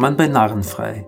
Willkommen 0.00 0.16
bei 0.16 0.28
Narrenfrei, 0.28 1.04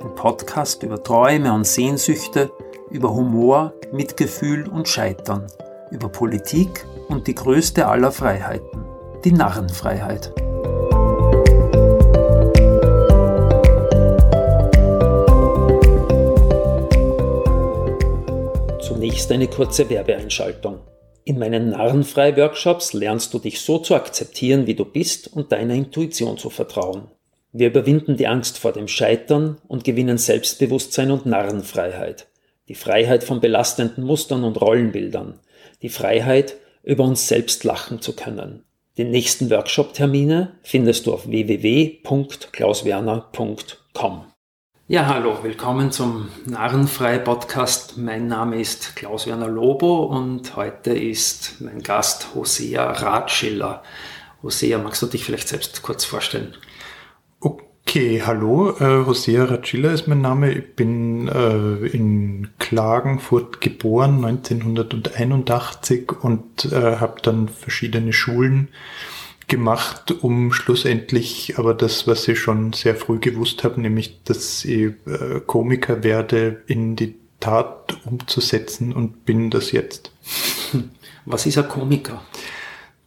ein 0.00 0.14
Podcast 0.14 0.84
über 0.84 1.02
Träume 1.02 1.52
und 1.52 1.66
Sehnsüchte, 1.66 2.52
über 2.88 3.12
Humor, 3.12 3.74
Mitgefühl 3.90 4.68
und 4.68 4.86
Scheitern, 4.86 5.48
über 5.90 6.08
Politik 6.08 6.86
und 7.08 7.26
die 7.26 7.34
größte 7.34 7.88
aller 7.88 8.12
Freiheiten, 8.12 8.84
die 9.24 9.32
Narrenfreiheit. 9.32 10.32
Zunächst 18.80 19.32
eine 19.32 19.48
kurze 19.48 19.90
Werbeeinschaltung. 19.90 20.78
In 21.24 21.40
meinen 21.40 21.70
Narrenfrei-Workshops 21.70 22.92
lernst 22.92 23.34
du 23.34 23.40
dich 23.40 23.60
so 23.60 23.78
zu 23.78 23.96
akzeptieren, 23.96 24.68
wie 24.68 24.76
du 24.76 24.84
bist 24.84 25.26
und 25.26 25.50
deiner 25.50 25.74
Intuition 25.74 26.38
zu 26.38 26.50
vertrauen. 26.50 27.10
Wir 27.52 27.68
überwinden 27.68 28.18
die 28.18 28.26
Angst 28.26 28.58
vor 28.58 28.72
dem 28.72 28.88
Scheitern 28.88 29.56
und 29.68 29.82
gewinnen 29.82 30.18
Selbstbewusstsein 30.18 31.10
und 31.10 31.24
Narrenfreiheit. 31.24 32.26
Die 32.68 32.74
Freiheit 32.74 33.24
von 33.24 33.40
belastenden 33.40 34.04
Mustern 34.04 34.44
und 34.44 34.60
Rollenbildern. 34.60 35.40
Die 35.80 35.88
Freiheit, 35.88 36.56
über 36.82 37.04
uns 37.04 37.26
selbst 37.26 37.64
lachen 37.64 38.02
zu 38.02 38.14
können. 38.14 38.64
Die 38.98 39.04
nächsten 39.04 39.48
Workshop-Termine 39.50 40.58
findest 40.62 41.06
du 41.06 41.14
auf 41.14 41.26
www.klauswerner.com. 41.26 44.24
Ja, 44.88 45.06
hallo, 45.06 45.38
willkommen 45.42 45.90
zum 45.90 46.28
Narrenfrei-Podcast. 46.44 47.96
Mein 47.96 48.26
Name 48.26 48.60
ist 48.60 48.94
Klaus-Werner 48.94 49.48
Lobo 49.48 50.04
und 50.04 50.54
heute 50.54 50.92
ist 50.92 51.54
mein 51.60 51.82
Gast 51.82 52.34
Hosea 52.34 52.92
Ratschiller. 52.92 53.82
Hosea, 54.42 54.76
magst 54.76 55.00
du 55.00 55.06
dich 55.06 55.24
vielleicht 55.24 55.48
selbst 55.48 55.80
kurz 55.82 56.04
vorstellen? 56.04 56.54
Okay, 57.88 58.20
hallo, 58.22 58.76
äh, 58.80 59.06
Hosea 59.06 59.44
Ratschiller 59.44 59.92
ist 59.92 60.08
mein 60.08 60.20
Name. 60.20 60.52
Ich 60.52 60.74
bin 60.76 61.26
äh, 61.26 61.86
in 61.86 62.48
Klagenfurt 62.58 63.62
geboren, 63.62 64.22
1981 64.26 66.12
und 66.20 66.66
äh, 66.66 66.96
habe 66.96 67.22
dann 67.22 67.48
verschiedene 67.48 68.12
Schulen 68.12 68.68
gemacht, 69.46 70.12
um 70.20 70.52
schlussendlich 70.52 71.54
aber 71.56 71.72
das, 71.72 72.06
was 72.06 72.28
ich 72.28 72.38
schon 72.38 72.74
sehr 72.74 72.94
früh 72.94 73.20
gewusst 73.20 73.64
habe, 73.64 73.80
nämlich, 73.80 74.22
dass 74.22 74.66
ich 74.66 74.92
äh, 75.06 75.40
Komiker 75.46 76.04
werde, 76.04 76.60
in 76.66 76.94
die 76.94 77.14
Tat 77.40 77.96
umzusetzen 78.04 78.92
und 78.92 79.24
bin 79.24 79.48
das 79.48 79.72
jetzt. 79.72 80.12
Was 81.24 81.46
ist 81.46 81.56
ein 81.56 81.66
Komiker? 81.66 82.22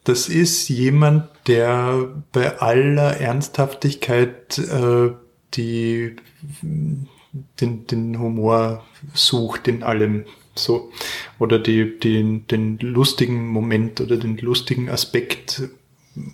Das 0.04 0.30
ist 0.30 0.68
jemand, 0.70 1.30
der 1.48 2.10
bei 2.32 2.60
aller 2.60 3.18
Ernsthaftigkeit 3.18 4.58
äh, 4.58 5.12
die, 5.54 6.16
den, 6.62 7.86
den 7.88 8.20
Humor 8.20 8.84
sucht 9.14 9.68
in 9.68 9.84
allem 9.84 10.26
so. 10.56 10.92
Oder 11.40 11.60
die, 11.60 12.00
die, 12.00 12.42
den 12.50 12.78
lustigen 12.80 13.48
Moment 13.48 14.02
oder 14.02 14.18
den 14.18 14.38
lustigen 14.38 14.90
Aspekt. 14.90 15.64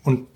Und 0.04 0.28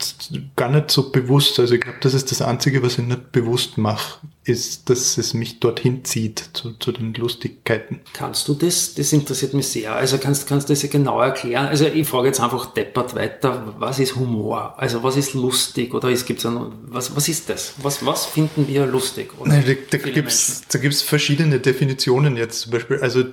gar 0.55 0.69
nicht 0.69 0.91
so 0.91 1.11
bewusst. 1.11 1.59
Also 1.59 1.73
ich 1.73 1.81
glaube, 1.81 1.97
das 2.01 2.13
ist 2.13 2.29
das 2.31 2.41
Einzige, 2.41 2.83
was 2.83 2.99
ich 2.99 3.05
nicht 3.05 3.31
bewusst 3.31 3.77
mache, 3.77 4.19
ist, 4.43 4.89
dass 4.89 5.19
es 5.19 5.35
mich 5.35 5.59
dorthin 5.59 6.03
zieht, 6.03 6.49
zu, 6.53 6.73
zu 6.73 6.91
den 6.91 7.13
Lustigkeiten. 7.13 7.99
Kannst 8.13 8.47
du 8.47 8.55
das? 8.55 8.95
Das 8.95 9.13
interessiert 9.13 9.53
mich 9.53 9.67
sehr. 9.67 9.95
Also 9.95 10.17
kannst, 10.17 10.47
kannst 10.47 10.67
du 10.67 10.73
das 10.73 10.81
ja 10.81 10.89
genau 10.89 11.21
erklären? 11.21 11.67
Also 11.67 11.85
ich 11.85 12.07
frage 12.07 12.27
jetzt 12.27 12.39
einfach 12.39 12.73
deppert 12.73 13.13
weiter, 13.13 13.75
was 13.77 13.99
ist 13.99 14.15
Humor? 14.15 14.73
Also 14.77 15.03
was 15.03 15.15
ist 15.15 15.35
lustig? 15.35 15.93
Oder 15.93 16.09
es 16.09 16.25
gibt 16.25 16.43
was, 16.43 17.15
was 17.15 17.29
ist 17.29 17.49
das? 17.49 17.75
Was, 17.83 18.03
was 18.03 18.25
finden 18.25 18.67
wir 18.67 18.87
lustig? 18.87 19.29
Nein, 19.45 19.63
da, 19.65 19.97
da 19.97 20.09
gibt 20.09 20.29
es 20.29 20.63
da 20.67 20.79
gibt's 20.79 21.03
verschiedene 21.03 21.59
Definitionen 21.59 22.35
jetzt 22.35 22.61
zum 22.61 22.71
Beispiel. 22.71 22.99
Also 22.99 23.23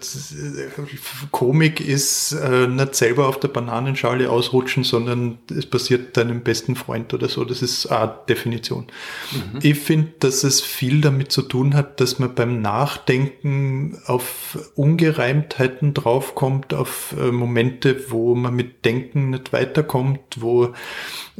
Komik 1.30 1.80
ist 1.80 2.32
äh, 2.32 2.66
nicht 2.66 2.94
selber 2.94 3.28
auf 3.28 3.40
der 3.40 3.48
Bananenschale 3.48 4.28
ausrutschen, 4.28 4.84
sondern 4.84 5.38
es 5.56 5.64
passiert 5.64 6.18
deinem 6.18 6.42
besten 6.42 6.76
Freund 6.76 7.14
oder 7.14 7.30
so. 7.30 7.46
Das 7.46 7.62
ist 7.62 7.86
eine 7.86 8.14
Definition. 8.28 8.88
Mhm. 9.32 9.60
Ich 9.62 9.78
finde, 9.78 10.12
dass 10.20 10.44
es 10.44 10.60
viel 10.60 10.97
viel 10.98 11.00
damit 11.00 11.30
zu 11.30 11.42
tun 11.42 11.74
hat, 11.74 12.00
dass 12.00 12.18
man 12.18 12.34
beim 12.34 12.60
Nachdenken 12.60 13.98
auf 14.06 14.58
Ungereimtheiten 14.74 15.94
draufkommt, 15.94 16.74
auf 16.74 17.14
äh, 17.18 17.30
Momente, 17.30 18.10
wo 18.10 18.34
man 18.34 18.54
mit 18.54 18.84
Denken 18.84 19.30
nicht 19.30 19.52
weiterkommt, 19.52 20.20
wo 20.38 20.74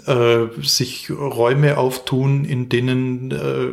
äh, 0.07 0.47
sich 0.63 1.11
Räume 1.11 1.77
auftun, 1.79 2.45
in 2.45 2.69
denen 2.69 3.31
äh, 3.33 3.73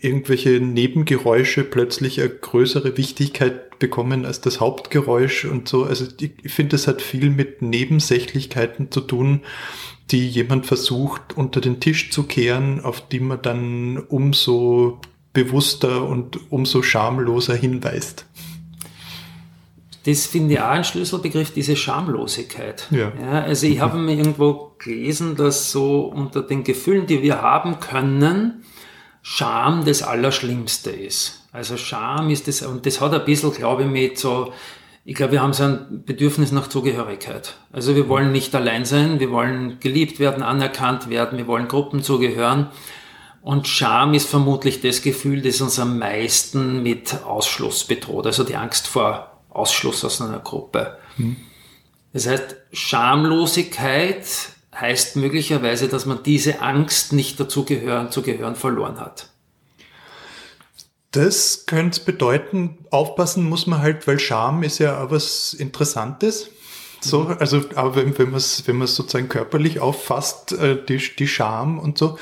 irgendwelche 0.00 0.60
Nebengeräusche 0.60 1.64
plötzlich 1.64 2.20
eine 2.20 2.30
größere 2.30 2.96
Wichtigkeit 2.96 3.78
bekommen 3.78 4.24
als 4.24 4.40
das 4.40 4.60
Hauptgeräusch 4.60 5.44
und 5.44 5.68
so. 5.68 5.84
Also 5.84 6.06
ich, 6.20 6.32
ich 6.42 6.52
finde, 6.52 6.70
das 6.70 6.88
hat 6.88 7.02
viel 7.02 7.30
mit 7.30 7.62
Nebensächlichkeiten 7.62 8.90
zu 8.90 9.00
tun, 9.00 9.42
die 10.10 10.28
jemand 10.28 10.66
versucht 10.66 11.36
unter 11.36 11.60
den 11.60 11.80
Tisch 11.80 12.10
zu 12.10 12.24
kehren, 12.24 12.84
auf 12.84 13.06
die 13.08 13.20
man 13.20 13.42
dann 13.42 13.98
umso 13.98 15.00
bewusster 15.32 16.04
und 16.04 16.50
umso 16.50 16.82
schamloser 16.82 17.54
hinweist. 17.54 18.24
Das 20.04 20.26
finde 20.26 20.54
ich 20.54 20.60
auch 20.60 20.68
ein 20.68 20.84
Schlüsselbegriff, 20.84 21.52
diese 21.52 21.76
Schamlosigkeit. 21.76 22.86
Ja. 22.90 23.12
ja 23.20 23.42
also 23.42 23.66
ich 23.66 23.80
habe 23.80 23.98
mir 23.98 24.14
irgendwo 24.14 24.72
gelesen, 24.78 25.36
dass 25.36 25.70
so 25.70 26.06
unter 26.06 26.42
den 26.42 26.64
Gefühlen, 26.64 27.06
die 27.06 27.22
wir 27.22 27.42
haben 27.42 27.78
können, 27.80 28.64
Scham 29.20 29.84
das 29.84 30.02
Allerschlimmste 30.02 30.90
ist. 30.90 31.46
Also 31.52 31.76
Scham 31.76 32.30
ist 32.30 32.48
das, 32.48 32.62
und 32.62 32.86
das 32.86 33.00
hat 33.00 33.12
ein 33.12 33.24
bisschen, 33.26 33.52
glaube 33.52 33.82
ich, 33.82 33.88
mit 33.90 34.18
so 34.18 34.54
ich 35.08 35.14
glaube, 35.14 35.32
wir 35.32 35.40
haben 35.40 35.54
so 35.54 35.62
ein 35.62 36.04
Bedürfnis 36.04 36.52
nach 36.52 36.68
Zugehörigkeit. 36.68 37.54
Also 37.72 37.96
wir 37.96 38.10
wollen 38.10 38.30
nicht 38.30 38.54
allein 38.54 38.84
sein, 38.84 39.20
wir 39.20 39.30
wollen 39.30 39.80
geliebt 39.80 40.20
werden, 40.20 40.42
anerkannt 40.42 41.08
werden, 41.08 41.38
wir 41.38 41.46
wollen 41.46 41.66
Gruppen 41.66 42.02
zugehören. 42.02 42.68
Und 43.40 43.66
Scham 43.66 44.12
ist 44.12 44.28
vermutlich 44.28 44.82
das 44.82 45.00
Gefühl, 45.00 45.40
das 45.40 45.62
uns 45.62 45.78
am 45.78 45.98
meisten 45.98 46.82
mit 46.82 47.24
Ausschluss 47.24 47.84
bedroht, 47.84 48.26
also 48.26 48.44
die 48.44 48.56
Angst 48.56 48.86
vor 48.86 49.40
Ausschluss 49.48 50.04
aus 50.04 50.20
einer 50.20 50.40
Gruppe. 50.40 50.98
Mhm. 51.16 51.36
Das 52.12 52.26
heißt, 52.26 52.56
Schamlosigkeit 52.74 54.26
heißt 54.78 55.16
möglicherweise, 55.16 55.88
dass 55.88 56.04
man 56.04 56.22
diese 56.22 56.60
Angst, 56.60 57.14
nicht 57.14 57.40
dazugehören, 57.40 58.10
zu 58.10 58.20
gehören, 58.20 58.56
verloren 58.56 59.00
hat. 59.00 59.30
Das 61.18 61.66
könnte 61.66 62.00
bedeuten, 62.02 62.78
aufpassen 62.90 63.42
muss 63.42 63.66
man 63.66 63.82
halt, 63.82 64.06
weil 64.06 64.20
Scham 64.20 64.62
ist 64.62 64.78
ja 64.78 65.02
auch 65.02 65.10
was 65.10 65.52
Interessantes. 65.52 66.48
So, 67.00 67.22
mhm. 67.22 67.36
also, 67.40 67.64
aber 67.74 67.96
wenn, 67.96 68.16
wenn 68.16 68.30
man 68.30 68.36
es 68.36 68.64
wenn 68.68 68.76
man's 68.76 68.94
sozusagen 68.94 69.28
körperlich 69.28 69.80
auffasst, 69.80 70.52
äh, 70.52 70.80
die, 70.80 71.02
die 71.18 71.26
Scham 71.26 71.80
und 71.80 71.98
so, 71.98 72.20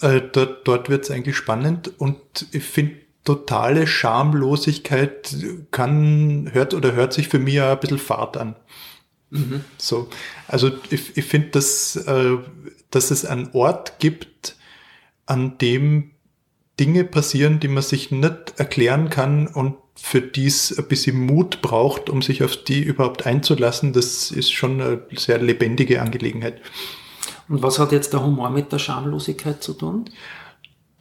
äh, 0.00 0.22
dort, 0.32 0.66
dort 0.66 0.88
wird 0.88 1.04
es 1.04 1.10
eigentlich 1.10 1.36
spannend 1.36 1.92
und 1.98 2.18
ich 2.50 2.64
finde, 2.64 2.96
totale 3.24 3.86
Schamlosigkeit 3.86 5.36
kann, 5.70 6.48
hört 6.54 6.72
oder 6.72 6.92
hört 6.92 7.12
sich 7.12 7.28
für 7.28 7.38
mich 7.38 7.54
ja 7.54 7.72
ein 7.72 7.80
bisschen 7.80 7.98
Fahrt 7.98 8.38
an. 8.38 8.56
Mhm. 9.28 9.64
So, 9.76 10.08
also 10.48 10.70
ich, 10.88 11.14
ich 11.14 11.26
finde, 11.26 11.50
dass, 11.50 11.94
äh, 11.94 12.38
dass 12.90 13.10
es 13.10 13.26
einen 13.26 13.50
Ort 13.52 13.98
gibt, 13.98 14.56
an 15.26 15.58
dem 15.58 16.12
Dinge 16.80 17.04
passieren, 17.04 17.60
die 17.60 17.68
man 17.68 17.82
sich 17.82 18.10
nicht 18.10 18.54
erklären 18.56 19.10
kann 19.10 19.46
und 19.46 19.76
für 19.94 20.22
die 20.22 20.46
es 20.46 20.76
ein 20.76 20.88
bisschen 20.88 21.26
Mut 21.26 21.60
braucht, 21.60 22.08
um 22.08 22.22
sich 22.22 22.42
auf 22.42 22.56
die 22.56 22.82
überhaupt 22.82 23.26
einzulassen, 23.26 23.92
das 23.92 24.30
ist 24.30 24.50
schon 24.50 24.80
eine 24.80 25.02
sehr 25.14 25.38
lebendige 25.38 26.00
Angelegenheit. 26.00 26.60
Und 27.48 27.62
was 27.62 27.78
hat 27.78 27.92
jetzt 27.92 28.14
der 28.14 28.24
Humor 28.24 28.48
mit 28.48 28.72
der 28.72 28.78
Schamlosigkeit 28.78 29.62
zu 29.62 29.74
tun? 29.74 30.06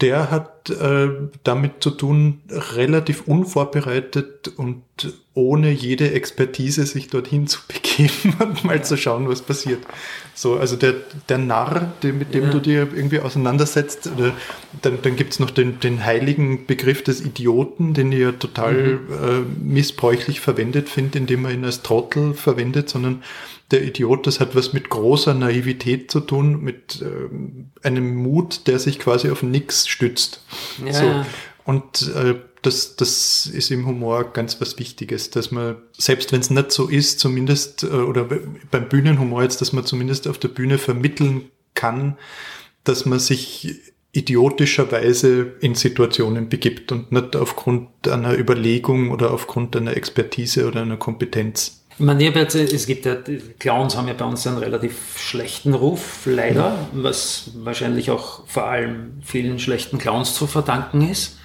Der 0.02 0.32
hat 0.32 0.70
äh, 0.70 1.10
damit 1.44 1.84
zu 1.84 1.90
tun, 1.90 2.42
relativ 2.50 3.28
unvorbereitet 3.28 4.48
und 4.56 4.82
ohne 5.34 5.72
jede 5.72 6.12
Expertise 6.12 6.86
sich 6.86 7.08
dorthin 7.08 7.48
zu 7.48 7.60
begeben 7.68 8.36
und 8.40 8.64
mal 8.64 8.84
zu 8.84 8.98
schauen, 8.98 9.28
was 9.28 9.42
passiert. 9.42 9.80
So, 10.34 10.58
also 10.58 10.76
der, 10.76 10.96
der 11.28 11.38
Narr, 11.38 11.94
der, 12.02 12.14
mit 12.14 12.34
dem 12.34 12.46
ja. 12.46 12.50
du 12.50 12.60
dir 12.60 12.88
irgendwie 12.94 13.20
auseinandersetzt, 13.20 14.10
oder 14.16 14.34
dann, 14.82 15.00
dann 15.02 15.16
gibt 15.16 15.34
es 15.34 15.40
noch 15.40 15.50
den, 15.50 15.80
den 15.80 16.06
heiligen 16.06 16.66
Begriff 16.66 17.04
des 17.04 17.22
Idioten, 17.22 17.94
den 17.94 18.12
ich 18.12 18.20
ja 18.20 18.32
total 18.32 18.74
mhm. 18.74 19.14
äh, 19.14 19.64
missbräuchlich 19.64 20.40
verwendet 20.40 20.88
finde, 20.88 21.18
indem 21.18 21.42
man 21.42 21.54
ihn 21.54 21.66
als 21.66 21.82
Trottel 21.82 22.34
verwendet, 22.34 22.90
sondern 22.90 23.24
der 23.72 23.84
Idiot, 23.84 24.26
das 24.26 24.40
hat 24.40 24.56
was 24.56 24.74
mit 24.74 24.90
großer 24.90 25.34
Naivität 25.34 26.10
zu 26.10 26.22
tun, 26.22 26.62
mit 26.62 27.02
äh, 27.02 27.86
einem 27.86 28.16
Mut, 28.16 28.68
der 28.68 28.80
sich 28.80 29.00
quasi 29.00 29.30
auf 29.30 29.44
nichts 29.44 29.88
stützt. 29.88 30.44
Ja. 30.86 30.94
So. 30.94 31.26
Und 31.66 32.12
äh, 32.16 32.36
das, 32.62 32.96
das 32.96 33.46
ist 33.46 33.72
im 33.72 33.86
Humor 33.86 34.34
ganz 34.34 34.60
was 34.60 34.80
Wichtiges, 34.80 35.30
dass 35.30 35.52
man, 35.52 35.78
selbst 35.98 36.32
wenn 36.32 36.42
es 36.42 36.50
nicht 36.50 36.72
so 36.72 36.88
ist, 36.88 37.20
zumindest, 37.20 37.84
äh, 37.84 37.88
oder 37.88 38.28
beim 38.72 38.90
Bühnenhumor 38.90 39.44
jetzt, 39.44 39.62
dass 39.62 39.72
man 39.72 39.86
zumindest 39.86 40.28
auf 40.28 40.38
der 40.38 40.48
Bühne 40.50 40.78
vermitteln 40.78 41.50
kann, 41.76 42.18
dass 42.84 43.06
man 43.06 43.20
sich 43.20 43.82
idiotischerweise 44.12 45.54
in 45.62 45.76
Situationen 45.76 46.50
begibt 46.50 46.92
und 46.92 47.12
nicht 47.12 47.36
aufgrund 47.36 48.08
einer 48.08 48.38
Überlegung 48.38 49.12
oder 49.12 49.32
aufgrund 49.32 49.76
einer 49.76 49.96
Expertise 49.96 50.68
oder 50.68 50.82
einer 50.82 50.98
Kompetenz. 50.98 51.79
Ich 52.00 52.06
meine, 52.06 52.24
jetzt, 52.24 52.56
es 52.56 52.88
gibt 52.88 53.06
ja, 53.06 53.18
Clowns 53.60 53.98
haben 53.98 54.08
ja 54.08 54.14
bei 54.14 54.24
uns 54.24 54.48
einen 54.48 54.58
relativ 54.58 55.18
schlechten 55.18 55.74
Ruf, 55.74 56.22
leider, 56.26 56.88
was 56.94 57.52
wahrscheinlich 57.56 58.10
auch 58.10 58.48
vor 58.48 58.68
allem 58.68 59.20
vielen 59.22 59.60
schlechten 59.60 59.98
Clowns 59.98 60.34
zu 60.34 60.48
verdanken 60.48 61.10
ist. 61.10 61.38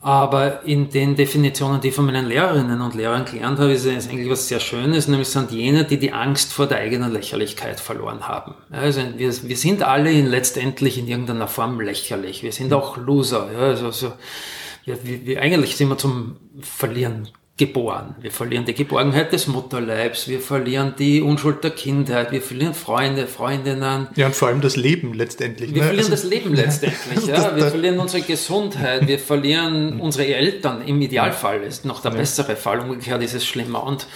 Aber 0.00 0.64
in 0.64 0.88
den 0.88 1.16
Definitionen, 1.16 1.82
die 1.82 1.88
ich 1.88 1.94
von 1.94 2.06
meinen 2.06 2.24
Lehrerinnen 2.24 2.80
und 2.80 2.94
Lehrern 2.94 3.26
gelernt 3.26 3.58
habe, 3.58 3.72
ist 3.72 3.84
es 3.84 4.08
eigentlich 4.08 4.30
was 4.30 4.48
sehr 4.48 4.60
Schönes, 4.60 5.06
nämlich 5.06 5.28
sind 5.28 5.50
jene, 5.50 5.84
die 5.84 5.98
die 5.98 6.14
Angst 6.14 6.50
vor 6.54 6.66
der 6.66 6.78
eigenen 6.78 7.12
Lächerlichkeit 7.12 7.78
verloren 7.78 8.26
haben. 8.26 8.54
Also 8.70 9.02
wir, 9.18 9.30
wir 9.42 9.56
sind 9.58 9.82
alle 9.82 10.10
in, 10.10 10.28
letztendlich 10.28 10.96
in 10.96 11.08
irgendeiner 11.08 11.46
Form 11.46 11.78
lächerlich. 11.78 12.42
Wir 12.42 12.52
sind 12.52 12.72
auch 12.72 12.96
Loser. 12.96 13.50
Ja, 13.52 13.58
also, 13.58 13.86
also, 13.86 14.12
wir, 14.86 14.96
wir, 15.04 15.42
eigentlich 15.42 15.76
sind 15.76 15.90
wir 15.90 15.98
zum 15.98 16.36
Verlieren 16.62 17.28
geboren. 17.58 18.14
Wir 18.20 18.30
verlieren 18.30 18.64
die 18.64 18.72
Geborgenheit 18.72 19.32
des 19.32 19.48
Mutterleibs, 19.48 20.28
wir 20.28 20.40
verlieren 20.40 20.94
die 20.96 21.20
Unschuld 21.20 21.62
der 21.64 21.72
Kindheit, 21.72 22.30
wir 22.30 22.40
verlieren 22.40 22.72
Freunde, 22.72 23.26
Freundinnen. 23.26 24.06
Ja, 24.14 24.26
und 24.26 24.36
vor 24.36 24.48
allem 24.48 24.60
das 24.60 24.76
Leben 24.76 25.12
letztendlich. 25.12 25.74
Wir 25.74 25.82
ne? 25.82 25.88
verlieren 25.88 26.12
also, 26.12 26.22
das 26.22 26.30
Leben 26.30 26.54
letztendlich, 26.54 27.26
ja. 27.26 27.36
ja. 27.36 27.56
Wir 27.56 27.66
verlieren 27.66 27.98
unsere 27.98 28.22
Gesundheit, 28.22 29.06
wir 29.06 29.18
verlieren 29.18 30.00
unsere 30.00 30.26
Eltern. 30.26 30.82
Im 30.82 31.02
Idealfall 31.02 31.62
ist 31.64 31.84
noch 31.84 32.00
der 32.00 32.12
ja. 32.12 32.18
bessere 32.18 32.54
Fall, 32.54 32.78
umgekehrt 32.78 33.22
ist 33.22 33.34
es 33.34 33.44
schlimmer. 33.44 33.82
Und, 33.82 34.06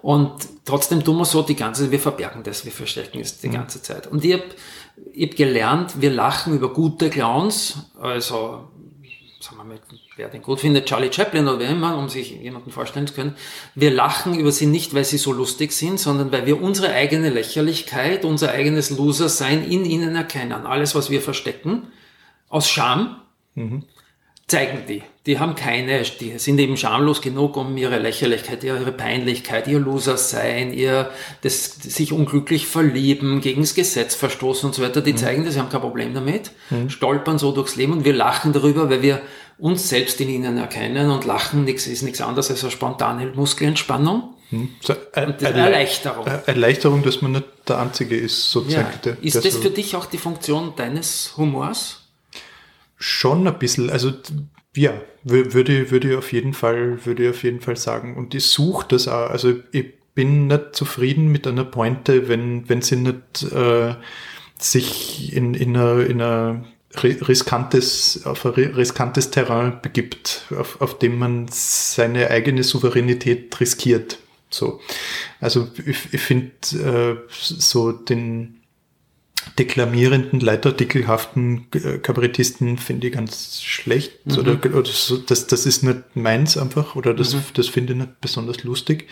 und 0.00 0.32
trotzdem 0.64 1.02
tun 1.02 1.16
wir 1.16 1.24
so 1.24 1.42
die 1.42 1.56
ganze, 1.56 1.90
wir 1.90 2.00
verbergen 2.00 2.44
das, 2.44 2.64
wir 2.64 2.72
verstecken 2.72 3.20
es 3.20 3.40
die 3.40 3.50
ganze 3.50 3.82
Zeit. 3.82 4.06
Und 4.06 4.24
ich 4.24 4.34
habe 4.34 4.44
ich 5.12 5.30
hab 5.30 5.36
gelernt, 5.36 6.00
wir 6.00 6.10
lachen 6.10 6.54
über 6.54 6.72
gute 6.72 7.10
Clowns, 7.10 7.90
also 8.00 8.68
sagen 9.44 9.58
wir 9.58 9.64
mal, 9.64 9.78
wer 10.16 10.28
den 10.28 10.42
gut 10.42 10.60
findet, 10.60 10.86
Charlie 10.86 11.12
Chaplin 11.12 11.46
oder 11.46 11.58
wer 11.58 11.70
immer, 11.70 11.98
um 11.98 12.08
sich 12.08 12.30
jemanden 12.30 12.70
vorstellen 12.70 13.06
zu 13.06 13.14
können, 13.14 13.36
wir 13.74 13.90
lachen 13.90 14.38
über 14.38 14.50
sie 14.50 14.66
nicht, 14.66 14.94
weil 14.94 15.04
sie 15.04 15.18
so 15.18 15.32
lustig 15.32 15.72
sind, 15.72 16.00
sondern 16.00 16.32
weil 16.32 16.46
wir 16.46 16.60
unsere 16.62 16.92
eigene 16.92 17.28
Lächerlichkeit, 17.28 18.24
unser 18.24 18.50
eigenes 18.52 18.90
Loser-Sein 18.90 19.64
in 19.64 19.84
ihnen 19.84 20.16
erkennen. 20.16 20.66
Alles, 20.66 20.94
was 20.94 21.10
wir 21.10 21.20
verstecken, 21.20 21.88
aus 22.48 22.68
Scham, 22.68 23.20
mhm. 23.54 23.84
Zeigen 24.46 24.82
die. 24.88 25.02
Die 25.26 25.38
haben 25.38 25.54
keine, 25.54 26.02
die 26.02 26.38
sind 26.38 26.58
eben 26.58 26.76
schamlos 26.76 27.22
genug, 27.22 27.56
um 27.56 27.78
ihre 27.78 27.98
Lächerlichkeit, 27.98 28.62
ihre 28.62 28.92
Peinlichkeit, 28.92 29.66
ihr 29.68 29.78
Loser-Sein, 29.78 30.72
ihr 30.74 31.10
das, 31.40 31.76
sich 31.76 32.12
unglücklich 32.12 32.66
verlieben, 32.66 33.40
gegen 33.40 33.62
das 33.62 33.74
Gesetz 33.74 34.14
verstoßen 34.14 34.66
und 34.66 34.74
so 34.74 34.82
weiter. 34.82 35.00
Die 35.00 35.12
mhm. 35.12 35.16
zeigen 35.16 35.44
das, 35.44 35.54
sie 35.54 35.60
haben 35.60 35.70
kein 35.70 35.80
Problem 35.80 36.12
damit, 36.12 36.50
mhm. 36.68 36.90
stolpern 36.90 37.38
so 37.38 37.52
durchs 37.52 37.76
Leben 37.76 37.94
und 37.94 38.04
wir 38.04 38.12
lachen 38.12 38.52
darüber, 38.52 38.90
weil 38.90 39.00
wir 39.00 39.22
uns 39.56 39.88
selbst 39.88 40.20
in 40.20 40.28
ihnen 40.28 40.58
erkennen 40.58 41.10
und 41.10 41.24
lachen 41.24 41.64
nix, 41.64 41.86
ist 41.86 42.02
nichts 42.02 42.20
anderes 42.20 42.50
als 42.50 42.62
eine 42.62 42.70
spontane 42.70 43.26
Muskelentspannung. 43.34 44.34
Hm. 44.50 44.68
So, 44.80 44.92
äh, 45.12 45.26
und 45.26 45.40
Erleichterung. 45.40 46.26
Erleichterung, 46.26 47.02
dass 47.02 47.22
man 47.22 47.32
nicht 47.32 47.46
der 47.66 47.78
Einzige 47.78 48.16
ist, 48.16 48.50
sozusagen. 48.50 48.88
Ja. 49.04 49.12
Ist 49.22 49.36
das 49.36 49.54
so 49.54 49.62
für 49.62 49.70
dich 49.70 49.96
auch 49.96 50.04
die 50.04 50.18
Funktion 50.18 50.74
deines 50.76 51.34
Humors? 51.38 52.03
Schon 53.06 53.46
ein 53.46 53.58
bisschen. 53.58 53.90
Also 53.90 54.14
ja, 54.74 54.94
würde, 55.24 55.90
würde 55.90 56.10
ich 56.10 56.16
auf 56.16 56.32
jeden 56.32 56.54
Fall, 56.54 57.04
würde 57.04 57.24
ich 57.24 57.28
auf 57.28 57.42
jeden 57.42 57.60
Fall 57.60 57.76
sagen. 57.76 58.16
Und 58.16 58.34
ich 58.34 58.46
suche 58.46 58.86
das 58.88 59.08
auch. 59.08 59.28
Also 59.28 59.56
ich 59.72 59.92
bin 60.14 60.46
nicht 60.46 60.74
zufrieden 60.74 61.30
mit 61.30 61.46
einer 61.46 61.66
Pointe, 61.66 62.28
wenn, 62.28 62.66
wenn 62.70 62.80
sie 62.80 62.96
nicht 62.96 63.42
äh, 63.52 63.94
sich 64.58 65.36
in, 65.36 65.52
in 65.52 65.76
einer, 65.76 66.06
in 66.06 66.22
einer 66.22 66.64
riskantes, 67.02 68.24
auf 68.24 68.46
ein 68.46 68.52
riskantes 68.52 69.30
Terrain 69.30 69.82
begibt, 69.82 70.46
auf, 70.58 70.80
auf 70.80 70.98
dem 70.98 71.18
man 71.18 71.48
seine 71.50 72.30
eigene 72.30 72.62
Souveränität 72.62 73.60
riskiert. 73.60 74.18
So. 74.48 74.80
Also 75.42 75.68
ich, 75.84 76.14
ich 76.14 76.20
finde 76.22 76.52
äh, 76.72 77.16
so 77.28 77.92
den 77.92 78.60
deklamierenden, 79.58 80.40
leitartikelhaften 80.40 81.66
äh, 81.74 81.98
Kabarettisten 81.98 82.78
finde 82.78 83.08
ich 83.08 83.12
ganz 83.12 83.62
schlecht. 83.62 84.26
Mhm. 84.26 84.38
Oder, 84.38 84.52
oder 84.52 84.82
das, 85.26 85.46
das 85.46 85.66
ist 85.66 85.82
nicht 85.82 86.02
meins 86.14 86.56
einfach 86.56 86.96
oder 86.96 87.14
das, 87.14 87.34
mhm. 87.34 87.42
das 87.54 87.68
finde 87.68 87.92
ich 87.92 87.98
nicht 88.00 88.20
besonders 88.20 88.64
lustig. 88.64 89.08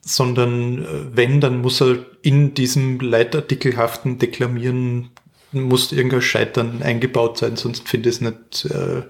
Sondern 0.00 0.84
äh, 0.84 1.16
wenn, 1.16 1.40
dann 1.40 1.60
muss 1.60 1.80
er 1.80 1.98
in 2.22 2.54
diesem 2.54 3.00
leitartikelhaften 3.00 4.18
Deklamieren 4.18 5.10
muss 5.52 5.92
irgendein 5.92 6.22
Scheitern 6.22 6.82
eingebaut 6.82 7.38
sein, 7.38 7.56
sonst 7.56 7.88
finde 7.88 8.10
ich 8.10 8.16
es 8.16 8.20
nicht 8.20 8.66
äh, 8.66 9.02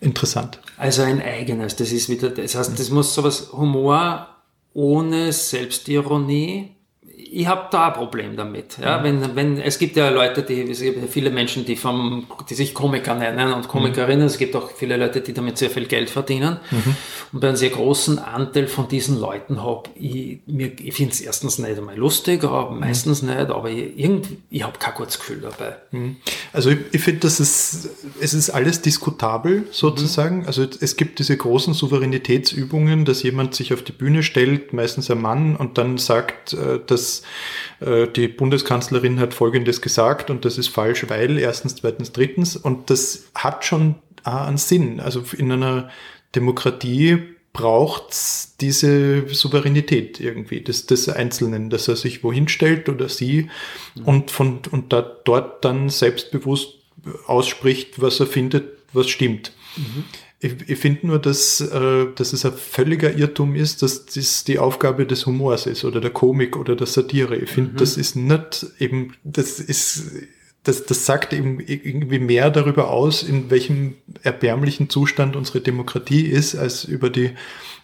interessant. 0.00 0.60
Also 0.76 1.02
ein 1.02 1.22
eigenes, 1.22 1.76
das 1.76 1.92
ist 1.92 2.08
wieder, 2.08 2.30
das 2.30 2.54
heißt, 2.54 2.78
das 2.78 2.90
muss 2.90 3.14
sowas 3.14 3.52
Humor 3.52 4.28
ohne 4.74 5.32
Selbstironie 5.32 6.74
ich 7.32 7.46
habe 7.46 7.68
da 7.70 7.88
ein 7.88 7.92
Problem 7.94 8.36
damit. 8.36 8.78
Ja? 8.82 8.98
Mhm. 8.98 9.04
Wenn, 9.04 9.36
wenn, 9.36 9.60
es 9.60 9.78
gibt 9.78 9.96
ja 9.96 10.08
Leute, 10.10 10.42
die, 10.42 10.62
es 10.70 10.80
gibt 10.80 11.10
viele 11.12 11.30
Menschen, 11.30 11.64
die, 11.64 11.76
vom, 11.76 12.26
die 12.48 12.54
sich 12.54 12.74
Komiker 12.74 13.14
nennen 13.14 13.52
und 13.52 13.68
Komikerinnen. 13.68 14.20
Mhm. 14.20 14.26
Es 14.26 14.38
gibt 14.38 14.54
auch 14.56 14.70
viele 14.70 14.96
Leute, 14.96 15.20
die 15.20 15.32
damit 15.32 15.58
sehr 15.58 15.70
viel 15.70 15.86
Geld 15.86 16.10
verdienen. 16.10 16.58
Mhm. 16.70 16.96
Und 17.32 17.40
bei 17.40 17.48
einem 17.48 17.56
sehr 17.56 17.70
großen 17.70 18.18
Anteil 18.18 18.66
von 18.66 18.88
diesen 18.88 19.20
Leuten 19.20 19.62
habe 19.62 19.90
ich, 19.94 20.38
mir, 20.46 20.72
ich 20.80 20.94
finde 20.94 21.12
es 21.12 21.20
erstens 21.20 21.58
nicht 21.58 21.76
einmal 21.76 21.96
lustig, 21.96 22.44
aber 22.44 22.70
mhm. 22.70 22.80
meistens 22.80 23.22
nicht, 23.22 23.36
aber 23.36 23.70
ich, 23.70 23.98
irgendwie, 23.98 24.38
ich 24.50 24.62
habe 24.62 24.78
kein 24.78 24.94
gutes 24.94 25.18
Gefühl 25.18 25.40
dabei. 25.40 25.76
Mhm. 25.90 26.16
Also 26.52 26.70
ich, 26.70 26.78
ich 26.92 27.00
finde, 27.00 27.20
dass 27.20 27.40
es, 27.40 27.90
es 28.20 28.34
ist 28.34 28.50
alles 28.50 28.82
diskutabel 28.82 29.66
sozusagen. 29.70 30.40
Mhm. 30.40 30.46
Also 30.46 30.66
es 30.80 30.96
gibt 30.96 31.18
diese 31.18 31.36
großen 31.36 31.74
Souveränitätsübungen, 31.74 33.04
dass 33.04 33.22
jemand 33.22 33.54
sich 33.54 33.72
auf 33.74 33.82
die 33.82 33.92
Bühne 33.92 34.22
stellt, 34.22 34.72
meistens 34.72 35.10
ein 35.10 35.20
Mann, 35.20 35.56
und 35.56 35.78
dann 35.78 35.98
sagt, 35.98 36.54
äh, 36.54 36.78
äh, 37.80 38.06
die 38.08 38.28
Bundeskanzlerin 38.28 39.20
hat 39.20 39.34
Folgendes 39.34 39.80
gesagt 39.80 40.30
und 40.30 40.44
das 40.44 40.58
ist 40.58 40.68
falsch, 40.68 41.04
weil 41.08 41.38
erstens, 41.38 41.76
zweitens, 41.76 42.12
drittens 42.12 42.56
und 42.56 42.90
das 42.90 43.28
hat 43.34 43.64
schon 43.64 43.96
einen 44.24 44.58
Sinn. 44.58 45.00
Also 45.00 45.22
in 45.36 45.50
einer 45.52 45.90
Demokratie 46.34 47.18
braucht 47.52 48.14
diese 48.60 49.28
Souveränität 49.28 50.20
irgendwie 50.20 50.60
des, 50.60 50.86
des 50.86 51.08
Einzelnen, 51.08 51.70
dass 51.70 51.88
er 51.88 51.96
sich 51.96 52.22
wohin 52.22 52.48
stellt 52.48 52.88
oder 52.88 53.08
sie 53.08 53.48
mhm. 53.94 54.04
und 54.04 54.30
von 54.30 54.60
und 54.70 54.92
da, 54.92 55.02
dort 55.02 55.64
dann 55.64 55.88
selbstbewusst 55.88 56.74
ausspricht, 57.26 58.00
was 58.00 58.20
er 58.20 58.26
findet, 58.26 58.78
was 58.92 59.08
stimmt. 59.08 59.52
Mhm. 59.76 60.04
Ich, 60.40 60.54
ich 60.68 60.78
finde 60.78 61.08
nur, 61.08 61.18
dass, 61.18 61.60
äh, 61.60 62.06
dass 62.14 62.32
es 62.32 62.44
ein 62.44 62.52
völliger 62.52 63.16
Irrtum 63.16 63.56
ist, 63.56 63.82
dass 63.82 64.06
das 64.06 64.44
die 64.44 64.58
Aufgabe 64.58 65.04
des 65.04 65.26
Humors 65.26 65.66
ist 65.66 65.84
oder 65.84 66.00
der 66.00 66.10
Komik 66.10 66.56
oder 66.56 66.76
der 66.76 66.86
Satire. 66.86 67.36
Ich 67.36 67.50
finde, 67.50 67.72
mhm. 67.72 67.76
das 67.76 67.96
ist 67.96 68.14
nicht 68.14 68.66
eben, 68.78 69.14
das 69.24 69.58
ist, 69.58 70.12
das, 70.62 70.86
das 70.86 71.06
sagt 71.06 71.32
eben 71.32 71.58
irgendwie 71.60 72.20
mehr 72.20 72.50
darüber 72.50 72.90
aus, 72.90 73.22
in 73.22 73.50
welchem 73.50 73.94
erbärmlichen 74.22 74.88
Zustand 74.88 75.34
unsere 75.34 75.60
Demokratie 75.60 76.26
ist, 76.26 76.54
als 76.54 76.84
über 76.84 77.10
die 77.10 77.30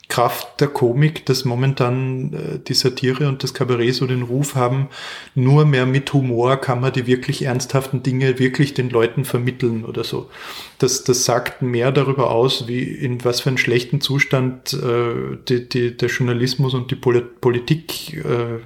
Kraft 0.09 0.61
der 0.61 0.69
Komik, 0.69 1.25
dass 1.27 1.45
momentan 1.45 2.33
äh, 2.33 2.59
die 2.59 2.75
Satire 2.75 3.29
und 3.29 3.43
das 3.43 3.55
Kabarett 3.55 3.95
so 3.95 4.07
den 4.07 4.23
Ruf 4.23 4.55
haben, 4.55 4.89
nur 5.35 5.65
mehr 5.65 5.87
mit 5.87 6.13
Humor 6.13 6.59
kann 6.59 6.81
man 6.81 6.93
die 6.93 7.07
wirklich 7.07 7.43
ernsthaften 7.43 8.03
Dinge 8.03 8.39
wirklich 8.39 8.75
den 8.75 8.91
Leuten 8.91 9.25
vermitteln 9.25 9.85
oder 9.85 10.05
so. 10.05 10.29
Das, 10.79 11.05
das 11.05 11.25
sagt 11.25 11.63
mehr 11.63 11.91
darüber 11.91 12.31
aus, 12.31 12.69
wie 12.69 12.83
in 12.83 13.25
was 13.25 13.41
für 13.41 13.49
einem 13.49 13.59
schlechten 13.59 14.01
Zustand 14.01 14.75
äh, 14.75 15.37
die, 15.49 15.69
die, 15.69 15.97
der 15.97 16.09
Journalismus 16.09 16.75
und 16.75 16.91
die 16.91 16.97
Politik 16.97 18.25
äh, 18.25 18.61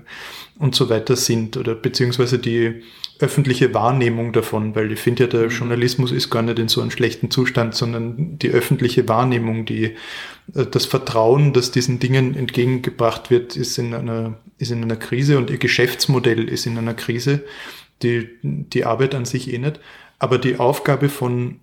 und 0.59 0.75
so 0.75 0.90
weiter 0.90 1.14
sind 1.14 1.57
oder 1.57 1.75
beziehungsweise 1.75 2.38
die 2.38 2.83
öffentliche 3.20 3.75
Wahrnehmung 3.75 4.32
davon, 4.32 4.75
weil 4.75 4.92
ich 4.92 5.00
finde 5.00 5.25
ja, 5.25 5.28
der 5.28 5.44
mhm. 5.44 5.50
Journalismus 5.50 6.12
ist 6.12 6.30
gar 6.30 6.42
nicht 6.42 6.58
in 6.58 6.68
so 6.68 6.80
einem 6.80 6.90
schlechten 6.90 7.30
Zustand, 7.30 7.75
sondern 7.75 8.38
die 8.38 8.50
öffentliche 8.50 9.08
Wahrnehmung, 9.08 9.64
die, 9.64 9.96
äh, 10.54 10.66
das 10.70 10.87
Vertrauen, 10.87 11.52
das 11.52 11.70
diesen 11.70 11.98
Dingen 11.98 12.34
entgegengebracht 12.37 13.30
wird, 13.30 13.56
ist 13.56 13.78
in 13.78 13.94
einer, 13.94 14.38
ist 14.58 14.70
in 14.70 14.82
einer 14.82 14.96
Krise 14.96 15.38
und 15.38 15.50
ihr 15.50 15.58
Geschäftsmodell 15.58 16.48
ist 16.48 16.66
in 16.66 16.78
einer 16.78 16.94
Krise, 16.94 17.44
die, 18.02 18.28
die 18.42 18.84
Arbeit 18.84 19.14
an 19.14 19.25
sich 19.25 19.52
eh 19.52 19.58
nicht. 19.58 19.80
Aber 20.20 20.38
die 20.38 20.58
Aufgabe 20.58 21.08
von 21.08 21.60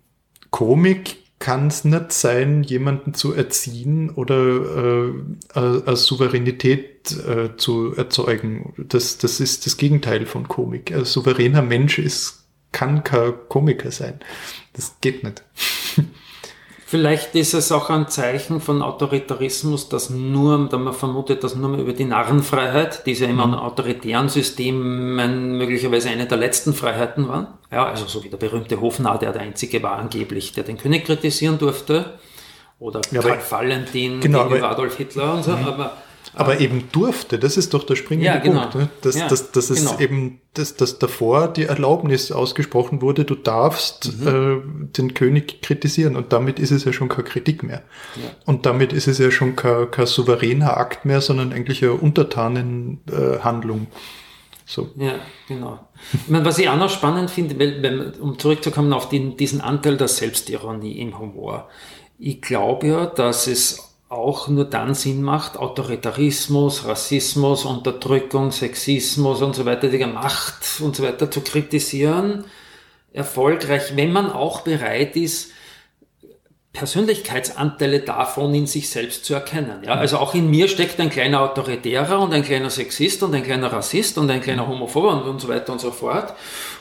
Komik 0.50 1.16
kann 1.38 1.66
es 1.68 1.84
nicht 1.84 2.12
sein, 2.12 2.62
jemanden 2.62 3.14
zu 3.14 3.32
erziehen 3.32 4.10
oder 4.10 5.12
äh, 5.54 5.58
als 5.58 6.04
Souveränität 6.04 7.12
äh, 7.12 7.56
zu 7.56 7.94
erzeugen. 7.94 8.72
Das, 8.76 9.18
das 9.18 9.40
ist 9.40 9.66
das 9.66 9.76
Gegenteil 9.76 10.26
von 10.26 10.48
Komik. 10.48 10.92
Ein 10.92 11.04
souveräner 11.04 11.62
Mensch 11.62 11.98
ist, 11.98 12.46
kann 12.72 13.04
kein 13.04 13.34
Komiker 13.48 13.90
sein. 13.90 14.20
Das 14.72 14.96
geht 15.00 15.24
nicht. 15.24 15.44
Vielleicht 16.88 17.34
ist 17.34 17.52
es 17.52 17.72
auch 17.72 17.90
ein 17.90 18.06
Zeichen 18.06 18.60
von 18.60 18.80
Autoritarismus, 18.80 19.88
dass 19.88 20.08
nur, 20.08 20.68
da 20.68 20.78
man 20.78 20.94
vermutet, 20.94 21.42
dass 21.42 21.56
nur 21.56 21.76
über 21.78 21.92
die 21.92 22.04
Narrenfreiheit, 22.04 23.04
die 23.06 23.12
ja 23.14 23.26
immer 23.26 23.44
mhm. 23.44 23.54
an 23.54 23.58
autoritären 23.58 24.28
Systemen 24.28 25.58
möglicherweise 25.58 26.10
eine 26.10 26.26
der 26.26 26.38
letzten 26.38 26.74
Freiheiten 26.74 27.26
waren. 27.26 27.48
Ja, 27.72 27.86
also 27.86 28.06
so 28.06 28.22
wie 28.22 28.28
der 28.28 28.36
berühmte 28.36 28.80
Hofnarr, 28.80 29.18
der 29.18 29.32
der 29.32 29.42
einzige 29.42 29.82
war 29.82 29.98
angeblich, 29.98 30.52
der 30.52 30.62
den 30.62 30.78
König 30.78 31.04
kritisieren 31.04 31.58
durfte. 31.58 32.20
Oder 32.78 33.00
ja, 33.10 33.20
Karl 33.20 33.40
Valentin 33.50 34.20
genau, 34.20 34.48
gegen 34.48 34.62
Adolf 34.62 34.96
Hitler 34.96 35.34
und 35.34 35.42
so. 35.42 35.56
Mhm. 35.56 35.66
Aber 35.66 35.92
aber 36.36 36.60
eben 36.60 36.84
durfte, 36.92 37.38
das 37.38 37.56
ist 37.56 37.72
doch 37.72 37.84
der 37.84 37.96
springende 37.96 38.26
ja, 38.26 38.36
genau. 38.36 38.60
Punkt. 38.60 38.74
Ne? 38.74 38.88
Dass, 39.00 39.16
ja, 39.16 39.26
dass, 39.26 39.52
dass 39.52 39.70
es 39.70 39.86
genau. 39.86 39.98
eben, 39.98 40.40
dass, 40.52 40.76
dass 40.76 40.98
davor 40.98 41.48
die 41.48 41.64
Erlaubnis 41.64 42.30
ausgesprochen 42.30 43.00
wurde, 43.00 43.24
du 43.24 43.34
darfst 43.34 44.20
mhm. 44.20 44.28
äh, 44.28 44.88
den 44.98 45.14
König 45.14 45.62
kritisieren 45.62 46.14
und 46.14 46.34
damit 46.34 46.58
ist 46.58 46.72
es 46.72 46.84
ja 46.84 46.92
schon 46.92 47.08
keine 47.08 47.24
Kritik 47.24 47.62
mehr. 47.62 47.82
Ja. 48.16 48.30
Und 48.44 48.66
damit 48.66 48.92
ist 48.92 49.08
es 49.08 49.18
ja 49.18 49.30
schon 49.30 49.56
kein, 49.56 49.90
kein 49.90 50.06
souveräner 50.06 50.76
Akt 50.76 51.06
mehr, 51.06 51.22
sondern 51.22 51.54
eigentlich 51.54 51.82
eine 51.82 51.94
Untertanenhandlung. 51.94 53.82
Äh, 53.84 53.96
so. 54.66 54.90
Ja, 54.96 55.14
genau. 55.48 55.78
Ich 56.12 56.28
meine, 56.28 56.44
was 56.44 56.58
ich 56.58 56.68
auch 56.68 56.76
noch 56.76 56.90
spannend 56.90 57.30
finde, 57.30 57.58
weil, 57.58 57.82
wenn, 57.82 58.12
um 58.20 58.38
zurückzukommen 58.38 58.92
auf 58.92 59.08
den, 59.08 59.38
diesen 59.38 59.62
Anteil 59.62 59.96
der 59.96 60.08
Selbstironie 60.08 61.00
im 61.00 61.18
Humor. 61.18 61.70
Ich 62.18 62.42
glaube 62.42 62.88
ja, 62.88 63.06
dass 63.06 63.46
es 63.46 63.95
auch 64.08 64.48
nur 64.48 64.64
dann 64.64 64.94
Sinn 64.94 65.22
macht, 65.22 65.56
Autoritarismus, 65.56 66.86
Rassismus, 66.86 67.64
Unterdrückung, 67.64 68.52
Sexismus 68.52 69.42
und 69.42 69.54
so 69.54 69.64
weiter, 69.64 69.88
die 69.88 70.04
Macht 70.04 70.80
und 70.80 70.94
so 70.94 71.02
weiter 71.02 71.30
zu 71.30 71.40
kritisieren, 71.40 72.44
erfolgreich, 73.12 73.96
wenn 73.96 74.12
man 74.12 74.30
auch 74.30 74.60
bereit 74.60 75.16
ist, 75.16 75.52
Persönlichkeitsanteile 76.76 78.00
davon 78.00 78.54
in 78.54 78.66
sich 78.66 78.90
selbst 78.90 79.24
zu 79.24 79.32
erkennen. 79.32 79.82
Ja? 79.82 79.94
Also 79.94 80.18
auch 80.18 80.34
in 80.34 80.50
mir 80.50 80.68
steckt 80.68 81.00
ein 81.00 81.08
kleiner 81.08 81.40
Autoritärer 81.40 82.20
und 82.20 82.34
ein 82.34 82.42
kleiner 82.42 82.68
Sexist 82.68 83.22
und 83.22 83.34
ein 83.34 83.42
kleiner 83.42 83.72
Rassist 83.72 84.18
und 84.18 84.30
ein 84.30 84.42
kleiner 84.42 84.68
Homophob 84.68 85.04
und, 85.04 85.22
und 85.22 85.40
so 85.40 85.48
weiter 85.48 85.72
und 85.72 85.80
so 85.80 85.90
fort. 85.90 86.34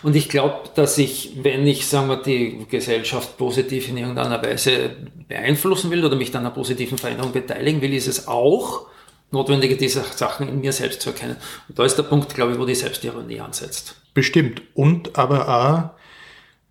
Und 0.04 0.14
ich 0.18 0.28
glaube, 0.28 0.70
dass 0.76 0.98
ich, 0.98 1.38
wenn 1.44 1.66
ich, 1.66 1.88
sagen 1.88 2.10
wir, 2.10 2.18
die 2.18 2.66
Gesellschaft 2.70 3.38
positiv 3.38 3.88
in 3.88 3.96
irgendeiner 3.96 4.44
Weise 4.44 4.98
beeinflussen 5.30 5.92
will 5.92 6.04
oder 6.04 6.18
mich 6.18 6.30
dann 6.30 6.42
einer 6.42 6.54
positiven 6.54 6.98
Veränderung 6.98 7.32
beteiligen 7.32 7.82
will, 7.82 7.94
ist 7.94 8.08
es 8.08 8.28
auch 8.28 8.88
notwendig, 9.32 9.78
diese 9.78 10.04
Sachen 10.04 10.50
in 10.50 10.60
mir 10.60 10.74
selbst 10.74 11.02
zu 11.02 11.12
erkennen. 11.12 11.38
Und 11.70 11.80
da 11.80 11.86
ist 11.86 11.96
der 11.96 12.04
Punkt, 12.04 12.36
glaube 12.36 12.52
ich, 12.52 12.60
wo 12.60 12.66
die 12.66 12.76
Selbstironie 12.76 13.40
ansetzt. 13.40 13.96
Bestimmt. 14.14 14.62
Und 14.74 15.18
aber 15.18 15.48
auch 15.48 16.00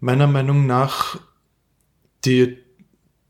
meiner 0.00 0.26
Meinung 0.26 0.66
nach 0.66 1.16
die 2.26 2.63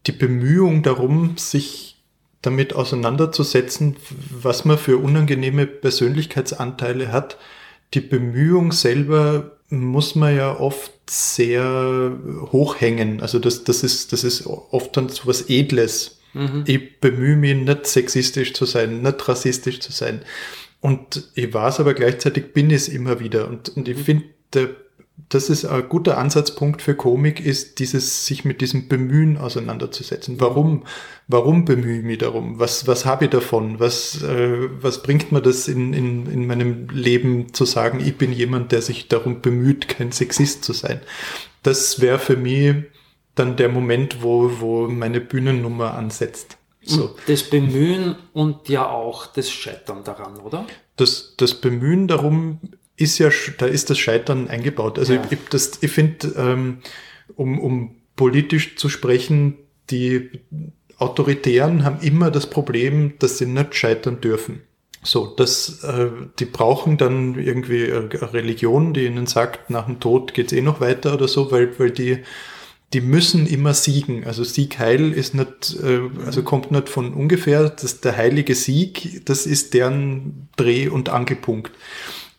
die 0.06 0.12
Bemühung 0.12 0.82
darum, 0.82 1.37
sich 1.37 1.96
damit 2.42 2.75
auseinanderzusetzen, 2.75 3.96
was 4.30 4.64
man 4.64 4.78
für 4.78 4.99
unangenehme 4.99 5.66
Persönlichkeitsanteile 5.66 7.11
hat, 7.11 7.38
die 7.94 8.00
Bemühung 8.00 8.73
selber 8.73 9.52
muss 9.70 10.14
man 10.14 10.37
ja 10.37 10.58
oft 10.58 10.92
sehr 11.08 12.12
hochhängen. 12.52 13.20
Also 13.20 13.38
das, 13.38 13.64
das, 13.64 13.82
ist, 13.82 14.12
das 14.12 14.25
ist 14.25 14.46
oft 14.46 14.96
dann 14.96 15.08
so 15.08 15.26
was 15.26 15.49
Edles. 15.49 16.18
Mhm. 16.34 16.64
Ich 16.66 17.00
bemühe 17.00 17.37
mich 17.37 17.56
nicht 17.56 17.87
sexistisch 17.87 18.52
zu 18.52 18.66
sein, 18.66 19.02
nicht 19.02 19.28
rassistisch 19.28 19.80
zu 19.80 19.92
sein. 19.92 20.23
Und 20.80 21.30
ich 21.34 21.52
weiß 21.52 21.80
aber 21.80 21.94
gleichzeitig 21.94 22.52
bin 22.52 22.68
ich 22.70 22.76
es 22.76 22.88
immer 22.88 23.20
wieder. 23.20 23.49
Und, 23.49 23.70
und 23.70 23.88
ich 23.88 23.96
mhm. 23.96 24.02
finde, 24.04 24.25
der 24.52 24.68
das 25.28 25.49
ist 25.49 25.64
ein 25.64 25.88
guter 25.88 26.18
Ansatzpunkt 26.18 26.83
für 26.83 26.94
Komik, 26.94 27.44
ist 27.44 27.78
dieses, 27.78 28.26
sich 28.26 28.44
mit 28.44 28.61
diesem 28.61 28.88
Bemühen 28.88 29.38
auseinanderzusetzen. 29.38 30.40
Warum, 30.40 30.85
warum 31.28 31.64
bemühe 31.64 31.99
ich 31.99 32.04
mich 32.04 32.18
darum? 32.18 32.59
Was, 32.59 32.87
was 32.88 33.04
habe 33.04 33.26
ich 33.26 33.30
davon? 33.30 33.78
Was, 33.78 34.23
äh, 34.23 34.68
was 34.80 35.02
bringt 35.02 35.30
mir 35.30 35.40
das 35.40 35.68
in, 35.68 35.92
in, 35.92 36.26
in 36.26 36.47
meinem 36.47 36.88
Leben 36.88 37.52
zu 37.52 37.64
sagen, 37.64 38.00
ich 38.00 38.18
bin 38.18 38.33
jemand, 38.33 38.73
der 38.73 38.83
sich 38.83 39.09
darum 39.09 39.40
bemüht, 39.40 39.88
kein 39.88 40.11
Sexist 40.11 40.64
zu 40.64 40.73
sein? 40.73 41.00
Das 41.62 42.00
wäre 42.00 42.18
für 42.18 42.37
mich 42.37 42.75
dann 43.37 43.56
der 43.56 43.68
Moment, 43.68 44.23
wo, 44.23 44.50
wo 44.61 44.88
meine 44.88 45.21
Bühnennummer 45.21 45.94
ansetzt. 45.94 46.59
So. 46.83 47.14
Das 47.26 47.44
Bemühen 47.44 48.16
und 48.33 48.68
ja 48.68 48.88
auch 48.88 49.26
das 49.26 49.50
Scheitern 49.50 50.04
daran, 50.04 50.38
oder? 50.38 50.66
Das, 50.97 51.35
das 51.37 51.54
Bemühen 51.54 52.09
darum 52.09 52.61
ist 52.97 53.19
ja, 53.19 53.31
da 53.59 53.67
ist 53.67 53.91
das 53.91 53.99
Scheitern 53.99 54.49
eingebaut. 54.49 54.99
Also 54.99 55.15
ja. 55.15 55.23
ich, 55.31 55.39
ich, 55.53 55.69
ich 55.81 55.91
finde, 55.91 56.33
ähm, 56.37 56.79
um, 57.37 57.59
um 57.59 57.97
politisch 58.17 58.77
zu 58.77 58.89
sprechen, 58.89 59.57
die 59.91 60.31
Autoritären 60.99 61.85
haben 61.85 62.01
immer 62.01 62.31
das 62.31 62.49
Problem, 62.49 63.15
dass 63.19 63.39
sie 63.39 63.47
nicht 63.47 63.75
scheitern 63.75 64.21
dürfen. 64.21 64.63
So, 65.03 65.27
das, 65.27 65.85
äh, 65.85 66.09
die 66.39 66.47
brauchen 66.47 66.97
dann 66.97 67.39
irgendwie 67.39 67.93
eine 67.93 68.33
Religion, 68.33 68.95
die 68.95 69.05
ihnen 69.05 69.27
sagt, 69.27 69.69
nach 69.69 69.87
dem 69.87 70.01
Tod 70.01 70.33
geht's 70.33 70.53
eh 70.53 70.63
noch 70.63 70.81
weiter 70.81 71.13
oder 71.13 71.29
so, 71.29 71.51
weil, 71.51 71.79
weil 71.79 71.91
die, 71.91 72.21
die 72.95 73.03
müssen 73.03 73.47
immer 73.47 73.75
siegen. 73.75 74.25
Also 74.25 74.45
Sieg 74.45 74.79
Heil 74.79 75.13
ist 75.13 75.35
nicht, 75.35 75.77
äh, 75.83 76.01
also 76.25 76.43
kommt 76.43 76.71
nicht 76.71 76.89
von 76.89 77.13
ungefähr. 77.13 77.69
Das 77.69 78.01
der 78.01 78.17
heilige 78.17 78.55
Sieg, 78.55 79.27
das 79.27 79.47
ist 79.47 79.75
deren 79.75 80.49
Dreh- 80.57 80.89
und 80.89 81.11
Angelpunkt. 81.11 81.73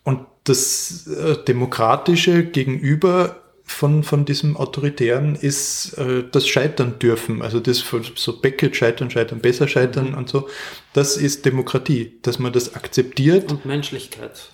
Und 0.04 0.22
das 0.46 1.08
äh, 1.08 1.36
Demokratische 1.44 2.46
gegenüber 2.46 3.42
von, 3.68 4.04
von 4.04 4.26
diesem 4.26 4.56
Autoritären 4.58 5.36
ist 5.36 5.98
äh, 5.98 6.24
das 6.32 6.48
Scheitern 6.48 7.00
dürfen. 7.00 7.42
Also 7.42 7.60
das 7.60 7.84
so 8.16 8.40
Beckett 8.40 8.76
scheitern, 8.76 9.10
scheitern, 9.10 9.40
besser 9.40 9.68
scheitern 9.68 10.12
mhm. 10.12 10.18
und 10.18 10.30
so. 10.30 10.48
Das 10.94 11.18
ist 11.18 11.46
Demokratie, 11.46 12.14
dass 12.22 12.38
man 12.38 12.54
das 12.54 12.76
akzeptiert. 12.76 13.52
Und 13.52 13.66
Menschlichkeit. 13.66 14.50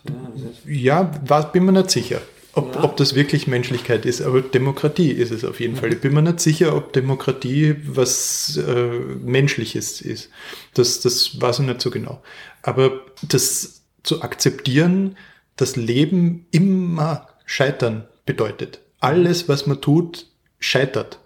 Ja, 0.66 0.72
ja 0.74 1.12
war, 1.28 1.52
bin 1.52 1.66
mir 1.66 1.74
nicht 1.74 1.92
sicher. 1.92 2.22
Ob, 2.54 2.76
ja. 2.76 2.84
ob 2.84 2.98
das 2.98 3.16
wirklich 3.16 3.48
Menschlichkeit 3.48 4.06
ist, 4.06 4.22
aber 4.22 4.42
Demokratie 4.42 5.12
ist 5.12 5.32
es 5.32 5.46
auf 5.46 5.60
jeden 5.60 5.76
mhm. 5.76 5.78
Fall. 5.78 5.94
Ich 5.94 6.02
bin 6.02 6.14
mir 6.14 6.22
nicht 6.22 6.40
sicher, 6.40 6.76
ob 6.76 6.94
Demokratie 6.94 7.76
was 7.86 8.58
äh, 8.58 8.90
Menschliches 9.24 10.02
ist. 10.02 10.30
Das, 10.74 11.02
das 11.02 11.40
weiß 11.40 11.60
ich 11.60 11.66
nicht 11.66 11.82
so 11.82 11.92
genau. 11.92 12.22
Aber 12.62 13.02
das 13.22 13.84
zu 14.04 14.22
akzeptieren, 14.22 15.18
das 15.62 15.76
Leben 15.76 16.46
immer 16.52 17.28
Scheitern 17.46 18.08
bedeutet. 18.26 18.82
Alles, 19.00 19.48
was 19.48 19.68
man 19.68 19.82
tut, 19.82 20.28
scheitert. 20.60 21.20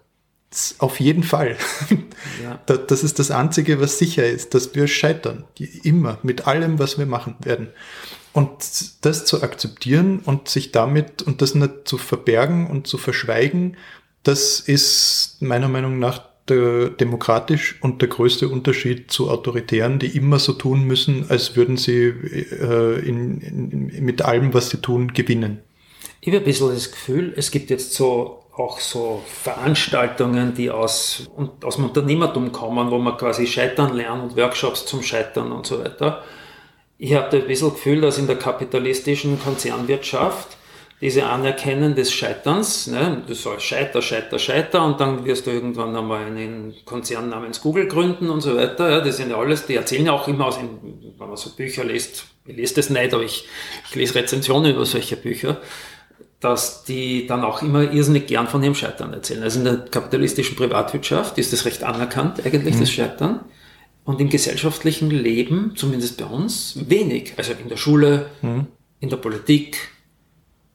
Auf 0.78 1.00
jeden 1.00 1.22
Fall. 1.22 1.56
Ja. 2.42 2.60
Das 2.66 3.02
ist 3.04 3.18
das 3.18 3.30
Einzige, 3.30 3.80
was 3.80 3.98
sicher 3.98 4.26
ist, 4.26 4.52
dass 4.52 4.74
wir 4.74 4.88
scheitern. 4.88 5.44
Immer 5.84 6.18
mit 6.22 6.46
allem, 6.46 6.78
was 6.78 6.98
wir 6.98 7.06
machen 7.06 7.36
werden. 7.40 7.68
Und 8.32 9.04
das 9.04 9.24
zu 9.24 9.42
akzeptieren 9.42 10.20
und 10.20 10.48
sich 10.48 10.72
damit 10.72 11.22
und 11.22 11.40
das 11.40 11.54
nicht 11.54 11.88
zu 11.88 11.96
verbergen 11.98 12.66
und 12.66 12.86
zu 12.86 12.98
verschweigen, 12.98 13.76
das 14.22 14.60
ist 14.60 15.36
meiner 15.40 15.68
Meinung 15.68 15.98
nach 15.98 16.28
der, 16.48 16.90
demokratisch 16.90 17.76
und 17.80 18.00
der 18.02 18.08
größte 18.08 18.48
Unterschied 18.48 19.10
zu 19.10 19.30
Autoritären, 19.30 19.98
die 19.98 20.16
immer 20.16 20.38
so 20.38 20.52
tun 20.52 20.84
müssen, 20.84 21.26
als 21.28 21.56
würden 21.56 21.76
sie 21.76 22.06
äh, 22.06 22.98
in, 23.06 23.40
in, 23.40 24.04
mit 24.04 24.22
allem, 24.22 24.54
was 24.54 24.70
sie 24.70 24.78
tun, 24.78 25.12
gewinnen. 25.12 25.60
Ich 26.20 26.28
habe 26.28 26.38
ein 26.38 26.44
bisschen 26.44 26.70
das 26.70 26.90
Gefühl, 26.90 27.34
es 27.36 27.50
gibt 27.50 27.70
jetzt 27.70 27.92
so 27.94 28.42
auch 28.56 28.80
so 28.80 29.22
Veranstaltungen, 29.26 30.54
die 30.54 30.70
aus, 30.70 31.28
aus 31.62 31.76
dem 31.76 31.84
Unternehmertum 31.84 32.52
kommen, 32.52 32.90
wo 32.90 32.98
man 32.98 33.16
quasi 33.18 33.46
scheitern 33.46 33.94
lernt 33.94 34.22
und 34.22 34.36
Workshops 34.36 34.86
zum 34.86 35.02
Scheitern 35.02 35.52
und 35.52 35.66
so 35.66 35.78
weiter. 35.78 36.24
Ich 36.98 37.12
habe 37.14 37.36
ein 37.36 37.46
bisschen 37.46 37.68
das 37.68 37.76
Gefühl, 37.76 38.00
dass 38.00 38.16
in 38.16 38.26
der 38.26 38.36
kapitalistischen 38.36 39.38
Konzernwirtschaft 39.38 40.56
diese 41.00 41.26
Anerkennen 41.26 41.94
des 41.94 42.12
Scheiterns, 42.12 42.86
ne? 42.86 43.22
du 43.26 43.34
sollst 43.34 43.66
Scheiter, 43.66 44.00
Scheiter, 44.00 44.38
Scheiter 44.38 44.84
und 44.84 44.98
dann 44.98 45.26
wirst 45.26 45.46
du 45.46 45.50
irgendwann 45.50 45.94
einmal 45.94 46.24
einen 46.24 46.74
Konzern 46.86 47.28
namens 47.28 47.60
Google 47.60 47.86
gründen 47.86 48.30
und 48.30 48.40
so 48.40 48.56
weiter. 48.56 48.90
Ja? 48.90 49.00
Das 49.02 49.18
sind 49.18 49.30
ja 49.30 49.36
alles, 49.36 49.66
die 49.66 49.74
erzählen 49.74 50.06
ja 50.06 50.12
auch 50.12 50.26
immer 50.26 50.46
aus, 50.46 50.58
wenn 50.58 51.28
man 51.28 51.36
so 51.36 51.50
Bücher 51.50 51.84
liest, 51.84 52.24
ich 52.46 52.56
lese 52.56 52.74
das 52.76 52.88
nicht, 52.88 53.12
aber 53.12 53.24
ich, 53.24 53.46
ich 53.88 53.94
lese 53.94 54.14
Rezensionen 54.14 54.74
über 54.74 54.86
solche 54.86 55.16
Bücher, 55.16 55.60
dass 56.40 56.84
die 56.84 57.26
dann 57.26 57.44
auch 57.44 57.60
immer 57.60 57.92
irrsinnig 57.92 58.26
gern 58.26 58.46
von 58.46 58.62
ihrem 58.62 58.74
Scheitern 58.74 59.12
erzählen. 59.12 59.42
Also 59.42 59.58
in 59.58 59.64
der 59.66 59.76
kapitalistischen 59.78 60.56
Privatwirtschaft 60.56 61.36
ist 61.36 61.52
das 61.52 61.66
recht 61.66 61.84
anerkannt, 61.84 62.44
eigentlich, 62.44 62.74
mhm. 62.74 62.80
das 62.80 62.90
Scheitern. 62.90 63.40
Und 64.04 64.20
im 64.20 64.30
gesellschaftlichen 64.30 65.10
Leben, 65.10 65.72
zumindest 65.74 66.16
bei 66.16 66.26
uns, 66.26 66.78
wenig. 66.88 67.34
Also 67.36 67.52
in 67.60 67.68
der 67.68 67.76
Schule, 67.76 68.30
mhm. 68.40 68.68
in 69.00 69.10
der 69.10 69.16
Politik, 69.16 69.90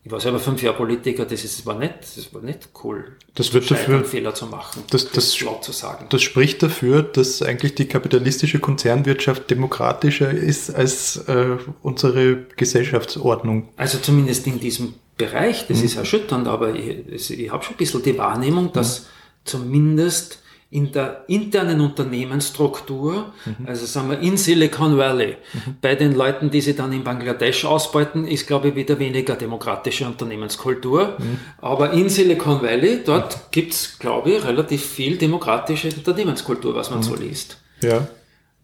ich 0.04 0.12
war 0.12 0.20
selber 0.20 0.40
fünf 0.40 0.64
Jahre 0.64 0.78
Politiker, 0.78 1.26
das, 1.26 1.44
ist, 1.44 1.64
war, 1.66 1.78
nicht, 1.78 1.94
das 2.16 2.34
war 2.34 2.42
nicht 2.42 2.70
cool. 2.84 3.18
Das 3.36 3.54
wird 3.54 3.70
dafür, 3.70 4.04
Fehler 4.04 4.34
zu 4.34 4.48
machen, 4.48 4.84
das, 4.90 5.06
das, 5.06 5.14
das 5.14 5.42
laut 5.42 5.64
zu 5.64 5.72
sagen. 5.72 6.08
Das 6.10 6.24
spricht 6.24 6.64
dafür, 6.64 7.04
dass 7.04 7.44
eigentlich 7.44 7.76
die 7.76 7.86
kapitalistische 7.86 8.60
Konzernwirtschaft 8.60 9.50
demokratischer 9.52 10.32
ist 10.32 10.74
als 10.74 11.18
äh, 11.28 11.58
unsere 11.84 12.46
Gesellschaftsordnung. 12.56 13.70
Also 13.78 14.00
zumindest 14.00 14.48
in 14.48 14.60
diesem 14.60 14.96
Bereich, 15.18 15.68
das 15.68 15.80
mhm. 15.80 15.86
ist 15.86 15.98
erschütternd, 15.98 16.48
aber 16.48 16.74
ich, 16.74 17.40
ich 17.40 17.52
habe 17.52 17.64
schon 17.64 17.76
ein 17.76 17.78
bisschen 17.78 18.02
die 18.02 18.18
Wahrnehmung, 18.18 18.74
dass 18.74 19.02
mhm. 19.02 19.06
zumindest 19.46 20.41
in 20.72 20.94
der 20.94 21.26
internen 21.28 21.82
Unternehmensstruktur, 21.82 23.34
mhm. 23.46 23.68
also 23.68 23.86
sagen 23.86 24.10
wir 24.10 24.20
in 24.20 24.38
Silicon 24.38 24.98
Valley, 24.98 25.36
mhm. 25.54 25.76
bei 25.82 25.96
den 25.96 26.16
Leuten, 26.16 26.50
die 26.50 26.62
sie 26.62 26.76
dann 26.78 26.94
in 26.94 27.04
Bangladesch 27.04 27.66
ausbeuten, 27.66 28.26
ist, 28.26 28.48
glaube 28.48 28.70
ich, 28.70 28.76
wieder 28.76 28.98
weniger 28.98 29.36
demokratische 29.36 30.06
Unternehmenskultur. 30.06 31.18
Mhm. 31.18 31.40
Aber 31.62 31.92
in 31.92 32.08
Silicon 32.08 32.62
Valley, 32.62 33.02
dort 33.06 33.52
gibt's, 33.52 34.00
glaube 34.00 34.32
ich, 34.32 34.46
relativ 34.46 34.86
viel 34.86 35.18
demokratische 35.18 35.90
Unternehmenskultur, 35.90 36.74
was 36.74 36.90
man 36.90 37.00
mhm. 37.00 37.04
so 37.04 37.16
liest. 37.16 37.58
Ja. 37.84 38.08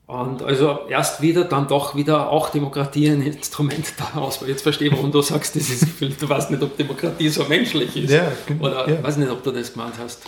Und 0.06 0.42
also 0.42 0.88
erst 0.90 1.22
wieder, 1.22 1.44
dann 1.44 1.68
doch 1.68 1.94
wieder 1.94 2.30
auch 2.30 2.50
Demokratie 2.50 3.10
ein 3.10 3.22
Instrument 3.22 3.86
daraus. 3.98 4.42
Weil 4.42 4.48
jetzt 4.48 4.62
verstehe, 4.62 4.90
warum 4.94 5.12
du 5.12 5.22
sagst, 5.22 5.58
das 5.58 5.70
ist, 5.70 5.86
du 6.00 6.30
weißt 6.30 6.52
nicht, 6.52 6.64
ob 6.64 6.78
Demokratie 6.78 7.28
so 7.28 7.44
menschlich 7.44 7.98
ist. 7.98 8.12
Ja, 8.12 8.32
Oder 8.62 8.90
ja. 8.90 9.04
weiß 9.04 9.18
nicht, 9.18 9.30
ob 9.30 9.44
du 9.44 9.52
das 9.52 9.74
gemeint 9.74 9.96
hast. 10.02 10.22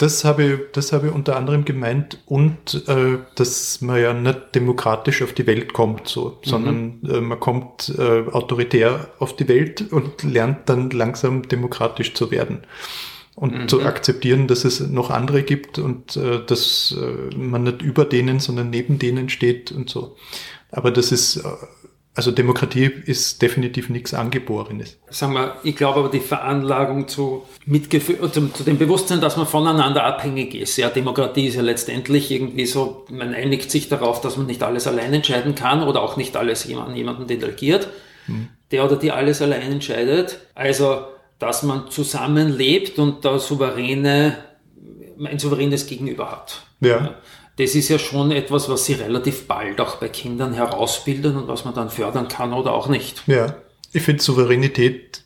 Das 0.00 0.24
habe 0.24 0.44
ich, 0.44 0.60
das 0.72 0.94
habe 0.94 1.08
ich 1.08 1.12
unter 1.12 1.36
anderem 1.36 1.66
gemeint 1.66 2.22
und 2.24 2.88
äh, 2.88 3.18
dass 3.34 3.82
man 3.82 4.00
ja 4.00 4.14
nicht 4.14 4.54
demokratisch 4.54 5.20
auf 5.20 5.34
die 5.34 5.46
Welt 5.46 5.74
kommt, 5.74 6.08
so, 6.08 6.38
mhm. 6.42 6.48
sondern 6.48 7.00
äh, 7.06 7.20
man 7.20 7.38
kommt 7.38 7.92
äh, 7.98 8.22
autoritär 8.32 9.10
auf 9.18 9.36
die 9.36 9.46
Welt 9.46 9.92
und 9.92 10.22
lernt 10.22 10.70
dann 10.70 10.88
langsam 10.88 11.46
demokratisch 11.46 12.14
zu 12.14 12.30
werden 12.30 12.60
und 13.34 13.52
mhm. 13.52 13.68
zu 13.68 13.82
akzeptieren, 13.82 14.46
dass 14.46 14.64
es 14.64 14.80
noch 14.80 15.10
andere 15.10 15.42
gibt 15.42 15.78
und 15.78 16.16
äh, 16.16 16.46
dass 16.46 16.96
äh, 16.98 17.36
man 17.36 17.64
nicht 17.64 17.82
über 17.82 18.06
denen, 18.06 18.40
sondern 18.40 18.70
neben 18.70 18.98
denen 18.98 19.28
steht 19.28 19.70
und 19.70 19.90
so. 19.90 20.16
Aber 20.70 20.90
das 20.90 21.12
ist 21.12 21.36
äh, 21.36 21.42
also 22.20 22.32
Demokratie 22.32 22.84
ist 22.84 23.40
definitiv 23.40 23.88
nichts 23.88 24.12
Angeborenes. 24.12 24.98
Sagen 25.08 25.32
wir, 25.32 25.56
ich 25.62 25.74
glaube 25.74 26.00
aber 26.00 26.10
die 26.10 26.20
Veranlagung 26.20 27.08
zu 27.08 27.46
Mitgefühl, 27.64 28.30
zu, 28.30 28.48
zu 28.48 28.62
dem 28.62 28.76
Bewusstsein, 28.76 29.22
dass 29.22 29.38
man 29.38 29.46
voneinander 29.46 30.04
abhängig 30.04 30.54
ist. 30.54 30.76
Ja, 30.76 30.90
Demokratie 30.90 31.46
ist 31.46 31.54
ja 31.54 31.62
letztendlich 31.62 32.30
irgendwie 32.30 32.66
so, 32.66 33.06
man 33.08 33.32
einigt 33.32 33.70
sich 33.70 33.88
darauf, 33.88 34.20
dass 34.20 34.36
man 34.36 34.44
nicht 34.44 34.62
alles 34.62 34.86
allein 34.86 35.14
entscheiden 35.14 35.54
kann 35.54 35.82
oder 35.82 36.02
auch 36.02 36.18
nicht 36.18 36.36
alles 36.36 36.70
an 36.70 36.94
jemanden 36.94 37.26
delegiert, 37.26 37.88
hm. 38.26 38.48
der 38.70 38.84
oder 38.84 38.96
die 38.96 39.12
alles 39.12 39.40
allein 39.40 39.72
entscheidet. 39.72 40.40
Also, 40.54 41.06
dass 41.38 41.62
man 41.62 41.90
zusammenlebt 41.90 42.98
und 42.98 43.24
da 43.24 43.38
souveräne, 43.38 44.36
ein 45.24 45.38
souveränes 45.38 45.86
Gegenüber 45.86 46.30
hat. 46.30 46.60
ja. 46.80 46.88
ja 46.98 47.14
das 47.60 47.74
ist 47.74 47.88
ja 47.90 47.98
schon 47.98 48.30
etwas, 48.32 48.68
was 48.68 48.86
sie 48.86 48.94
relativ 48.94 49.46
bald 49.46 49.80
auch 49.80 49.96
bei 49.96 50.08
Kindern 50.08 50.54
herausbilden 50.54 51.36
und 51.36 51.48
was 51.48 51.64
man 51.64 51.74
dann 51.74 51.90
fördern 51.90 52.28
kann 52.28 52.52
oder 52.54 52.72
auch 52.72 52.88
nicht. 52.88 53.22
Ja, 53.26 53.56
ich 53.92 54.02
finde 54.02 54.22
Souveränität 54.22 55.24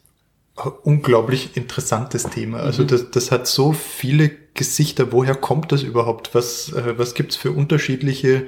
ein 0.57 0.73
unglaublich 0.83 1.57
interessantes 1.57 2.25
Thema. 2.25 2.59
Also 2.59 2.83
mhm. 2.83 2.89
das, 2.89 3.11
das 3.11 3.31
hat 3.31 3.47
so 3.47 3.73
viele 3.73 4.31
Gesichter. 4.55 5.13
Woher 5.13 5.35
kommt 5.35 5.71
das 5.73 5.83
überhaupt? 5.83 6.35
Was, 6.35 6.73
äh, 6.73 6.99
was 6.99 7.15
gibt's 7.15 7.37
für 7.37 7.53
unterschiedliche 7.53 8.47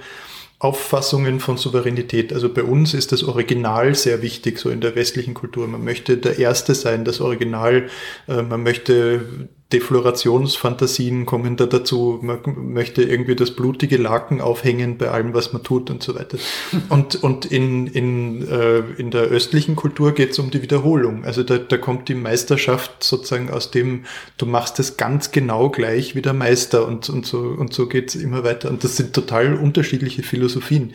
Auffassungen 0.58 1.38
von 1.38 1.58
Souveränität. 1.58 2.32
Also 2.32 2.48
bei 2.48 2.62
uns 2.62 2.94
ist 2.94 3.12
das 3.12 3.22
Original 3.22 3.94
sehr 3.94 4.22
wichtig, 4.22 4.58
so 4.58 4.70
in 4.70 4.80
der 4.80 4.94
westlichen 4.94 5.34
Kultur. 5.34 5.68
Man 5.68 5.84
möchte 5.84 6.16
der 6.16 6.38
Erste 6.38 6.74
sein, 6.74 7.04
das 7.04 7.20
Original. 7.20 7.88
Äh, 8.26 8.42
man 8.42 8.62
möchte 8.62 9.48
Deflorationsfantasien 9.72 11.26
kommen 11.26 11.56
da 11.56 11.66
dazu. 11.66 12.20
Man 12.22 12.38
möchte 12.72 13.02
irgendwie 13.02 13.34
das 13.34 13.50
blutige 13.50 13.96
Laken 13.96 14.40
aufhängen 14.40 14.96
bei 14.96 15.10
allem, 15.10 15.34
was 15.34 15.52
man 15.52 15.64
tut 15.64 15.90
und 15.90 16.04
so 16.04 16.14
weiter. 16.14 16.38
Und, 16.88 17.22
und 17.22 17.46
in, 17.46 17.86
in, 17.88 18.46
äh, 18.48 18.78
in 18.96 19.10
der 19.10 19.22
östlichen 19.22 19.76
Kultur 19.76 20.12
geht 20.12 20.30
es 20.30 20.38
um 20.38 20.50
die 20.50 20.62
Wiederholung. 20.62 21.24
Also 21.24 21.42
da, 21.42 21.58
da 21.58 21.76
kommt 21.78 22.08
die 22.08 22.14
Meisterschaft 22.14 23.02
sozusagen 23.02 23.50
aus 23.50 23.70
dem, 23.70 24.04
du 24.38 24.46
machst 24.46 24.78
es 24.78 24.96
ganz 24.96 25.30
genau 25.30 25.70
gleich 25.70 26.14
wie 26.14 26.22
der 26.22 26.32
Meister 26.32 26.86
und, 26.86 27.08
und 27.08 27.26
so, 27.26 27.38
und 27.38 27.72
so 27.72 27.88
geht's 27.88 28.14
immer 28.14 28.44
weiter. 28.44 28.70
Und 28.70 28.84
das 28.84 28.96
sind 28.96 29.14
total 29.14 29.54
unterschiedliche 29.54 30.22
Philosophien, 30.22 30.94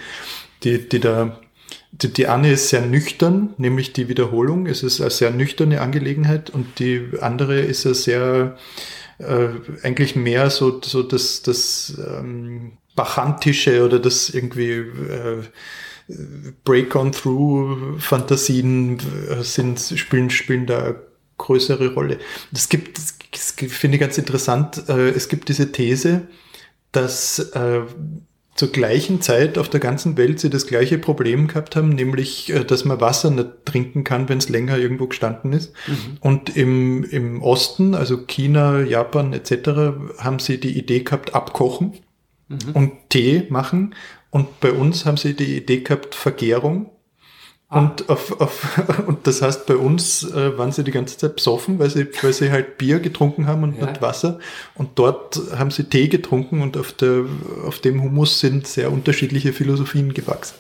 die, 0.64 0.88
die 0.88 1.00
da 1.00 1.40
die, 1.92 2.12
die 2.12 2.28
eine 2.28 2.52
ist 2.52 2.70
sehr 2.70 2.86
nüchtern, 2.86 3.54
nämlich 3.58 3.94
die 3.94 4.10
Wiederholung. 4.10 4.66
Es 4.66 4.84
ist 4.84 5.02
eine 5.02 5.10
sehr 5.10 5.32
nüchterne 5.32 5.82
Angelegenheit 5.82 6.50
und 6.50 6.80
die 6.80 7.10
andere 7.20 7.60
ist 7.60 7.86
eine 7.86 7.96
sehr, 7.96 8.58
äh, 9.20 9.50
eigentlich 9.84 10.16
mehr 10.16 10.50
so, 10.50 10.82
so 10.82 11.04
das, 11.04 11.42
das 11.42 12.00
ähm, 12.06 12.78
Bachantische 12.96 13.86
oder 13.86 14.00
das 14.00 14.30
irgendwie 14.30 14.72
äh, 14.72 15.44
Break-on-Through-Fantasien 16.64 19.00
äh, 19.30 19.44
sind, 19.44 19.80
spielen, 19.80 20.30
spielen 20.30 20.66
da 20.66 20.96
größere 21.38 21.94
Rolle. 21.94 22.20
Es 22.54 22.70
gibt, 22.70 22.98
das 22.98 23.16
finde 23.52 23.96
ich 23.96 24.02
ganz 24.02 24.18
interessant, 24.18 24.90
äh, 24.90 25.10
es 25.10 25.28
gibt 25.28 25.50
diese 25.50 25.72
These, 25.72 26.28
dass 26.92 27.40
äh, 27.40 27.82
zur 28.56 28.72
gleichen 28.72 29.22
Zeit 29.22 29.58
auf 29.58 29.70
der 29.70 29.80
ganzen 29.80 30.18
Welt 30.18 30.40
sie 30.40 30.50
das 30.50 30.68
gleiche 30.68 30.98
Problem 30.98 31.48
gehabt 31.48 31.76
haben, 31.76 31.90
nämlich, 31.90 32.52
äh, 32.52 32.64
dass 32.64 32.86
man 32.86 33.02
Wasser 33.02 33.32
nicht 33.32 33.66
trinken 33.66 34.04
kann, 34.04 34.30
wenn 34.30 34.38
es 34.38 34.50
länger 34.50 34.78
irgendwo 34.78 35.08
gestanden 35.08 35.54
ist. 35.54 35.74
Mhm. 35.88 36.18
Und 36.20 36.56
im, 36.56 37.04
im 37.06 37.42
Osten, 37.42 37.96
also 37.96 38.18
China, 38.26 38.82
Japan 38.82 39.34
etc., 39.34 39.54
haben 40.20 40.40
sie 40.40 40.60
die 40.60 40.78
Idee 40.78 41.00
gehabt, 41.00 41.34
abkochen 41.34 41.94
mhm. 42.50 42.72
und 42.74 42.92
Tee 43.10 43.48
machen. 43.50 43.96
Und 44.30 44.60
bei 44.60 44.72
uns 44.72 45.06
haben 45.06 45.18
sie 45.18 45.34
die 45.34 45.58
Idee 45.58 45.80
gehabt, 45.80 46.16
Vergärung. 46.16 46.91
Ah. 47.72 47.80
Und, 47.80 48.10
auf, 48.10 48.40
auf, 48.42 48.80
und 49.08 49.26
das 49.26 49.42
heißt, 49.42 49.66
bei 49.66 49.78
uns 49.78 50.30
äh, 50.30 50.58
waren 50.58 50.74
sie 50.74 50.84
die 50.84 50.92
ganze 50.92 51.18
Zeit 51.18 51.38
besoffen, 51.38 51.80
weil 51.80 51.90
sie, 51.90 52.06
weil 52.22 52.34
sie 52.34 52.52
halt 52.52 52.78
Bier 52.78 53.00
getrunken 53.00 53.48
haben 53.48 53.64
und 53.64 53.78
ja. 53.78 53.86
nicht 53.88 54.02
Wasser. 54.02 54.40
Und 54.76 55.00
dort 55.00 55.40
haben 55.58 55.72
sie 55.72 55.86
Tee 55.86 56.10
getrunken 56.10 56.62
und 56.62 56.76
auf, 56.76 56.92
der, 56.92 57.24
auf 57.66 57.80
dem 57.80 58.04
Humus 58.04 58.42
sind 58.42 58.68
sehr 58.68 58.92
unterschiedliche 58.92 59.54
Philosophien 59.54 60.14
gewachsen. 60.14 60.56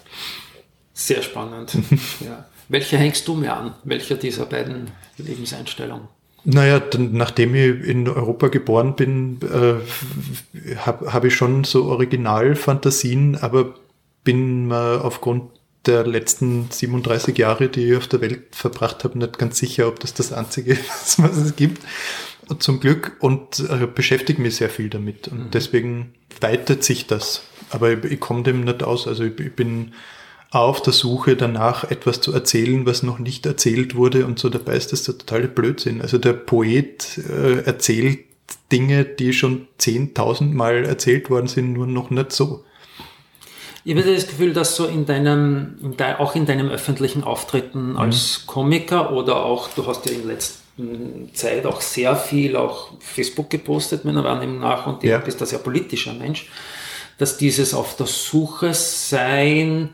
Sehr 0.93 1.21
spannend. 1.21 1.73
ja. 2.21 2.45
Welche 2.69 2.97
hängst 2.97 3.27
du 3.27 3.35
mir 3.35 3.57
an? 3.57 3.75
Welcher 3.83 4.15
dieser 4.15 4.45
beiden 4.45 4.91
Lebenseinstellungen? 5.17 6.07
Naja, 6.45 6.79
dann, 6.79 7.11
nachdem 7.11 7.53
ich 7.55 7.85
in 7.87 8.07
Europa 8.07 8.47
geboren 8.47 8.95
bin, 8.95 9.39
äh, 9.43 10.77
habe 10.77 11.11
hab 11.11 11.25
ich 11.25 11.35
schon 11.35 11.65
so 11.65 11.85
Originalfantasien, 11.85 13.35
aber 13.35 13.75
bin 14.23 14.67
mir 14.67 15.03
aufgrund 15.03 15.49
der 15.85 16.05
letzten 16.05 16.69
37 16.69 17.37
Jahre, 17.37 17.69
die 17.69 17.89
ich 17.89 17.97
auf 17.97 18.07
der 18.07 18.21
Welt 18.21 18.55
verbracht 18.55 19.03
habe, 19.03 19.17
nicht 19.17 19.37
ganz 19.39 19.57
sicher, 19.57 19.87
ob 19.87 19.99
das 19.99 20.13
das 20.13 20.31
Einzige 20.31 20.73
ist, 21.03 21.21
was 21.21 21.37
es 21.37 21.55
gibt. 21.55 21.81
Zum 22.59 22.79
Glück 22.81 23.15
und 23.19 23.59
äh, 23.59 23.87
beschäftige 23.87 24.41
mich 24.41 24.57
sehr 24.57 24.69
viel 24.69 24.89
damit. 24.89 25.29
Und 25.29 25.39
mhm. 25.39 25.51
deswegen 25.51 26.13
weitet 26.41 26.83
sich 26.83 27.07
das. 27.07 27.43
Aber 27.69 27.91
ich, 27.91 28.03
ich 28.03 28.19
komme 28.19 28.43
dem 28.43 28.63
nicht 28.65 28.83
aus. 28.83 29.07
Also 29.07 29.23
ich, 29.23 29.39
ich 29.39 29.55
bin 29.55 29.93
auf 30.51 30.81
der 30.81 30.91
Suche 30.91 31.37
danach, 31.37 31.89
etwas 31.89 32.19
zu 32.19 32.33
erzählen, 32.33 32.85
was 32.85 33.03
noch 33.03 33.19
nicht 33.19 33.45
erzählt 33.45 33.95
wurde 33.95 34.25
und 34.25 34.37
so 34.37 34.49
dabei 34.49 34.75
ist 34.75 34.91
das 34.91 35.03
der 35.03 35.17
totale 35.17 35.47
Blödsinn. 35.47 36.01
Also 36.01 36.17
der 36.17 36.33
Poet 36.33 37.19
äh, 37.29 37.61
erzählt 37.61 38.19
Dinge, 38.69 39.05
die 39.05 39.31
schon 39.31 39.67
10.000 39.79 40.53
Mal 40.53 40.83
erzählt 40.83 41.29
worden 41.29 41.47
sind, 41.47 41.71
nur 41.71 41.87
noch 41.87 42.09
nicht 42.09 42.33
so. 42.33 42.65
Ich 43.83 43.95
habe 43.95 44.13
das 44.13 44.27
Gefühl, 44.27 44.53
dass 44.53 44.75
so 44.75 44.85
in 44.85 45.05
deinem, 45.05 45.77
in 45.81 45.97
de, 45.97 46.15
auch 46.19 46.35
in 46.35 46.45
deinem 46.45 46.69
öffentlichen 46.69 47.23
Auftritten 47.23 47.91
mhm. 47.91 47.97
als 47.97 48.45
Komiker 48.45 49.11
oder 49.11 49.43
auch, 49.43 49.69
du 49.69 49.85
hast 49.87 50.05
ja 50.05 50.11
in 50.11 50.27
letzter 50.27 50.61
Zeit 51.33 51.65
auch 51.65 51.81
sehr 51.81 52.15
viel 52.15 52.55
auch 52.55 52.93
Facebook 52.99 53.49
gepostet, 53.49 54.05
meiner 54.05 54.23
Wahrnehmung 54.23 54.59
nach, 54.59 54.87
und 54.87 55.03
ja. 55.03 55.17
du 55.17 55.25
bist 55.25 55.41
da 55.41 55.45
sehr 55.45 55.59
politischer 55.59 56.13
Mensch, 56.13 56.49
dass 57.17 57.37
dieses 57.37 57.73
auf 57.73 57.95
der 57.95 58.07
Suche 58.07 58.73
sein 58.73 59.89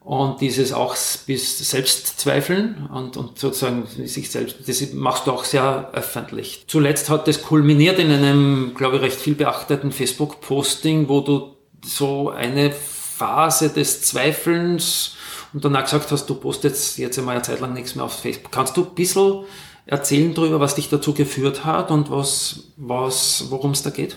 und 0.00 0.40
dieses 0.40 0.72
auch 0.72 0.96
bis 1.26 1.58
Selbstzweifeln 1.70 2.88
und, 2.92 3.16
und 3.16 3.38
sozusagen 3.38 3.86
sich 3.86 4.30
selbst, 4.30 4.56
das 4.66 4.92
machst 4.92 5.26
du 5.26 5.32
auch 5.32 5.44
sehr 5.44 5.90
öffentlich. 5.92 6.64
Zuletzt 6.66 7.10
hat 7.10 7.28
das 7.28 7.42
kulminiert 7.42 7.98
in 7.98 8.10
einem, 8.10 8.72
glaube 8.74 8.96
ich, 8.96 9.02
recht 9.02 9.20
viel 9.20 9.34
beachteten 9.34 9.92
Facebook-Posting, 9.92 11.08
wo 11.08 11.20
du 11.20 11.56
so 11.84 12.30
eine 12.30 12.72
Phase 13.18 13.70
des 13.70 14.02
Zweifelns 14.02 15.16
und 15.52 15.64
danach 15.64 15.84
gesagt 15.84 16.10
hast, 16.12 16.26
du 16.26 16.34
postest 16.34 16.98
jetzt 16.98 17.18
einmal 17.18 17.34
eine 17.34 17.42
Zeit 17.42 17.60
lang 17.60 17.72
nichts 17.74 17.94
mehr 17.94 18.04
auf 18.04 18.20
Facebook. 18.20 18.52
Kannst 18.52 18.76
du 18.76 18.84
ein 18.84 18.94
bisschen 18.94 19.44
erzählen 19.86 20.34
darüber, 20.34 20.60
was 20.60 20.74
dich 20.74 20.88
dazu 20.88 21.14
geführt 21.14 21.64
hat 21.64 21.90
und 21.90 22.10
was, 22.10 22.64
was, 22.76 23.46
worum 23.48 23.72
es 23.72 23.82
da 23.82 23.90
geht? 23.90 24.16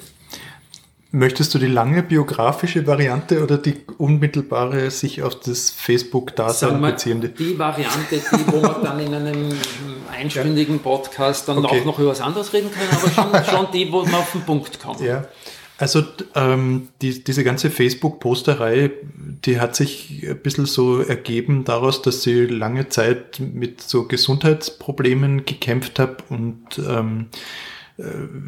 Möchtest 1.14 1.54
du 1.54 1.60
die 1.60 1.68
lange 1.68 2.04
biografische 2.04 2.88
Variante 2.88 3.44
oder 3.44 3.58
die 3.58 3.82
unmittelbare 3.98 4.90
sich 4.92 5.24
auf 5.24 5.38
das 5.40 5.70
Facebook-Dasein 5.70 6.82
beziehende? 6.82 7.30
Die 7.30 7.60
Variante, 7.60 8.16
die, 8.18 8.48
wo 8.48 8.62
wir 8.62 8.80
dann 8.82 9.00
in 9.00 9.14
einem 9.14 9.50
einstündigen 10.10 10.80
Podcast 10.80 11.50
dann 11.50 11.66
okay. 11.66 11.82
auch 11.82 11.86
noch 11.86 12.00
über 12.00 12.12
was 12.12 12.22
anderes 12.22 12.54
reden 12.54 12.70
können, 12.72 12.90
aber 12.92 13.12
schon, 13.12 13.56
schon 13.56 13.72
die, 13.74 13.92
wo 13.92 14.04
man 14.04 14.16
auf 14.16 14.32
den 14.32 14.42
Punkt 14.42 14.80
kommt. 14.80 15.02
Ja. 15.02 15.26
Also 15.82 16.04
ähm, 16.36 16.89
die, 17.02 17.24
diese 17.24 17.44
ganze 17.44 17.72
Facebook-Posterei, 17.72 18.91
die 19.44 19.60
hat 19.60 19.76
sich 19.76 20.24
ein 20.30 20.38
bisschen 20.38 20.67
so 20.67 21.02
ergeben 21.02 21.63
daraus, 21.63 22.04
dass 22.04 22.22
sie 22.22 22.46
lange 22.46 22.89
Zeit 22.89 23.39
mit 23.39 23.82
so 23.82 24.08
Gesundheitsproblemen 24.08 25.44
gekämpft 25.44 25.98
habe 25.98 26.17
und 26.30 26.60
ähm, 26.88 27.30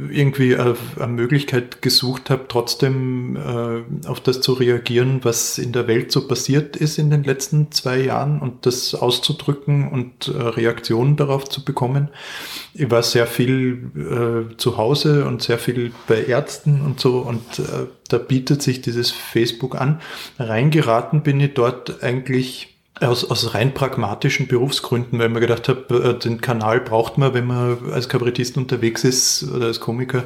irgendwie 0.10 0.56
eine, 0.56 0.76
Möglichkeit 1.08 1.82
gesucht 1.82 2.30
habe, 2.30 2.46
trotzdem 2.48 3.36
äh, 3.36 4.08
auf 4.08 4.20
das 4.20 4.42
zu 4.42 4.54
reagieren, 4.54 5.20
was 5.24 5.58
in 5.58 5.72
der 5.72 5.88
Welt 5.88 6.12
so 6.12 6.28
passiert 6.28 6.76
ist 6.76 6.98
in 6.98 7.10
den 7.10 7.24
letzten 7.24 7.72
zwei 7.72 8.00
Jahren 8.00 8.39
und 8.39 8.66
das 8.66 8.96
auszudrücken 8.96 9.89
und 9.89 10.28
äh, 10.28 10.42
Reaktionen 10.42 11.16
darauf 11.16 11.46
zu 11.46 11.63
bekommen. 11.63 12.10
Ich 12.74 12.89
war 12.89 13.04
sehr 13.04 13.28
viel 13.28 13.92
äh, 13.96 14.58
zu 14.58 14.78
Hause 14.78 15.26
und 15.26 15.44
sehr 15.44 15.60
viel 15.60 15.92
bei 16.08 16.24
Ärzten 16.24 16.82
und 16.82 17.00
so 17.00 17.20
und 17.20 17.60
äh, 17.60 17.88
da 18.10 18.18
bietet 18.18 18.62
sich 18.62 18.82
dieses 18.82 19.12
Facebook 19.12 19.80
an. 19.80 20.02
Reingeraten 20.39 21.22
bin 21.22 21.39
ich 21.39 21.54
dort 21.54 22.04
eigentlich 22.04 22.73
aus, 23.00 23.30
aus 23.30 23.54
rein 23.54 23.74
pragmatischen 23.74 24.48
Berufsgründen, 24.48 25.20
weil 25.20 25.30
man 25.30 25.42
gedacht 25.42 25.68
habe, 25.68 26.16
äh, 26.16 26.20
den 26.20 26.42
Kanal 26.42 26.80
braucht 26.80 27.18
man, 27.18 27.34
wenn 27.34 27.48
man 27.48 27.92
als 27.92 28.10
Kabarettist 28.10 28.58
unterwegs 28.58 29.04
ist 29.04 29.44
oder 29.52 29.68
als 29.68 29.80
Komiker, 29.80 30.24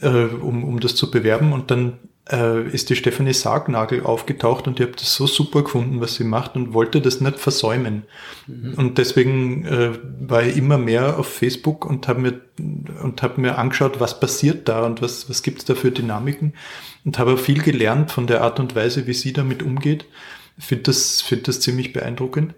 äh, 0.00 0.08
um, 0.08 0.64
um 0.64 0.80
das 0.80 0.94
zu 0.96 1.10
bewerben. 1.10 1.52
Und 1.52 1.70
dann 1.70 1.98
äh, 2.30 2.66
ist 2.68 2.88
die 2.88 2.96
Stephanie 2.96 3.34
Sargnagel 3.34 4.04
aufgetaucht 4.04 4.66
und 4.66 4.80
ich 4.80 4.86
habe 4.86 4.96
das 4.96 5.14
so 5.14 5.26
super 5.26 5.62
gefunden, 5.62 6.00
was 6.00 6.14
sie 6.14 6.24
macht 6.24 6.56
und 6.56 6.72
wollte 6.72 7.00
das 7.02 7.20
nicht 7.20 7.38
versäumen. 7.38 8.04
Mhm. 8.46 8.74
Und 8.74 8.98
deswegen 8.98 9.66
äh, 9.66 9.90
war 10.20 10.42
ich 10.42 10.56
immer 10.56 10.78
mehr 10.78 11.18
auf 11.18 11.28
Facebook 11.28 11.84
und 11.84 12.08
habe 12.08 12.20
mir, 12.20 12.40
und 13.02 13.22
hab 13.22 13.36
mir 13.36 13.58
angeschaut, 13.58 14.00
was 14.00 14.20
passiert 14.20 14.68
da 14.68 14.86
und 14.86 15.02
was, 15.02 15.28
was 15.28 15.42
gibt's 15.42 15.64
da 15.66 15.74
für 15.74 15.90
Dynamiken 15.90 16.54
und 17.04 17.18
habe 17.18 17.36
viel 17.36 17.62
gelernt 17.62 18.10
von 18.10 18.26
der 18.26 18.42
Art 18.42 18.58
und 18.58 18.74
Weise, 18.74 19.06
wie 19.06 19.14
sie 19.14 19.32
damit 19.32 19.62
umgeht 19.62 20.06
finde 20.60 20.84
das, 20.84 21.20
find 21.20 21.48
das 21.48 21.60
ziemlich 21.60 21.92
beeindruckend 21.92 22.54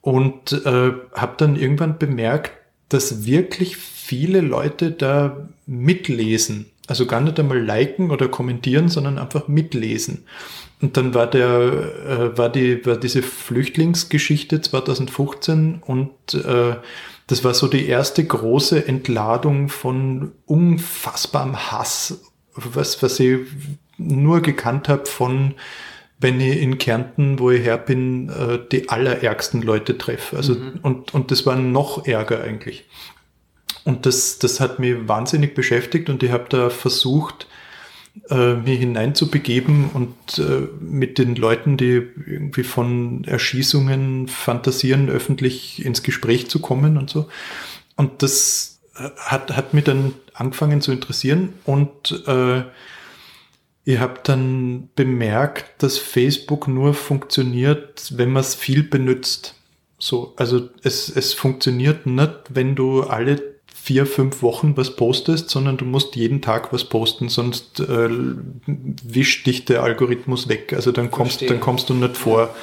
und 0.00 0.52
äh, 0.52 0.92
habe 1.14 1.34
dann 1.38 1.56
irgendwann 1.56 1.98
bemerkt, 1.98 2.52
dass 2.88 3.24
wirklich 3.24 3.76
viele 3.76 4.40
Leute 4.40 4.90
da 4.90 5.48
mitlesen. 5.66 6.66
Also 6.86 7.06
gar 7.06 7.20
nicht 7.22 7.40
einmal 7.40 7.58
liken 7.58 8.10
oder 8.10 8.28
kommentieren, 8.28 8.88
sondern 8.88 9.18
einfach 9.18 9.48
mitlesen. 9.48 10.26
Und 10.82 10.98
dann 10.98 11.14
war 11.14 11.26
der, 11.26 11.48
äh, 11.48 12.38
war 12.38 12.50
die, 12.50 12.84
war 12.84 12.98
diese 12.98 13.22
Flüchtlingsgeschichte 13.22 14.60
2015 14.60 15.82
und 15.82 16.34
äh, 16.34 16.76
das 17.26 17.42
war 17.42 17.54
so 17.54 17.68
die 17.68 17.86
erste 17.86 18.22
große 18.22 18.86
Entladung 18.86 19.70
von 19.70 20.32
unfassbarem 20.44 21.56
Hass, 21.70 22.20
was, 22.54 23.02
was 23.02 23.18
ich 23.18 23.38
nur 23.96 24.42
gekannt 24.42 24.90
habe 24.90 25.06
von 25.06 25.54
wenn 26.24 26.40
ich 26.40 26.62
in 26.62 26.78
Kärnten, 26.78 27.38
wo 27.38 27.50
ich 27.50 27.62
her 27.62 27.76
bin, 27.76 28.30
äh, 28.30 28.58
die 28.72 28.88
allerärgsten 28.88 29.60
Leute 29.60 29.98
treffe. 29.98 30.38
Also, 30.38 30.54
mhm. 30.54 30.80
und, 30.80 31.12
und 31.12 31.30
das 31.30 31.44
war 31.44 31.54
noch 31.54 32.06
ärger 32.06 32.42
eigentlich. 32.42 32.86
Und 33.84 34.06
das, 34.06 34.38
das 34.38 34.58
hat 34.58 34.78
mich 34.78 35.06
wahnsinnig 35.06 35.54
beschäftigt 35.54 36.08
und 36.08 36.22
ich 36.22 36.30
habe 36.30 36.46
da 36.48 36.70
versucht, 36.70 37.46
äh, 38.30 38.54
mich 38.54 38.78
hineinzubegeben 38.78 39.90
und 39.92 40.38
äh, 40.38 40.66
mit 40.80 41.18
den 41.18 41.36
Leuten, 41.36 41.76
die 41.76 42.06
irgendwie 42.26 42.64
von 42.64 43.24
Erschießungen 43.24 44.26
fantasieren, 44.28 45.10
öffentlich 45.10 45.84
ins 45.84 46.02
Gespräch 46.02 46.48
zu 46.48 46.58
kommen 46.58 46.96
und 46.96 47.10
so. 47.10 47.28
Und 47.96 48.22
das 48.22 48.80
hat, 49.18 49.54
hat 49.54 49.74
mich 49.74 49.84
dann 49.84 50.14
angefangen 50.32 50.80
zu 50.80 50.90
interessieren 50.90 51.52
und 51.66 52.24
äh, 52.26 52.62
Ihr 53.84 54.00
habt 54.00 54.28
dann 54.28 54.88
bemerkt, 54.96 55.82
dass 55.82 55.98
Facebook 55.98 56.68
nur 56.68 56.94
funktioniert, 56.94 58.12
wenn 58.16 58.32
man 58.32 58.40
es 58.40 58.54
viel 58.54 58.82
benutzt. 58.82 59.54
So, 59.98 60.32
also 60.36 60.68
es, 60.82 61.14
es 61.14 61.34
funktioniert 61.34 62.06
nicht, 62.06 62.30
wenn 62.48 62.74
du 62.74 63.02
alle 63.02 63.54
vier, 63.84 64.06
fünf 64.06 64.40
Wochen 64.40 64.78
was 64.78 64.96
postest, 64.96 65.50
sondern 65.50 65.76
du 65.76 65.84
musst 65.84 66.16
jeden 66.16 66.40
Tag 66.40 66.72
was 66.72 66.84
posten, 66.84 67.28
sonst 67.28 67.80
äh, 67.80 68.08
wischt 68.66 69.46
dich 69.46 69.66
der 69.66 69.82
Algorithmus 69.82 70.48
weg. 70.48 70.72
Also 70.72 70.90
dann 70.90 71.10
kommst, 71.10 71.42
dann 71.42 71.60
kommst 71.60 71.90
du 71.90 71.94
nicht 71.94 72.16
vor. 72.16 72.54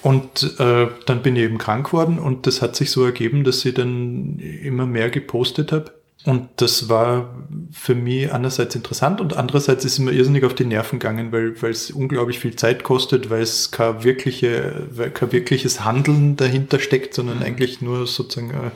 Und 0.00 0.58
äh, 0.58 0.88
dann 1.04 1.22
bin 1.22 1.36
ich 1.36 1.42
eben 1.42 1.58
krank 1.58 1.86
geworden 1.86 2.18
und 2.18 2.46
das 2.46 2.62
hat 2.62 2.74
sich 2.74 2.90
so 2.90 3.04
ergeben, 3.04 3.44
dass 3.44 3.64
ich 3.64 3.74
dann 3.74 4.38
immer 4.38 4.86
mehr 4.86 5.10
gepostet 5.10 5.70
habe. 5.70 5.92
Und 6.24 6.48
das 6.56 6.88
war 6.88 7.34
für 7.72 7.96
mich 7.96 8.32
einerseits 8.32 8.76
interessant 8.76 9.20
und 9.20 9.36
andererseits 9.36 9.84
ist 9.84 9.94
es 9.94 9.98
mir 9.98 10.12
irrsinnig 10.12 10.44
auf 10.44 10.54
die 10.54 10.64
Nerven 10.64 11.00
gegangen, 11.00 11.32
weil, 11.32 11.60
weil 11.60 11.72
es 11.72 11.90
unglaublich 11.90 12.38
viel 12.38 12.54
Zeit 12.54 12.84
kostet, 12.84 13.28
weil 13.28 13.42
es 13.42 13.72
kein, 13.72 14.04
wirkliche, 14.04 14.88
kein 15.14 15.32
wirkliches 15.32 15.84
Handeln 15.84 16.36
dahinter 16.36 16.78
steckt, 16.78 17.14
sondern 17.14 17.38
mhm. 17.38 17.42
eigentlich 17.42 17.80
nur 17.80 18.06
sozusagen, 18.06 18.50
äh, 18.50 18.70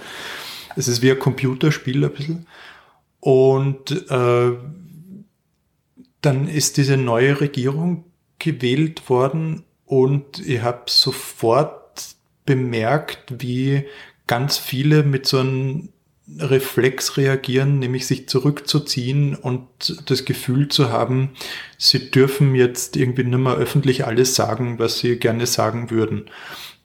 es 0.74 0.88
ist 0.88 1.02
wie 1.02 1.10
ein 1.12 1.20
Computerspiel 1.20 2.04
ein 2.04 2.10
bisschen. 2.10 2.46
Und 3.20 4.10
äh, 4.10 4.52
dann 6.20 6.48
ist 6.48 6.76
diese 6.78 6.96
neue 6.96 7.40
Regierung 7.40 8.04
gewählt 8.40 9.08
worden 9.08 9.62
und 9.84 10.44
ich 10.44 10.62
habe 10.62 10.82
sofort 10.86 12.16
bemerkt, 12.44 13.34
wie 13.38 13.84
ganz 14.26 14.58
viele 14.58 15.04
mit 15.04 15.26
so 15.26 15.38
einem 15.38 15.90
Reflex 16.38 17.16
reagieren, 17.16 17.78
nämlich 17.78 18.06
sich 18.06 18.28
zurückzuziehen 18.28 19.36
und 19.36 19.66
das 20.06 20.24
Gefühl 20.24 20.68
zu 20.68 20.90
haben, 20.90 21.30
sie 21.78 22.10
dürfen 22.10 22.54
jetzt 22.54 22.96
irgendwie 22.96 23.24
nicht 23.24 23.38
mehr 23.38 23.54
öffentlich 23.54 24.06
alles 24.06 24.34
sagen, 24.34 24.78
was 24.78 24.98
sie 24.98 25.16
gerne 25.18 25.46
sagen 25.46 25.90
würden. 25.90 26.28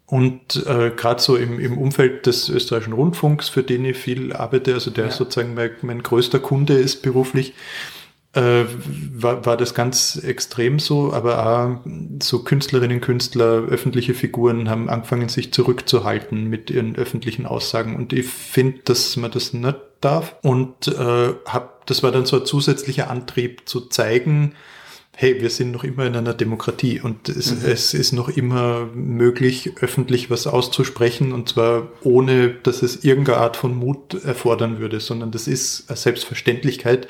Und 0.05 0.67
äh, 0.67 0.91
gerade 0.95 1.21
so 1.21 1.37
im, 1.37 1.59
im 1.59 1.77
Umfeld 1.77 2.25
des 2.25 2.49
österreichischen 2.49 2.93
Rundfunks, 2.93 3.47
für 3.47 3.63
den 3.63 3.85
ich 3.85 3.97
viel 3.97 4.33
arbeite, 4.33 4.73
also 4.73 4.91
der 4.91 5.05
ja. 5.05 5.11
sozusagen 5.11 5.53
mein, 5.53 5.71
mein 5.81 6.03
größter 6.03 6.39
Kunde 6.39 6.73
ist 6.73 7.01
beruflich, 7.01 7.53
äh, 8.33 8.63
war, 9.13 9.45
war 9.45 9.57
das 9.57 9.73
ganz 9.73 10.15
extrem 10.15 10.79
so, 10.79 11.13
aber 11.13 11.45
auch 11.45 11.79
so 12.21 12.43
Künstlerinnen, 12.43 13.01
Künstler, 13.01 13.63
öffentliche 13.67 14.13
Figuren 14.13 14.69
haben 14.69 14.89
angefangen, 14.89 15.29
sich 15.29 15.51
zurückzuhalten 15.51 16.47
mit 16.47 16.69
ihren 16.69 16.95
öffentlichen 16.95 17.45
Aussagen. 17.45 17.95
Und 17.95 18.13
ich 18.13 18.27
finde, 18.27 18.79
dass 18.85 19.17
man 19.17 19.31
das 19.31 19.53
nicht 19.53 19.77
darf. 19.99 20.35
Und 20.41 20.87
äh, 20.87 21.33
hab, 21.45 21.85
das 21.87 22.03
war 22.03 22.11
dann 22.11 22.25
so 22.25 22.39
ein 22.39 22.45
zusätzlicher 22.45 23.09
Antrieb 23.09 23.67
zu 23.67 23.81
zeigen, 23.81 24.55
hey, 25.15 25.41
wir 25.41 25.49
sind 25.49 25.71
noch 25.71 25.83
immer 25.83 26.05
in 26.05 26.15
einer 26.15 26.33
Demokratie 26.33 26.99
und 26.99 27.29
es, 27.29 27.51
mhm. 27.51 27.69
es, 27.69 27.93
ist 27.93 28.11
noch 28.11 28.29
immer 28.29 28.87
möglich, 28.93 29.73
öffentlich 29.81 30.29
was 30.29 30.47
auszusprechen 30.47 31.33
und 31.33 31.49
zwar 31.49 31.89
ohne, 32.01 32.49
dass 32.49 32.81
es 32.81 33.03
irgendeine 33.03 33.37
Art 33.37 33.57
von 33.57 33.75
Mut 33.75 34.13
erfordern 34.23 34.79
würde, 34.79 34.99
sondern 34.99 35.31
das 35.31 35.47
ist 35.47 35.89
eine 35.89 35.97
Selbstverständlichkeit 35.97 37.07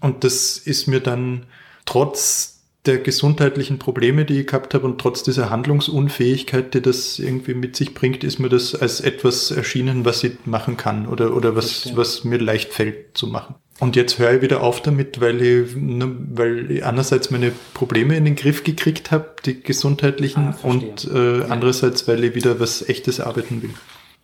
und 0.00 0.24
das 0.24 0.58
ist 0.58 0.88
mir 0.88 1.00
dann 1.00 1.46
trotz 1.86 2.57
der 2.88 2.98
gesundheitlichen 2.98 3.78
Probleme, 3.78 4.24
die 4.24 4.40
ich 4.40 4.46
gehabt 4.48 4.74
habe 4.74 4.86
und 4.86 5.00
trotz 5.00 5.22
dieser 5.22 5.50
Handlungsunfähigkeit, 5.50 6.74
die 6.74 6.82
das 6.82 7.18
irgendwie 7.18 7.54
mit 7.54 7.76
sich 7.76 7.94
bringt, 7.94 8.24
ist 8.24 8.40
mir 8.40 8.48
das 8.48 8.74
als 8.74 9.00
etwas 9.00 9.52
erschienen, 9.52 10.04
was 10.04 10.24
ich 10.24 10.32
machen 10.46 10.76
kann 10.76 11.06
oder, 11.06 11.36
oder 11.36 11.54
was, 11.54 11.94
was 11.94 12.24
mir 12.24 12.38
leicht 12.38 12.72
fällt 12.72 13.16
zu 13.16 13.28
machen. 13.28 13.54
Und 13.78 13.94
jetzt 13.94 14.18
höre 14.18 14.34
ich 14.34 14.42
wieder 14.42 14.62
auf 14.62 14.82
damit, 14.82 15.20
weil 15.20 15.40
ich, 15.40 15.76
ne, 15.76 16.16
weil 16.30 16.70
ich 16.70 16.84
einerseits 16.84 17.30
meine 17.30 17.52
Probleme 17.74 18.16
in 18.16 18.24
den 18.24 18.34
Griff 18.34 18.64
gekriegt 18.64 19.12
habe, 19.12 19.36
die 19.44 19.62
gesundheitlichen, 19.62 20.48
ah, 20.48 20.58
und 20.62 21.08
äh, 21.12 21.44
andererseits, 21.48 22.08
weil 22.08 22.24
ich 22.24 22.34
wieder 22.34 22.58
was 22.58 22.88
Echtes 22.88 23.20
arbeiten 23.20 23.62
will. 23.62 23.70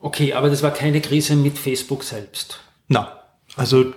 Okay, 0.01 0.33
aber 0.33 0.51
das 0.51 0.63
war 0.63 0.73
keine 0.73 1.01
Krise 1.01 1.37
mit 1.37 1.57
Facebook 1.57 2.03
selbst. 2.03 2.61
Na, 2.89 3.24
also 3.57 3.93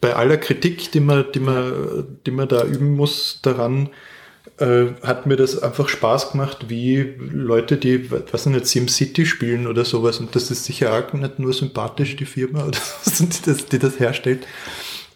bei 0.00 0.14
aller 0.14 0.36
Kritik, 0.36 0.92
die 0.92 1.00
man, 1.00 1.26
die 1.34 1.40
man, 1.40 2.06
die 2.26 2.30
man 2.30 2.48
da 2.48 2.64
üben 2.64 2.96
muss 2.96 3.40
daran, 3.42 3.90
äh, 4.58 4.86
hat 5.02 5.26
mir 5.26 5.36
das 5.36 5.62
einfach 5.62 5.88
Spaß 5.88 6.32
gemacht, 6.32 6.68
wie 6.68 7.14
Leute, 7.18 7.76
die, 7.76 8.10
was 8.10 8.46
nicht, 8.46 8.66
SimCity 8.66 9.26
spielen 9.26 9.66
oder 9.66 9.84
sowas. 9.84 10.18
Und 10.18 10.34
das 10.36 10.50
ist 10.50 10.64
sicher 10.64 10.92
auch 10.92 11.12
nicht 11.12 11.38
nur 11.38 11.52
sympathisch, 11.52 12.16
die 12.16 12.26
Firma, 12.26 12.64
oder 12.66 12.78
so, 13.02 13.24
die, 13.24 13.42
das, 13.44 13.66
die 13.66 13.78
das 13.78 13.98
herstellt. 13.98 14.46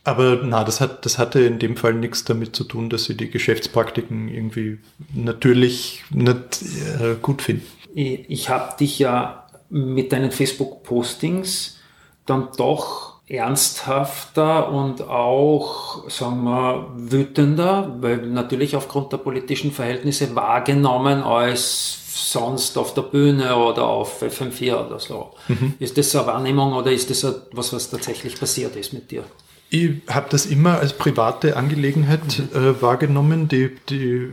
Aber 0.03 0.41
na, 0.45 0.65
das 0.65 0.81
hat, 0.81 1.07
das 1.07 1.19
hatte 1.19 1.41
in 1.41 1.59
dem 1.59 1.77
Fall 1.77 1.95
nichts 1.95 2.25
damit 2.25 2.55
zu 2.55 2.65
tun, 2.65 2.91
dass 2.91 3.05
sie 3.05 3.17
die 3.17 3.31
Geschäftspraktiken 3.31 4.29
irgendwie 4.29 4.79
natürlich 5.15 6.05
nicht 6.11 6.63
äh, 7.01 7.15
gut 7.21 7.41
finden. 7.41 7.67
Ich 7.95 8.49
habe 8.51 8.77
dich 8.79 8.99
ja 8.99 9.47
mit 9.71 10.13
deinen 10.13 10.31
Facebook-Postings 10.31 11.79
dann 12.27 12.49
doch 12.57 13.14
ernsthafter 13.27 14.69
und 14.71 15.03
auch, 15.03 16.09
sagen 16.11 16.45
wir, 16.45 16.89
wütender, 16.95 17.97
weil 18.01 18.19
natürlich 18.27 18.77
aufgrund 18.77 19.13
der 19.13 19.17
politischen 19.19 19.73
Verhältnisse 19.73 20.35
wahrgenommen 20.35 21.23
als 21.23 22.01
sonst 22.15 22.77
auf 22.77 22.95
der 22.95 23.03
Bühne 23.03 23.57
oder 23.57 23.87
auf 23.87 24.23
FM4 24.23 24.87
oder 24.87 24.99
so. 24.99 25.31
Mhm. 25.49 25.75
Ist 25.79 25.97
das 25.97 26.15
eine 26.15 26.27
Wahrnehmung 26.27 26.73
oder 26.75 26.93
ist 26.93 27.11
das 27.11 27.27
was, 27.53 27.73
was 27.73 27.91
tatsächlich 27.91 28.39
passiert 28.39 28.77
ist 28.77 28.93
mit 28.93 29.11
dir? 29.11 29.25
Ich 29.71 29.91
habe 30.09 30.29
das 30.31 30.47
immer 30.47 30.79
als 30.79 30.93
private 30.93 31.57
Angelegenheit 31.57 32.21
mhm. 32.39 32.57
äh, 32.57 32.83
wahrgenommen, 32.83 33.49
die, 33.49 33.71
die 33.89 34.31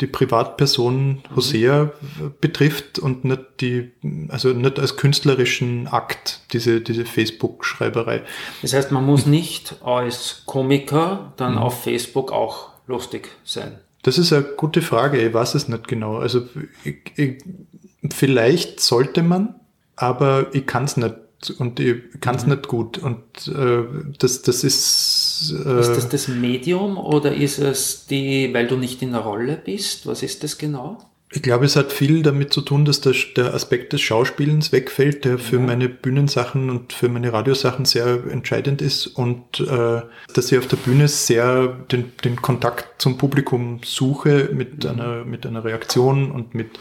die 0.00 0.06
Privatperson 0.06 1.22
Hosea 1.34 1.84
mhm. 1.84 2.34
betrifft 2.40 2.98
und 2.98 3.24
nicht 3.24 3.42
die, 3.60 3.90
also 4.28 4.48
nicht 4.48 4.78
als 4.78 4.96
künstlerischen 4.96 5.86
Akt, 5.86 6.40
diese, 6.52 6.80
diese 6.80 7.04
Facebook-Schreiberei. 7.04 8.22
Das 8.62 8.72
heißt, 8.72 8.90
man 8.90 9.04
muss 9.04 9.26
nicht 9.26 9.76
als 9.84 10.42
Komiker 10.46 11.32
dann 11.36 11.52
mhm. 11.52 11.58
auf 11.58 11.82
Facebook 11.82 12.32
auch 12.32 12.70
lustig 12.86 13.28
sein. 13.44 13.78
Das 14.02 14.18
ist 14.18 14.32
eine 14.32 14.42
gute 14.42 14.82
Frage, 14.82 15.20
ich 15.20 15.32
weiß 15.32 15.54
es 15.54 15.68
nicht 15.68 15.86
genau. 15.86 16.16
Also 16.16 16.48
ich, 16.84 16.96
ich, 17.16 17.44
vielleicht 18.10 18.80
sollte 18.80 19.22
man, 19.22 19.54
aber 19.96 20.46
ich 20.54 20.66
kann 20.66 20.84
es 20.84 20.96
nicht 20.96 21.14
und 21.58 21.80
ich 21.80 22.20
kann 22.20 22.36
es 22.36 22.44
mhm. 22.44 22.52
nicht 22.54 22.68
gut. 22.68 22.98
Und 22.98 23.22
äh, 23.48 23.84
das, 24.18 24.42
das 24.42 24.64
ist. 24.64 25.54
Äh, 25.64 25.80
ist 25.80 25.96
das 25.96 26.08
das 26.08 26.28
Medium 26.28 26.98
oder 26.98 27.34
ist 27.34 27.58
es 27.58 28.06
die, 28.06 28.52
weil 28.52 28.66
du 28.66 28.76
nicht 28.76 29.00
in 29.00 29.12
der 29.12 29.20
Rolle 29.20 29.56
bist? 29.56 30.06
Was 30.06 30.22
ist 30.22 30.44
das 30.44 30.58
genau? 30.58 30.98
Ich 31.32 31.42
glaube, 31.42 31.64
es 31.64 31.76
hat 31.76 31.92
viel 31.92 32.22
damit 32.22 32.52
zu 32.52 32.60
tun, 32.60 32.84
dass 32.84 33.00
der, 33.00 33.14
der 33.36 33.54
Aspekt 33.54 33.92
des 33.92 34.00
Schauspielens 34.00 34.72
wegfällt, 34.72 35.24
der 35.24 35.38
für 35.38 35.56
ja. 35.56 35.62
meine 35.62 35.88
Bühnensachen 35.88 36.70
und 36.70 36.92
für 36.92 37.08
meine 37.08 37.32
Radiosachen 37.32 37.84
sehr 37.84 38.24
entscheidend 38.28 38.82
ist 38.82 39.06
und 39.06 39.60
äh, 39.60 40.02
dass 40.34 40.50
ich 40.50 40.58
auf 40.58 40.66
der 40.66 40.76
Bühne 40.76 41.06
sehr 41.06 41.68
den, 41.68 42.12
den 42.24 42.42
Kontakt 42.42 43.00
zum 43.00 43.16
Publikum 43.16 43.80
suche 43.84 44.50
mit 44.52 44.82
mhm. 44.82 44.90
einer 44.90 45.24
mit 45.24 45.46
einer 45.46 45.64
Reaktion 45.64 46.32
und 46.32 46.54
mit 46.54 46.80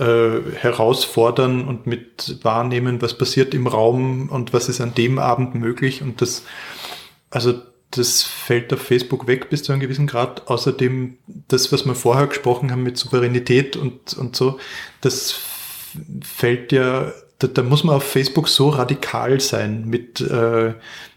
äh, 0.00 0.40
herausfordern 0.56 1.66
und 1.66 1.86
mit 1.86 2.40
wahrnehmen, 2.42 3.00
was 3.00 3.16
passiert 3.16 3.54
im 3.54 3.68
Raum 3.68 4.28
und 4.30 4.52
was 4.52 4.68
ist 4.68 4.80
an 4.80 4.94
dem 4.94 5.20
Abend 5.20 5.54
möglich. 5.54 6.02
Und 6.02 6.20
das, 6.20 6.42
also 7.30 7.54
das 7.96 8.22
fällt 8.22 8.72
auf 8.72 8.80
Facebook 8.80 9.26
weg 9.26 9.50
bis 9.50 9.62
zu 9.62 9.72
einem 9.72 9.80
gewissen 9.80 10.06
Grad. 10.06 10.48
Außerdem 10.48 11.16
das, 11.48 11.72
was 11.72 11.84
wir 11.84 11.94
vorher 11.94 12.26
gesprochen 12.26 12.70
haben 12.70 12.82
mit 12.82 12.96
Souveränität 12.96 13.76
und, 13.76 14.14
und 14.14 14.36
so, 14.36 14.58
das 15.00 15.34
fällt 16.22 16.72
ja, 16.72 17.12
da, 17.38 17.46
da 17.46 17.62
muss 17.62 17.84
man 17.84 17.96
auf 17.96 18.04
Facebook 18.04 18.48
so 18.48 18.68
radikal 18.68 19.40
sein 19.40 19.86
mit, 19.86 20.20
äh, 20.20 20.74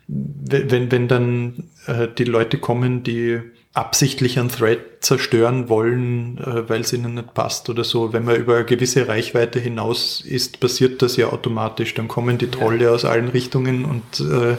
wenn, 0.08 0.92
wenn 0.92 1.08
dann 1.08 1.70
äh, 1.88 2.08
die 2.08 2.24
Leute 2.24 2.58
kommen, 2.58 3.04
die 3.04 3.42
absichtlich 3.74 4.40
einen 4.40 4.50
Thread 4.50 4.80
zerstören 5.02 5.70
wollen, 5.70 6.38
äh, 6.40 6.68
weil 6.68 6.82
es 6.82 6.92
ihnen 6.92 7.14
nicht 7.14 7.34
passt 7.34 7.70
oder 7.70 7.84
so. 7.84 8.14
Wenn 8.14 8.26
man 8.26 8.36
über 8.36 8.56
eine 8.56 8.66
gewisse 8.66 9.08
Reichweite 9.08 9.60
hinaus 9.60 10.22
ist, 10.22 10.60
passiert 10.60 11.02
das 11.02 11.16
ja 11.18 11.32
automatisch. 11.32 11.94
Dann 11.94 12.08
kommen 12.08 12.38
die 12.38 12.50
Trolle 12.50 12.86
ja. 12.86 12.90
aus 12.92 13.06
allen 13.06 13.30
Richtungen 13.30 13.86
und 13.86 14.20
äh, 14.20 14.58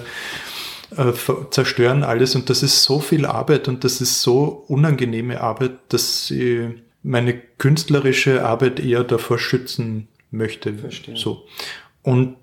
äh, 0.97 1.13
zerstören 1.51 2.03
alles. 2.03 2.35
Und 2.35 2.51
das 2.51 2.63
ist 2.63 2.83
so 2.83 3.01
viel 3.01 3.27
Arbeit 3.27 3.69
und 3.69 3.85
das 3.85 4.01
ist 4.01 4.23
so 4.23 4.65
unangenehme 4.69 5.41
Arbeit, 5.41 5.73
dass 5.89 6.31
ich 6.31 6.69
meine 7.03 7.35
künstlerische 7.59 8.45
Arbeit 8.45 8.81
eher 8.81 9.05
davor 9.05 9.39
schützen 9.39 10.09
möchte. 10.31 10.75
Verstehe. 10.75 11.17
So. 11.17 11.47
Und 12.03 12.37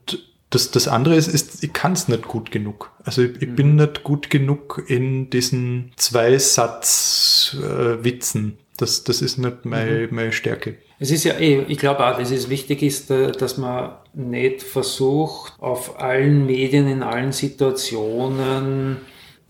das, 0.49 0.71
das 0.71 0.87
andere 0.87 1.15
ist, 1.15 1.27
ist 1.27 1.61
ich 1.63 1.73
kann 1.73 1.91
es 1.93 2.07
nicht 2.07 2.27
gut 2.27 2.49
genug. 2.51 2.91
Also 3.03 3.21
ich, 3.23 3.41
ich 3.41 3.49
mhm. 3.49 3.55
bin 3.55 3.75
nicht 3.75 4.03
gut 4.03 4.29
genug 4.29 4.83
in 4.87 5.29
diesen 5.29 5.91
Zwei-Satz-Witzen. 5.97 8.51
Äh, 8.51 8.53
das, 8.77 9.03
das 9.03 9.21
ist 9.21 9.37
nicht 9.37 9.65
meine, 9.65 10.07
mhm. 10.07 10.15
meine 10.15 10.31
Stärke. 10.31 10.77
Es 10.99 11.11
ist 11.11 11.23
ja 11.23 11.33
eh, 11.33 11.63
ich 11.67 11.77
glaube 11.77 12.05
auch, 12.05 12.17
dass 12.17 12.31
es 12.31 12.49
wichtig 12.49 12.81
ist, 12.81 13.11
äh, 13.11 13.31
dass 13.31 13.57
man 13.57 13.91
nicht 14.13 14.63
versucht, 14.63 15.53
auf 15.59 15.99
allen 15.99 16.45
Medien, 16.45 16.87
in 16.87 17.03
allen 17.03 17.31
Situationen 17.31 18.97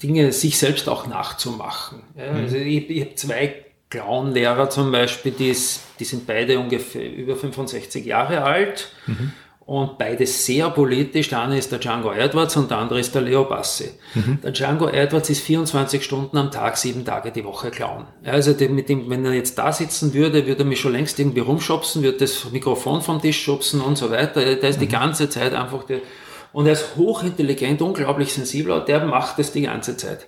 Dinge 0.03 0.31
sich 0.31 0.59
selbst 0.59 0.89
auch 0.89 1.07
nachzumachen. 1.07 2.03
Ja, 2.17 2.33
mhm. 2.33 2.39
Also 2.39 2.57
ich, 2.57 2.89
ich 2.89 3.01
habe 3.01 3.15
zwei 3.15 3.55
Clown-Lehrer 3.89 4.69
zum 4.69 4.91
Beispiel, 4.91 5.31
die, 5.31 5.49
ist, 5.49 5.81
die 5.99 6.03
sind 6.03 6.27
beide 6.27 6.59
ungefähr 6.59 7.09
über 7.11 7.35
65 7.35 8.05
Jahre 8.05 8.43
alt. 8.43 8.91
Mhm 9.07 9.31
und 9.67 9.97
beide 9.97 10.25
sehr 10.25 10.69
politisch. 10.69 11.27
Der 11.27 11.41
eine 11.41 11.57
ist 11.57 11.73
der 11.73 11.79
Django 11.79 12.13
Edwards 12.13 12.55
und 12.55 12.71
der 12.71 12.77
andere 12.77 13.01
ist 13.01 13.13
der 13.13 13.21
Leo 13.21 13.43
Bassi. 13.43 13.91
Mhm. 14.15 14.39
Der 14.41 14.51
Django 14.51 14.87
Edwards 14.87 15.29
ist 15.29 15.41
24 15.41 16.03
Stunden 16.03 16.37
am 16.37 16.51
Tag, 16.51 16.77
sieben 16.77 17.03
Tage 17.03 17.31
die 17.31 17.43
Woche 17.43 17.69
Clown. 17.69 18.05
Also 18.23 18.55
mit 18.69 18.87
dem, 18.87 19.09
wenn 19.09 19.25
er 19.25 19.33
jetzt 19.33 19.57
da 19.57 19.73
sitzen 19.73 20.13
würde, 20.13 20.47
würde 20.47 20.63
er 20.63 20.65
mich 20.65 20.79
schon 20.79 20.93
längst 20.93 21.19
irgendwie 21.19 21.41
rumschubsen, 21.41 22.01
würde 22.01 22.19
das 22.19 22.49
Mikrofon 22.49 23.01
vom 23.01 23.21
Tisch 23.21 23.43
schubsen 23.43 23.81
und 23.81 23.97
so 23.97 24.09
weiter. 24.09 24.41
Der 24.55 24.69
ist 24.69 24.77
mhm. 24.77 24.85
die 24.85 24.87
ganze 24.87 25.29
Zeit 25.29 25.53
einfach 25.53 25.83
der, 25.83 25.99
und 26.53 26.65
er 26.65 26.71
ist 26.71 26.95
hochintelligent, 26.95 27.81
unglaublich 27.81 28.33
sensibler, 28.33 28.79
der 28.79 29.05
macht 29.05 29.37
das 29.37 29.51
die 29.51 29.63
ganze 29.63 29.97
Zeit. 29.97 30.27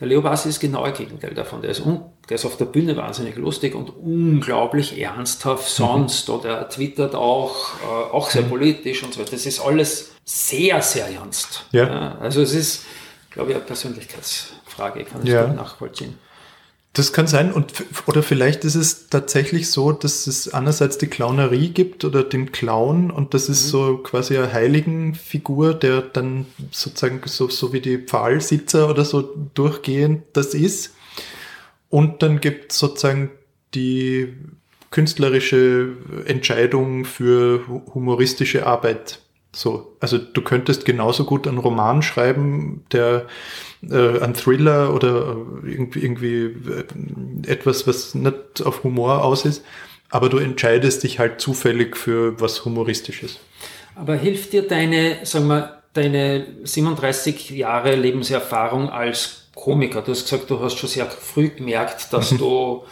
Der 0.00 0.08
Leo 0.08 0.22
Bassi 0.22 0.48
ist 0.48 0.60
genau 0.60 0.86
das 0.86 0.96
Gegenteil 0.96 1.34
davon. 1.34 1.60
Der 1.60 1.70
ist, 1.70 1.82
der 1.84 2.34
ist 2.34 2.46
auf 2.46 2.56
der 2.56 2.64
Bühne 2.64 2.96
wahnsinnig 2.96 3.36
lustig 3.36 3.74
und 3.74 3.90
unglaublich 3.90 4.98
ernsthaft 4.98 5.68
sonst 5.68 6.28
mhm. 6.28 6.34
oder 6.36 6.58
er 6.58 6.68
twittert 6.70 7.14
auch, 7.14 7.74
äh, 7.82 8.12
auch 8.12 8.30
sehr 8.30 8.42
mhm. 8.42 8.48
politisch 8.48 9.02
und 9.02 9.12
so. 9.12 9.22
Das 9.22 9.44
ist 9.44 9.60
alles 9.60 10.12
sehr, 10.24 10.80
sehr 10.80 11.06
ernst. 11.08 11.66
Ja. 11.72 11.86
ja 11.86 12.18
also 12.18 12.40
es 12.40 12.54
ist, 12.54 12.84
glaube 13.30 13.50
ich, 13.50 13.56
eine 13.56 13.64
Persönlichkeitsfrage, 13.64 15.04
kann 15.04 15.22
ich 15.22 15.28
ja. 15.28 15.46
nachvollziehen. 15.48 16.18
Das 16.92 17.12
kann 17.12 17.28
sein. 17.28 17.52
Und, 17.52 17.72
oder 18.06 18.22
vielleicht 18.22 18.64
ist 18.64 18.74
es 18.74 19.08
tatsächlich 19.08 19.70
so, 19.70 19.92
dass 19.92 20.26
es 20.26 20.52
einerseits 20.52 20.98
die 20.98 21.06
Clownerie 21.06 21.68
gibt 21.68 22.04
oder 22.04 22.24
den 22.24 22.50
Clown 22.50 23.12
und 23.12 23.32
das 23.32 23.48
ist 23.48 23.66
mhm. 23.66 23.70
so 23.70 23.96
quasi 23.98 24.36
eine 24.36 24.52
Heiligenfigur, 24.52 25.74
der 25.74 26.02
dann 26.02 26.46
sozusagen 26.72 27.20
so, 27.26 27.48
so 27.48 27.72
wie 27.72 27.80
die 27.80 27.98
Pfahlsitzer 27.98 28.90
oder 28.90 29.04
so 29.04 29.22
durchgehend 29.54 30.24
das 30.32 30.54
ist. 30.54 30.94
Und 31.90 32.22
dann 32.22 32.40
gibt 32.40 32.72
es 32.72 32.78
sozusagen 32.78 33.30
die 33.74 34.34
künstlerische 34.90 35.92
Entscheidung 36.26 37.04
für 37.04 37.66
humoristische 37.94 38.66
Arbeit. 38.66 39.20
So, 39.52 39.96
also 39.98 40.16
du 40.18 40.42
könntest 40.42 40.84
genauso 40.84 41.24
gut 41.24 41.48
einen 41.48 41.58
Roman 41.58 42.02
schreiben, 42.02 42.84
der 42.92 43.26
äh, 43.88 44.20
ein 44.20 44.34
Thriller 44.34 44.94
oder 44.94 45.36
irgendwie, 45.64 46.00
irgendwie 46.00 46.44
äh, 46.44 46.84
etwas, 47.50 47.86
was 47.86 48.14
nicht 48.14 48.62
auf 48.64 48.84
Humor 48.84 49.24
aus 49.24 49.44
ist, 49.44 49.64
aber 50.08 50.28
du 50.28 50.38
entscheidest 50.38 51.02
dich 51.02 51.18
halt 51.18 51.40
zufällig 51.40 51.96
für 51.96 52.40
was 52.40 52.64
Humoristisches. 52.64 53.38
Aber 53.94 54.14
hilft 54.14 54.52
dir 54.52 54.66
deine, 54.66 55.24
sagen 55.24 55.48
wir, 55.48 55.82
deine 55.94 56.46
37 56.62 57.50
Jahre 57.50 57.96
Lebenserfahrung 57.96 58.88
als 58.88 59.48
Komiker? 59.54 60.02
Du 60.02 60.12
hast 60.12 60.24
gesagt, 60.24 60.48
du 60.48 60.60
hast 60.60 60.78
schon 60.78 60.88
sehr 60.88 61.06
früh 61.06 61.48
gemerkt, 61.48 62.12
dass 62.12 62.32
mhm. 62.32 62.38
du 62.38 62.84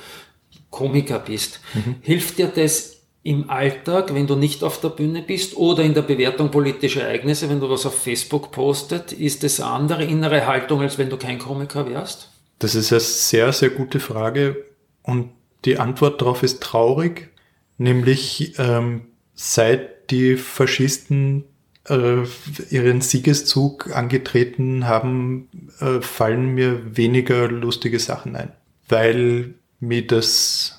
Komiker 0.70 1.18
bist. 1.18 1.60
Mhm. 1.74 1.96
Hilft 2.02 2.38
dir 2.38 2.48
das 2.48 2.97
im 3.28 3.50
Alltag, 3.50 4.14
wenn 4.14 4.26
du 4.26 4.36
nicht 4.36 4.64
auf 4.64 4.80
der 4.80 4.88
Bühne 4.88 5.20
bist 5.20 5.54
oder 5.54 5.82
in 5.82 5.92
der 5.92 6.00
Bewertung 6.00 6.50
politischer 6.50 7.02
Ereignisse, 7.02 7.50
wenn 7.50 7.60
du 7.60 7.68
was 7.68 7.84
auf 7.84 8.02
Facebook 8.02 8.52
postet, 8.52 9.12
ist 9.12 9.44
es 9.44 9.60
andere 9.60 10.02
innere 10.02 10.46
Haltung, 10.46 10.80
als 10.80 10.96
wenn 10.96 11.10
du 11.10 11.18
kein 11.18 11.38
Komiker 11.38 11.86
wärst? 11.86 12.30
Das 12.58 12.74
ist 12.74 12.90
eine 12.90 13.00
sehr, 13.00 13.52
sehr 13.52 13.68
gute 13.68 14.00
Frage. 14.00 14.64
Und 15.02 15.28
die 15.66 15.78
Antwort 15.78 16.22
darauf 16.22 16.42
ist 16.42 16.62
traurig, 16.62 17.28
nämlich 17.76 18.54
ähm, 18.58 19.02
seit 19.34 20.10
die 20.10 20.36
Faschisten 20.36 21.44
äh, 21.86 22.22
ihren 22.70 23.02
Siegeszug 23.02 23.94
angetreten 23.94 24.86
haben, 24.86 25.48
äh, 25.80 26.00
fallen 26.00 26.54
mir 26.54 26.96
weniger 26.96 27.46
lustige 27.48 27.98
Sachen 27.98 28.36
ein, 28.36 28.52
weil 28.88 29.52
mir 29.80 30.06
das 30.06 30.77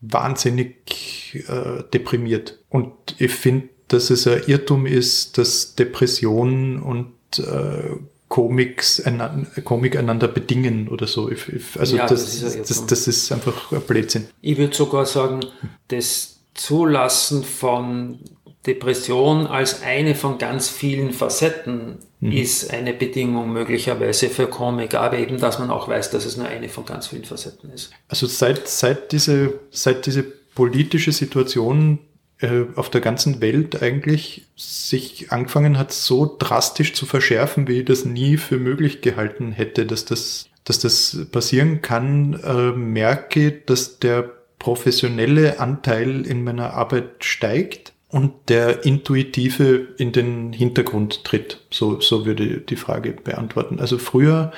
wahnsinnig 0.00 1.44
äh, 1.48 1.82
deprimiert. 1.92 2.58
Und 2.68 2.92
ich 3.18 3.32
finde, 3.32 3.68
dass 3.88 4.10
es 4.10 4.26
ein 4.26 4.42
Irrtum 4.46 4.86
ist, 4.86 5.38
dass 5.38 5.74
Depressionen 5.74 6.80
und 6.80 7.12
äh, 7.38 7.96
Comics 8.28 9.00
einander, 9.00 9.48
Komik 9.62 9.96
einander 9.96 10.28
bedingen 10.28 10.88
oder 10.88 11.06
so. 11.06 11.30
Ich, 11.30 11.48
ich, 11.48 11.80
also 11.80 11.96
ja, 11.96 12.06
das, 12.06 12.40
das, 12.40 12.54
ist 12.54 12.70
das, 12.70 12.86
das, 12.86 13.08
ist 13.08 13.32
einfach 13.32 13.72
ein 13.72 13.80
Blödsinn. 13.80 14.28
Ich 14.42 14.58
würde 14.58 14.76
sogar 14.76 15.06
sagen, 15.06 15.40
das 15.88 16.38
Zulassen 16.52 17.42
von 17.42 18.18
Depression 18.66 19.46
als 19.46 19.82
eine 19.82 20.14
von 20.14 20.38
ganz 20.38 20.68
vielen 20.68 21.12
Facetten 21.12 21.98
mhm. 22.20 22.32
ist 22.32 22.72
eine 22.72 22.92
Bedingung 22.92 23.52
möglicherweise 23.52 24.28
für 24.28 24.46
Comic, 24.46 24.94
aber 24.94 25.18
eben, 25.18 25.38
dass 25.38 25.58
man 25.58 25.70
auch 25.70 25.88
weiß, 25.88 26.10
dass 26.10 26.24
es 26.24 26.36
nur 26.36 26.46
eine 26.46 26.68
von 26.68 26.84
ganz 26.84 27.06
vielen 27.06 27.24
Facetten 27.24 27.70
ist. 27.70 27.92
Also 28.08 28.26
seit, 28.26 28.68
seit, 28.68 29.12
diese, 29.12 29.60
seit 29.70 30.06
diese 30.06 30.22
politische 30.22 31.12
Situation 31.12 32.00
äh, 32.40 32.64
auf 32.74 32.90
der 32.90 33.00
ganzen 33.00 33.40
Welt 33.40 33.80
eigentlich 33.80 34.46
sich 34.56 35.30
angefangen 35.30 35.78
hat, 35.78 35.92
so 35.92 36.36
drastisch 36.38 36.94
zu 36.94 37.06
verschärfen, 37.06 37.68
wie 37.68 37.80
ich 37.80 37.84
das 37.84 38.04
nie 38.04 38.36
für 38.36 38.58
möglich 38.58 39.00
gehalten 39.00 39.52
hätte, 39.52 39.86
dass 39.86 40.04
das, 40.04 40.48
dass 40.64 40.80
das 40.80 41.26
passieren 41.30 41.80
kann, 41.80 42.34
äh, 42.42 42.72
merke, 42.72 43.52
dass 43.52 44.00
der 44.00 44.30
professionelle 44.58 45.60
Anteil 45.60 46.26
in 46.26 46.42
meiner 46.42 46.74
Arbeit 46.74 47.24
steigt 47.24 47.92
und 48.08 48.32
der 48.48 48.84
Intuitive 48.84 49.88
in 49.98 50.12
den 50.12 50.52
Hintergrund 50.52 51.24
tritt. 51.24 51.60
So, 51.70 52.00
so 52.00 52.24
würde 52.24 52.44
ich 52.44 52.66
die 52.66 52.76
Frage 52.76 53.12
beantworten. 53.12 53.80
Also 53.80 53.98
früher, 53.98 54.52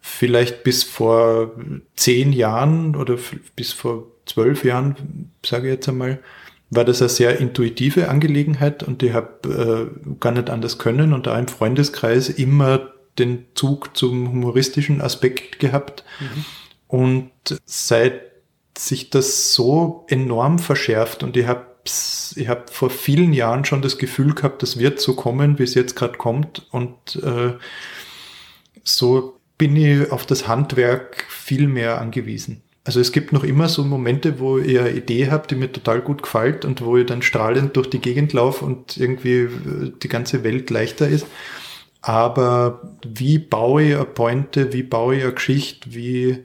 vielleicht 0.00 0.62
bis 0.62 0.84
vor 0.84 1.52
zehn 1.96 2.32
Jahren 2.32 2.94
oder 2.94 3.18
bis 3.56 3.72
vor 3.72 4.06
zwölf 4.24 4.64
Jahren, 4.64 5.30
sage 5.44 5.68
ich 5.68 5.74
jetzt 5.74 5.88
einmal, 5.88 6.20
war 6.70 6.84
das 6.84 7.02
eine 7.02 7.08
sehr 7.08 7.40
intuitive 7.40 8.08
Angelegenheit 8.08 8.84
und 8.84 9.02
ich 9.02 9.12
habe 9.12 9.90
äh, 10.06 10.14
gar 10.20 10.30
nicht 10.30 10.48
anders 10.48 10.78
können 10.78 11.12
und 11.12 11.26
da 11.26 11.36
im 11.36 11.48
Freundeskreis 11.48 12.28
immer 12.28 12.92
den 13.18 13.46
Zug 13.54 13.96
zum 13.96 14.30
humoristischen 14.30 15.00
Aspekt 15.00 15.58
gehabt. 15.58 16.04
Mhm. 16.20 16.44
Und 16.86 17.30
seit 17.64 18.22
sich 18.78 19.10
das 19.10 19.52
so 19.52 20.06
enorm 20.08 20.60
verschärft 20.60 21.24
und 21.24 21.36
ich 21.36 21.46
habe 21.46 21.66
ich 21.84 22.48
hab 22.48 22.70
vor 22.70 22.90
vielen 22.90 23.32
Jahren 23.32 23.64
schon 23.64 23.82
das 23.82 23.98
Gefühl 23.98 24.34
gehabt, 24.34 24.62
das 24.62 24.78
wird 24.78 25.00
so 25.00 25.14
kommen, 25.14 25.58
wie 25.58 25.64
es 25.64 25.74
jetzt 25.74 25.96
gerade 25.96 26.18
kommt 26.18 26.66
und 26.70 27.16
äh, 27.22 27.54
so 28.82 29.38
bin 29.58 29.76
ich 29.76 30.10
auf 30.10 30.26
das 30.26 30.48
Handwerk 30.48 31.26
viel 31.28 31.68
mehr 31.68 32.00
angewiesen. 32.00 32.62
Also 32.84 32.98
es 32.98 33.12
gibt 33.12 33.32
noch 33.32 33.44
immer 33.44 33.68
so 33.68 33.84
Momente, 33.84 34.40
wo 34.40 34.58
ich 34.58 34.78
eine 34.78 34.92
Idee 34.92 35.30
habe, 35.30 35.46
die 35.46 35.54
mir 35.54 35.70
total 35.70 36.00
gut 36.00 36.22
gefällt 36.22 36.64
und 36.64 36.82
wo 36.82 36.96
ich 36.96 37.06
dann 37.06 37.20
strahlend 37.20 37.76
durch 37.76 37.90
die 37.90 38.00
Gegend 38.00 38.32
laufe 38.32 38.64
und 38.64 38.96
irgendwie 38.96 39.40
äh, 39.40 39.92
die 40.02 40.08
ganze 40.08 40.44
Welt 40.44 40.70
leichter 40.70 41.06
ist. 41.06 41.26
Aber 42.02 42.96
wie 43.06 43.38
baue 43.38 43.82
ich 43.82 43.94
eine 43.94 44.06
Pointe, 44.06 44.72
wie 44.72 44.82
baue 44.82 45.16
ich 45.16 45.22
eine 45.22 45.34
Geschichte, 45.34 45.94
wie, 45.94 46.44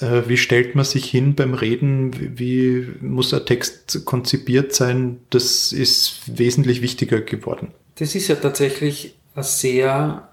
wie 0.00 0.36
stellt 0.36 0.74
man 0.74 0.84
sich 0.84 1.06
hin 1.06 1.34
beim 1.34 1.54
Reden, 1.54 2.38
wie, 2.38 2.38
wie 2.38 2.86
muss 3.00 3.32
ein 3.32 3.46
Text 3.46 4.04
konzipiert 4.04 4.74
sein, 4.74 5.20
das 5.30 5.72
ist 5.72 6.20
wesentlich 6.26 6.82
wichtiger 6.82 7.20
geworden. 7.20 7.68
Das 7.96 8.14
ist 8.14 8.28
ja 8.28 8.34
tatsächlich 8.34 9.14
eine 9.34 9.44
sehr 9.44 10.28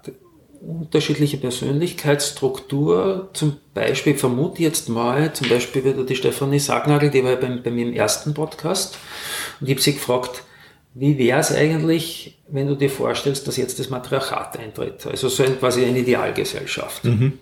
unterschiedliche 0.60 1.36
Persönlichkeitsstruktur, 1.38 3.30
zum 3.32 3.56
Beispiel, 3.74 4.14
vermute 4.14 4.62
jetzt 4.62 4.88
mal, 4.88 5.32
zum 5.32 5.48
Beispiel 5.48 5.84
wieder 5.84 6.04
die 6.04 6.16
Stefanie 6.16 6.60
Sagnagel, 6.60 7.10
die 7.10 7.22
war 7.24 7.32
ja 7.32 7.36
bei, 7.36 7.48
bei 7.48 7.70
mir 7.70 7.86
im 7.86 7.94
ersten 7.94 8.32
Podcast, 8.34 8.96
und 9.60 9.66
ich 9.66 9.74
habe 9.74 9.82
sie 9.82 9.94
gefragt, 9.94 10.44
wie 10.94 11.18
wäre 11.18 11.40
es 11.40 11.50
eigentlich, 11.52 12.38
wenn 12.48 12.68
du 12.68 12.76
dir 12.76 12.90
vorstellst, 12.90 13.48
dass 13.48 13.56
jetzt 13.56 13.78
das 13.78 13.90
Matriarchat 13.90 14.58
eintritt, 14.58 15.06
also 15.06 15.28
so 15.28 15.42
ein, 15.42 15.58
quasi 15.58 15.84
eine 15.84 15.98
Idealgesellschaft. 15.98 17.04
Mhm. 17.04 17.38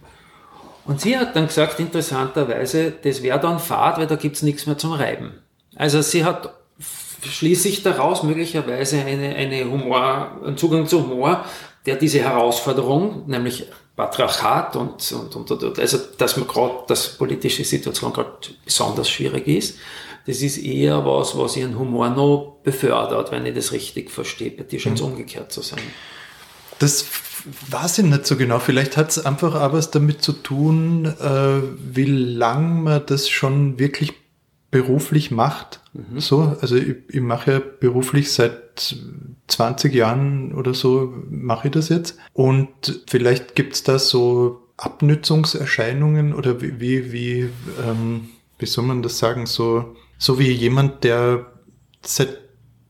Und 0.90 1.00
sie 1.00 1.16
hat 1.16 1.36
dann 1.36 1.46
gesagt, 1.46 1.78
interessanterweise, 1.78 2.90
das 2.90 3.22
wäre 3.22 3.38
dann 3.38 3.60
Fahrt, 3.60 3.98
weil 3.98 4.08
da 4.08 4.16
gibt's 4.16 4.42
nichts 4.42 4.66
mehr 4.66 4.76
zum 4.76 4.90
Reiben. 4.90 5.34
Also 5.76 6.02
sie 6.02 6.24
hat 6.24 6.52
schließlich 7.22 7.84
daraus 7.84 8.24
möglicherweise 8.24 8.98
eine, 8.98 9.36
eine 9.36 9.70
Humor, 9.70 10.40
einen 10.44 10.56
Zugang 10.56 10.88
zu 10.88 11.08
Humor, 11.08 11.44
der 11.86 11.94
diese 11.94 12.18
Herausforderung, 12.18 13.22
nämlich 13.28 13.66
Patriarchat 13.94 14.74
und, 14.74 15.12
und, 15.12 15.36
und, 15.36 15.62
und 15.62 15.78
also 15.78 15.96
dass 16.18 16.36
man 16.36 16.48
gerade, 16.48 16.74
dass 16.88 17.16
politische 17.16 17.62
Situation 17.62 18.12
gerade 18.12 18.32
besonders 18.64 19.08
schwierig 19.08 19.46
ist, 19.46 19.78
das 20.26 20.42
ist 20.42 20.58
eher 20.58 21.06
was, 21.06 21.38
was 21.38 21.56
ihren 21.56 21.78
Humor 21.78 22.10
noch 22.10 22.56
befördert, 22.64 23.30
wenn 23.30 23.46
ich 23.46 23.54
das 23.54 23.70
richtig 23.70 24.10
verstehe. 24.10 24.50
Bei 24.50 24.64
dir 24.64 24.80
scheint 24.80 24.96
es 24.96 25.06
mhm. 25.06 25.12
umgekehrt 25.12 25.52
zu 25.52 25.62
sein. 25.62 25.78
Das 26.80 27.06
weiß 27.68 27.98
ich 27.98 28.04
nicht 28.06 28.26
so 28.26 28.36
genau. 28.36 28.58
Vielleicht 28.58 28.96
hat 28.96 29.10
es 29.10 29.24
einfach 29.24 29.54
auch 29.54 29.72
was 29.72 29.90
damit 29.90 30.22
zu 30.22 30.32
tun, 30.32 31.06
äh, 31.06 31.62
wie 31.94 32.04
lang 32.04 32.82
man 32.82 33.02
das 33.06 33.28
schon 33.28 33.78
wirklich 33.78 34.14
beruflich 34.70 35.30
macht. 35.30 35.80
Mhm. 35.92 36.20
So, 36.20 36.56
also 36.60 36.76
ich, 36.76 36.96
ich 37.08 37.20
mache 37.20 37.52
ja 37.52 37.60
beruflich 37.80 38.32
seit 38.32 38.96
20 39.48 39.94
Jahren 39.94 40.54
oder 40.54 40.74
so 40.74 41.12
mache 41.28 41.68
ich 41.68 41.72
das 41.72 41.88
jetzt. 41.88 42.16
Und 42.32 43.02
vielleicht 43.08 43.54
gibt 43.54 43.74
es 43.74 43.82
da 43.82 43.98
so 43.98 44.62
Abnützungserscheinungen 44.76 46.34
oder 46.34 46.60
wie, 46.62 46.80
wie, 46.80 47.12
wie, 47.12 47.48
ähm, 47.86 48.30
wie 48.58 48.66
soll 48.66 48.84
man 48.84 49.02
das 49.02 49.18
sagen, 49.18 49.46
so, 49.46 49.96
so 50.18 50.38
wie 50.38 50.50
jemand, 50.50 51.04
der 51.04 51.52
seit 52.02 52.38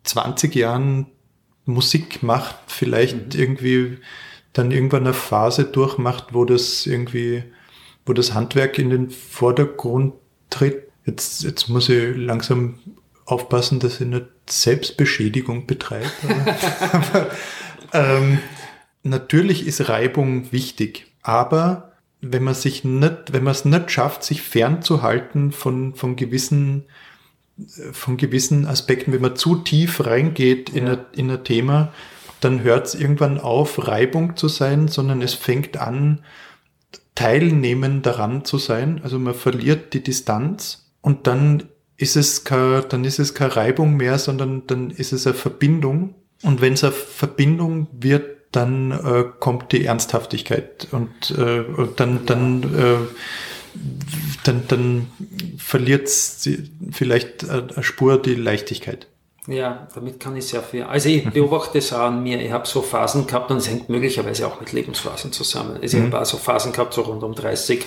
20 0.04 0.54
Jahren 0.54 1.06
Musik 1.72 2.22
macht, 2.22 2.56
vielleicht 2.66 3.34
mhm. 3.34 3.40
irgendwie 3.40 3.98
dann 4.52 4.70
irgendwann 4.70 5.04
eine 5.04 5.14
Phase 5.14 5.64
durchmacht, 5.64 6.28
wo 6.32 6.44
das 6.44 6.86
irgendwie, 6.86 7.44
wo 8.04 8.12
das 8.12 8.34
Handwerk 8.34 8.78
in 8.78 8.90
den 8.90 9.10
Vordergrund 9.10 10.14
tritt 10.50 10.90
Jetzt, 11.06 11.42
jetzt 11.42 11.68
muss 11.68 11.88
ich 11.88 12.16
langsam 12.16 12.78
aufpassen, 13.24 13.80
dass 13.80 14.00
ich 14.00 14.06
nicht 14.06 14.26
Selbstbeschädigung 14.48 15.66
betreibe. 15.66 16.10
aber, 16.92 17.30
ähm, 17.92 18.38
natürlich 19.02 19.66
ist 19.66 19.88
Reibung 19.88 20.52
wichtig, 20.52 21.12
aber 21.22 21.92
wenn 22.20 22.44
man 22.44 22.54
sich 22.54 22.84
nicht, 22.84 23.32
wenn 23.32 23.44
man 23.44 23.52
es 23.52 23.64
nicht 23.64 23.90
schafft, 23.90 24.24
sich 24.24 24.42
fernzuhalten 24.42 25.52
von, 25.52 25.94
von 25.94 26.16
gewissen, 26.16 26.84
von 27.92 28.16
gewissen 28.16 28.66
Aspekten, 28.66 29.12
wenn 29.12 29.20
man 29.20 29.36
zu 29.36 29.56
tief 29.56 30.04
reingeht 30.04 30.70
in, 30.70 30.86
ja. 30.86 30.92
ein, 30.94 30.98
in 31.12 31.30
ein 31.30 31.44
Thema, 31.44 31.92
dann 32.40 32.62
hört 32.62 32.86
es 32.86 32.94
irgendwann 32.94 33.38
auf, 33.38 33.86
Reibung 33.86 34.36
zu 34.36 34.48
sein, 34.48 34.88
sondern 34.88 35.22
es 35.22 35.34
fängt 35.34 35.76
an, 35.76 36.24
teilnehmen 37.14 38.02
daran 38.02 38.44
zu 38.44 38.58
sein. 38.58 39.00
Also 39.02 39.18
man 39.18 39.34
verliert 39.34 39.92
die 39.92 40.02
Distanz 40.02 40.90
und 41.02 41.26
dann 41.26 41.64
ist 41.96 42.16
es 42.16 42.44
keine, 42.44 42.80
dann 42.80 43.04
ist 43.04 43.18
es 43.18 43.34
keine 43.34 43.56
Reibung 43.56 43.96
mehr, 43.96 44.18
sondern 44.18 44.66
dann 44.66 44.90
ist 44.90 45.12
es 45.12 45.26
eine 45.26 45.34
Verbindung. 45.34 46.14
Und 46.42 46.62
wenn 46.62 46.72
es 46.72 46.82
eine 46.82 46.92
Verbindung 46.92 47.88
wird, 47.92 48.24
dann 48.52 48.90
äh, 48.90 49.24
kommt 49.38 49.72
die 49.72 49.84
Ernsthaftigkeit 49.84 50.88
und, 50.90 51.30
äh, 51.36 51.60
und 51.60 52.00
dann, 52.00 52.26
dann, 52.26 52.62
äh, 52.62 52.96
dann, 54.44 54.62
dann 54.68 55.06
verliert 55.58 56.08
vielleicht 56.90 57.48
eine 57.48 57.82
Spur 57.82 58.20
die 58.20 58.34
Leichtigkeit. 58.34 59.06
Ja, 59.46 59.88
damit 59.94 60.20
kann 60.20 60.36
ich 60.36 60.46
sehr 60.46 60.62
viel. 60.62 60.84
Also 60.84 61.08
ich 61.08 61.28
beobachte 61.28 61.78
es 61.78 61.92
auch 61.92 62.00
an 62.06 62.22
mir. 62.22 62.40
Ich 62.40 62.52
habe 62.52 62.68
so 62.68 62.82
Phasen 62.82 63.26
gehabt 63.26 63.50
und 63.50 63.56
es 63.56 63.68
hängt 63.68 63.88
möglicherweise 63.88 64.46
auch 64.46 64.60
mit 64.60 64.72
Lebensphasen 64.72 65.32
zusammen. 65.32 65.78
Also 65.82 65.96
ich 65.96 66.02
mhm. 66.02 66.12
habe 66.12 66.20
auch 66.22 66.26
so 66.26 66.36
Phasen 66.36 66.72
gehabt, 66.72 66.94
so 66.94 67.02
rund 67.02 67.22
um 67.22 67.34
30, 67.34 67.84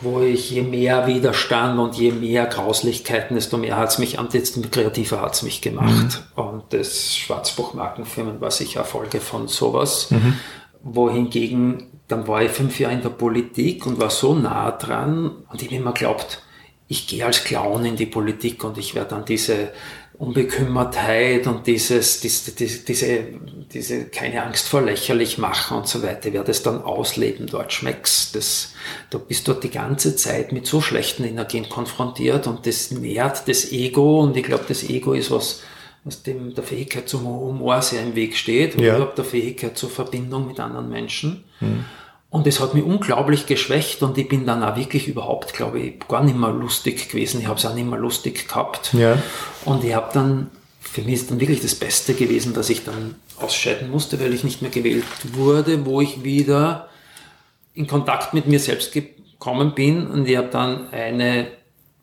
wo 0.00 0.20
ich 0.20 0.50
je 0.50 0.62
mehr 0.62 1.06
Widerstand 1.06 1.78
und 1.78 1.96
je 1.96 2.12
mehr 2.12 2.46
Grauslichkeiten, 2.46 3.34
desto 3.34 3.58
mehr 3.58 3.76
hat 3.76 3.90
es 3.90 3.98
mich, 3.98 4.16
desto 4.32 4.62
kreativer 4.70 5.20
hat 5.20 5.34
es 5.34 5.42
mich 5.42 5.60
gemacht. 5.60 6.22
Mhm. 6.36 6.42
Und 6.42 6.62
das 6.70 7.16
Schwarzbuchmarkenfirmen 7.16 8.40
war 8.40 8.50
sicher 8.50 8.80
Erfolge 8.80 9.20
von 9.20 9.48
sowas. 9.48 10.10
Mhm. 10.10 10.34
Wohingegen, 10.82 11.89
dann 12.10 12.26
war 12.26 12.42
ich 12.42 12.50
fünf 12.50 12.78
Jahre 12.78 12.94
in 12.94 13.02
der 13.02 13.10
Politik 13.10 13.86
und 13.86 14.00
war 14.00 14.10
so 14.10 14.34
nah 14.34 14.70
dran 14.72 15.44
und 15.50 15.62
ich 15.62 15.68
habe 15.68 15.76
immer 15.76 15.92
geglaubt, 15.92 16.42
ich 16.88 17.06
gehe 17.06 17.24
als 17.24 17.44
Clown 17.44 17.84
in 17.84 17.96
die 17.96 18.06
Politik 18.06 18.64
und 18.64 18.76
ich 18.76 18.94
werde 18.94 19.10
dann 19.10 19.24
diese 19.24 19.72
Unbekümmertheit 20.20 21.46
und 21.46 21.66
dieses, 21.66 22.20
diese, 22.20 22.50
diese, 22.52 23.24
diese, 23.72 24.04
keine 24.06 24.42
Angst 24.42 24.68
vor 24.68 24.82
lächerlich 24.82 25.38
machen 25.38 25.78
und 25.78 25.88
so 25.88 26.02
weiter, 26.02 26.32
werde 26.34 26.50
es 26.50 26.62
dann 26.62 26.82
ausleben. 26.82 27.46
Dort 27.46 27.72
schmeckst 27.72 28.36
das, 28.36 28.74
du 29.08 29.18
bist 29.18 29.48
dort 29.48 29.64
die 29.64 29.70
ganze 29.70 30.16
Zeit 30.16 30.52
mit 30.52 30.66
so 30.66 30.82
schlechten 30.82 31.24
Energien 31.24 31.70
konfrontiert 31.70 32.46
und 32.46 32.66
das 32.66 32.90
nährt 32.90 33.48
das 33.48 33.72
Ego 33.72 34.20
und 34.20 34.36
ich 34.36 34.42
glaube, 34.42 34.64
das 34.68 34.82
Ego 34.82 35.14
ist 35.14 35.30
was, 35.30 35.62
was 36.04 36.22
dem 36.22 36.54
der 36.54 36.64
Fähigkeit 36.64 37.08
zum 37.08 37.24
Humor 37.24 37.80
sehr 37.80 38.02
im 38.02 38.14
Weg 38.14 38.36
steht 38.36 38.74
und 38.74 38.82
ja. 38.82 38.96
überhaupt 38.96 39.16
der 39.16 39.24
Fähigkeit 39.24 39.78
zur 39.78 39.88
Verbindung 39.88 40.46
mit 40.48 40.60
anderen 40.60 40.90
Menschen. 40.90 41.44
Mhm. 41.60 41.86
Und 42.30 42.46
es 42.46 42.60
hat 42.60 42.74
mich 42.74 42.84
unglaublich 42.84 43.46
geschwächt 43.46 44.02
und 44.04 44.16
ich 44.16 44.28
bin 44.28 44.46
dann 44.46 44.62
auch 44.62 44.76
wirklich 44.76 45.08
überhaupt, 45.08 45.52
glaube 45.52 45.80
ich, 45.80 45.98
gar 46.06 46.22
nicht 46.22 46.38
mehr 46.38 46.52
lustig 46.52 47.08
gewesen. 47.08 47.40
Ich 47.40 47.48
habe 47.48 47.58
es 47.58 47.66
auch 47.66 47.74
nicht 47.74 47.88
mehr 47.88 47.98
lustig 47.98 48.48
gehabt. 48.48 48.94
Ja. 48.94 49.20
Und 49.64 49.82
ich 49.82 49.94
habe 49.94 50.10
dann, 50.14 50.50
für 50.80 51.02
mich 51.02 51.14
ist 51.14 51.30
dann 51.32 51.40
wirklich 51.40 51.60
das 51.60 51.74
Beste 51.74 52.14
gewesen, 52.14 52.54
dass 52.54 52.70
ich 52.70 52.84
dann 52.84 53.16
ausscheiden 53.40 53.90
musste, 53.90 54.20
weil 54.20 54.32
ich 54.32 54.44
nicht 54.44 54.62
mehr 54.62 54.70
gewählt 54.70 55.04
wurde, 55.32 55.84
wo 55.84 56.00
ich 56.00 56.22
wieder 56.22 56.88
in 57.74 57.88
Kontakt 57.88 58.32
mit 58.32 58.46
mir 58.46 58.60
selbst 58.60 58.92
gekommen 58.92 59.74
bin. 59.74 60.06
Und 60.06 60.28
ich 60.28 60.36
habe 60.36 60.48
dann 60.52 60.88
eine 60.90 61.48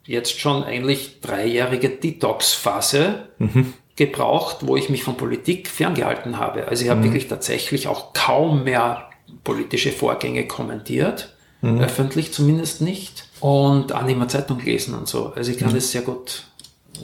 jetzt 0.04 0.40
schon 0.40 0.64
eigentlich 0.64 1.22
dreijährige 1.22 1.90
Detox-Phase 1.90 3.30
mhm. 3.40 3.74
gebraucht, 3.96 4.58
wo 4.62 4.76
ich 4.76 4.90
mich 4.90 5.04
von 5.04 5.16
Politik 5.16 5.70
ferngehalten 5.70 6.38
habe. 6.38 6.68
Also 6.68 6.84
ich 6.84 6.90
habe 6.90 7.00
mhm. 7.00 7.06
wirklich 7.06 7.28
tatsächlich 7.28 7.88
auch 7.88 8.14
kaum 8.14 8.64
mehr 8.64 9.07
politische 9.44 9.92
Vorgänge 9.92 10.48
kommentiert, 10.48 11.36
mhm. 11.62 11.80
öffentlich 11.80 12.34
zumindest 12.34 12.82
nicht, 12.82 13.28
und 13.40 13.94
auch 13.94 14.04
nicht 14.04 14.18
mehr 14.18 14.28
Zeitung 14.28 14.60
lesen 14.60 14.94
und 14.94 15.08
so. 15.08 15.34
Also 15.36 15.52
ich 15.52 15.58
kann 15.58 15.70
mhm. 15.70 15.76
das 15.76 15.92
sehr 15.92 16.02
gut 16.02 16.46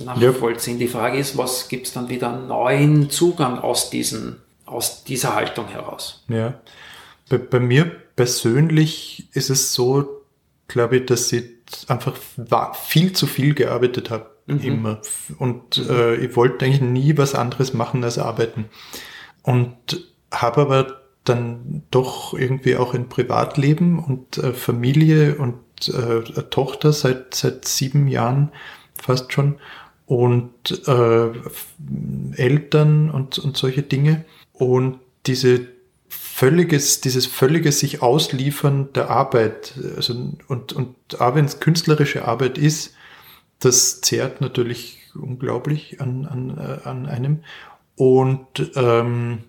nachvollziehen. 0.03 0.79
Ja. 0.79 0.85
Die 0.85 0.91
Frage 0.91 1.17
ist, 1.17 1.37
was 1.37 1.67
gibt 1.67 1.87
es 1.87 1.93
dann 1.93 2.09
wieder 2.09 2.35
neuen 2.35 3.09
Zugang 3.09 3.59
aus, 3.59 3.89
diesen, 3.89 4.37
aus 4.65 5.03
dieser 5.03 5.35
Haltung 5.35 5.67
heraus? 5.67 6.23
Ja, 6.27 6.55
bei, 7.29 7.37
bei 7.37 7.59
mir 7.59 7.85
persönlich 8.15 9.27
ist 9.33 9.49
es 9.49 9.73
so, 9.73 10.07
glaube 10.67 10.97
ich, 10.97 11.05
dass 11.05 11.31
ich 11.31 11.45
einfach 11.87 12.15
viel 12.73 13.13
zu 13.13 13.27
viel 13.27 13.53
gearbeitet 13.53 14.09
habe. 14.09 14.31
mhm. 14.47 14.59
immer. 14.59 15.01
Und 15.37 15.77
äh, 15.77 16.15
ich 16.15 16.35
wollte 16.35 16.65
eigentlich 16.65 16.81
nie 16.81 17.17
was 17.17 17.35
anderes 17.35 17.73
machen 17.73 18.03
als 18.03 18.17
arbeiten. 18.17 18.65
Und 19.41 20.07
habe 20.31 20.61
aber 20.61 21.02
dann 21.23 21.83
doch 21.91 22.33
irgendwie 22.33 22.75
auch 22.75 22.93
ein 22.93 23.09
Privatleben 23.09 23.99
und 23.99 24.37
äh, 24.37 24.53
Familie 24.53 25.35
und 25.35 25.59
äh, 25.87 26.21
Tochter 26.49 26.91
seit, 26.93 27.33
seit 27.35 27.65
sieben 27.65 28.07
Jahren 28.07 28.51
fast 29.01 29.31
schon 29.31 29.55
und 30.05 30.87
äh, 30.87 31.29
Eltern 32.35 33.09
und, 33.09 33.39
und 33.39 33.57
solche 33.57 33.83
Dinge. 33.83 34.25
Und 34.53 34.99
diese 35.25 35.67
völliges, 36.09 37.01
dieses 37.01 37.25
völlige 37.25 37.71
sich 37.71 38.01
ausliefern 38.01 38.91
der 38.93 39.09
Arbeit, 39.09 39.73
also, 39.95 40.31
und, 40.47 40.73
und 40.73 40.95
auch 41.19 41.35
wenn 41.35 41.45
es 41.45 41.59
künstlerische 41.59 42.25
Arbeit 42.25 42.57
ist, 42.57 42.95
das 43.59 44.01
zehrt 44.01 44.41
natürlich 44.41 44.99
unglaublich 45.15 46.01
an, 46.01 46.25
an, 46.25 46.57
äh, 46.57 46.87
an 46.87 47.05
einem. 47.05 47.43
Und 47.95 48.71
ähm, 48.75 49.43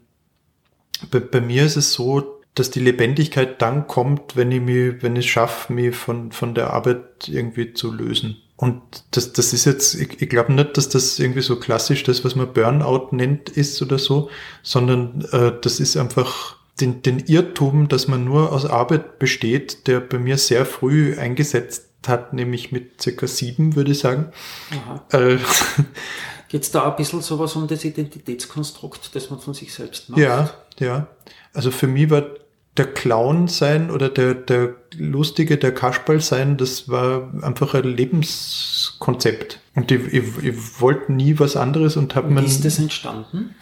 bei, 1.11 1.20
bei 1.20 1.40
mir 1.40 1.64
ist 1.64 1.76
es 1.76 1.92
so, 1.92 2.40
dass 2.55 2.70
die 2.70 2.80
Lebendigkeit 2.80 3.61
dann 3.61 3.86
kommt, 3.86 4.36
wenn 4.36 4.53
ich 4.53 4.61
mich, 4.61 5.03
wenn 5.03 5.16
ich 5.16 5.26
es 5.26 5.30
schaffe, 5.30 5.72
mich 5.72 5.97
von, 5.97 6.30
von 6.30 6.55
der 6.55 6.72
Arbeit 6.72 7.28
irgendwie 7.28 7.74
zu 7.74 7.92
lösen. 7.92 8.36
Und 8.57 8.80
das, 9.11 9.32
das 9.32 9.53
ist 9.53 9.64
jetzt, 9.64 9.95
ich, 9.95 10.22
ich 10.22 10.28
glaube 10.28 10.53
nicht, 10.53 10.76
dass 10.76 10.88
das 10.88 11.18
irgendwie 11.18 11.42
so 11.42 11.57
klassisch 11.57 12.05
das, 12.05 12.24
was 12.24 12.36
man 12.36 12.53
Burnout 12.53 13.09
nennt, 13.11 13.49
ist 13.49 13.82
oder 13.82 13.99
so, 13.99 14.30
sondern 14.62 15.26
äh, 15.32 15.53
das 15.61 15.80
ist 15.80 15.97
einfach 15.97 16.57
den, 16.80 17.03
den 17.03 17.18
Irrtum, 17.18 17.88
dass 17.88 18.07
man 18.07 18.24
nur 18.24 18.53
aus 18.53 18.64
Arbeit 18.64 19.18
besteht, 19.18 19.88
der 19.88 20.01
bei 20.01 20.18
mir 20.18 20.38
sehr 20.38 20.66
früh 20.66 21.18
eingesetzt 21.18 21.88
hat, 22.07 22.32
nämlich 22.32 22.70
mit 22.70 23.01
circa 23.01 23.26
sieben, 23.26 23.76
würde 23.76 23.92
ich 23.92 23.99
sagen. 23.99 24.32
Äh, 25.11 25.38
Geht 26.55 26.62
es 26.62 26.70
da 26.70 26.88
ein 26.88 26.94
bisschen 26.94 27.20
sowas 27.20 27.57
um 27.57 27.66
das 27.66 27.84
Identitätskonstrukt, 27.84 29.12
das 29.16 29.28
man 29.28 29.40
von 29.40 29.55
sich 29.55 29.74
selbst 29.74 30.09
macht? 30.09 30.20
Ja, 30.20 30.50
ja. 30.78 31.09
Also 31.52 31.72
für 31.72 31.88
mich 31.88 32.11
war 32.11 32.26
der 32.76 32.86
Clown 32.92 33.48
sein 33.48 33.90
oder 33.90 34.09
der, 34.09 34.34
der 34.34 34.76
Lustige, 34.96 35.59
der 35.59 35.74
Kasperl 35.74 36.20
sein, 36.20 36.57
das 36.57 36.88
war 36.88 37.28
einfach 37.42 37.74
ein 37.74 37.82
Lebenskonzept. 37.82 39.59
Und 39.74 39.90
ich, 39.90 40.07
ich, 40.12 40.44
ich 40.44 40.80
wollte 40.80 41.12
nie 41.12 41.40
was 41.40 41.57
anderes 41.57 41.96
und 41.96 42.14
habe 42.14 42.30
mir. 42.30 42.42
Wie 42.42 42.46
ist 42.46 42.64
das 42.64 42.78
entstanden? 42.78 43.57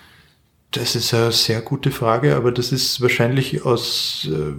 Das 0.73 0.95
ist 0.95 1.15
eine 1.15 1.33
sehr 1.33 1.63
gute 1.63 1.93
Frage, 1.93 2.37
aber 2.37 2.53
das 2.53 2.73
ist 2.73 3.01
wahrscheinlich 3.01 3.65
aus 3.65 4.29
äh, 4.31 4.53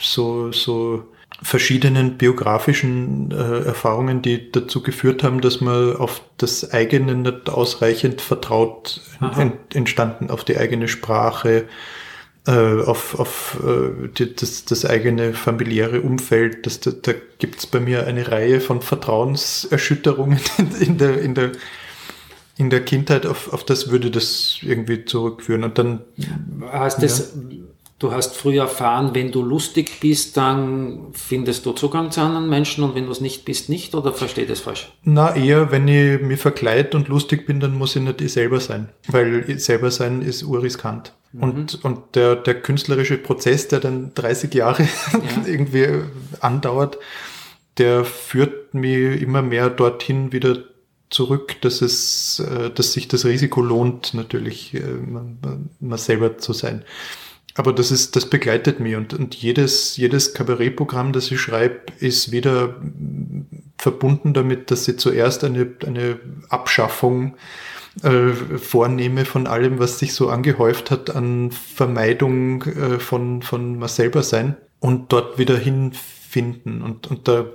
so, 0.00 0.52
so 0.52 1.04
verschiedenen 1.44 2.16
biografischen 2.16 3.30
äh, 3.30 3.66
Erfahrungen, 3.66 4.22
die 4.22 4.50
dazu 4.50 4.82
geführt 4.82 5.22
haben, 5.22 5.42
dass 5.42 5.60
man 5.60 5.94
auf 5.94 6.22
das 6.38 6.72
eigene 6.72 7.14
nicht 7.14 7.50
ausreichend 7.50 8.22
vertraut 8.22 9.02
ent, 9.36 9.74
entstanden, 9.74 10.30
auf 10.30 10.44
die 10.44 10.56
eigene 10.56 10.88
Sprache, 10.88 11.66
äh, 12.46 12.82
auf, 12.82 13.20
auf 13.20 13.58
äh, 13.62 14.08
die, 14.08 14.34
das, 14.34 14.64
das 14.64 14.86
eigene 14.86 15.34
familiäre 15.34 16.00
Umfeld. 16.00 16.64
Das, 16.64 16.80
da 16.80 16.92
da 16.92 17.12
gibt 17.38 17.58
es 17.58 17.66
bei 17.66 17.78
mir 17.78 18.06
eine 18.06 18.26
Reihe 18.30 18.62
von 18.62 18.80
Vertrauenserschütterungen 18.80 20.40
in, 20.58 20.74
in, 20.80 20.98
der, 20.98 21.20
in, 21.20 21.34
der, 21.34 21.52
in 22.56 22.70
der 22.70 22.82
Kindheit, 22.86 23.26
auf, 23.26 23.52
auf 23.52 23.64
das 23.64 23.90
würde 23.90 24.10
das 24.10 24.60
irgendwie 24.62 25.04
zurückführen. 25.04 25.62
Und 25.62 25.76
dann. 25.76 26.00
Heißt 26.72 27.02
ja. 27.02 27.02
das, 27.02 27.34
du 27.98 28.12
hast 28.12 28.36
früh 28.36 28.58
erfahren, 28.58 29.14
wenn 29.14 29.30
du 29.30 29.42
lustig 29.42 30.00
bist, 30.00 30.36
dann 30.36 31.06
findest 31.12 31.64
du 31.64 31.72
Zugang 31.72 32.10
zu 32.10 32.20
anderen 32.20 32.48
Menschen 32.48 32.84
und 32.84 32.94
wenn 32.94 33.06
du 33.06 33.12
es 33.12 33.20
nicht 33.20 33.44
bist, 33.44 33.68
nicht? 33.68 33.94
Oder 33.94 34.12
verstehe 34.12 34.46
das 34.46 34.60
falsch? 34.60 34.92
Na, 35.04 35.34
eher, 35.34 35.70
wenn 35.70 35.86
ich 35.88 36.20
mich 36.20 36.40
verkleid 36.40 36.94
und 36.94 37.08
lustig 37.08 37.46
bin, 37.46 37.60
dann 37.60 37.74
muss 37.74 37.96
ich 37.96 38.02
nicht 38.02 38.20
ich 38.20 38.32
selber 38.32 38.60
sein. 38.60 38.88
Weil 39.08 39.48
ich 39.48 39.64
selber 39.64 39.90
sein 39.90 40.22
ist 40.22 40.42
urriskant. 40.42 41.12
Mhm. 41.32 41.42
Und, 41.42 41.84
und 41.84 41.98
der, 42.14 42.36
der 42.36 42.60
künstlerische 42.60 43.16
Prozess, 43.18 43.68
der 43.68 43.80
dann 43.80 44.12
30 44.14 44.52
Jahre 44.54 44.82
ja. 45.12 45.46
irgendwie 45.46 45.86
andauert, 46.40 46.98
der 47.78 48.04
führt 48.04 48.74
mich 48.74 49.20
immer 49.20 49.42
mehr 49.42 49.70
dorthin 49.70 50.32
wieder 50.32 50.58
zurück, 51.10 51.56
dass 51.60 51.80
es, 51.80 52.40
äh, 52.40 52.70
dass 52.70 52.92
sich 52.92 53.08
das 53.08 53.24
Risiko 53.24 53.60
lohnt, 53.62 54.14
natürlich 54.14 54.74
äh, 54.74 54.80
man, 54.80 55.38
man 55.80 55.98
selber 55.98 56.38
zu 56.38 56.52
sein. 56.52 56.84
Aber 57.56 57.72
das 57.72 57.92
ist, 57.92 58.16
das 58.16 58.28
begleitet 58.28 58.80
mich 58.80 58.96
und, 58.96 59.14
und 59.14 59.34
jedes, 59.36 59.96
jedes 59.96 60.34
Kabarettprogramm, 60.34 61.12
das 61.12 61.30
ich 61.30 61.40
schreibe, 61.40 61.92
ist 62.00 62.32
wieder 62.32 62.74
verbunden 63.78 64.34
damit, 64.34 64.70
dass 64.72 64.88
ich 64.88 64.98
zuerst 64.98 65.44
eine, 65.44 65.72
eine 65.86 66.18
Abschaffung 66.48 67.36
äh, 68.02 68.32
vornehme 68.58 69.24
von 69.24 69.46
allem, 69.46 69.78
was 69.78 70.00
sich 70.00 70.14
so 70.14 70.28
angehäuft 70.30 70.90
hat 70.90 71.14
an 71.14 71.52
Vermeidung 71.52 72.62
äh, 72.62 72.98
von, 72.98 73.40
von 73.42 73.78
mal 73.78 73.88
selber 73.88 74.24
sein 74.24 74.56
und 74.80 75.12
dort 75.12 75.38
wieder 75.38 75.56
hinfinden. 75.56 76.82
Und, 76.82 77.06
und 77.06 77.28
da, 77.28 77.46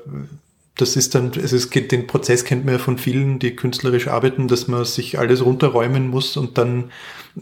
das 0.77 0.95
ist 0.95 1.13
dann, 1.13 1.31
es 1.33 1.69
geht, 1.71 1.91
den 1.91 2.07
Prozess 2.07 2.45
kennt 2.45 2.63
man 2.63 2.75
ja 2.75 2.79
von 2.79 2.97
vielen, 2.97 3.39
die 3.39 3.53
künstlerisch 3.53 4.07
arbeiten, 4.07 4.47
dass 4.47 4.69
man 4.69 4.85
sich 4.85 5.19
alles 5.19 5.43
runterräumen 5.43 6.07
muss 6.07 6.37
und 6.37 6.57
dann 6.57 6.91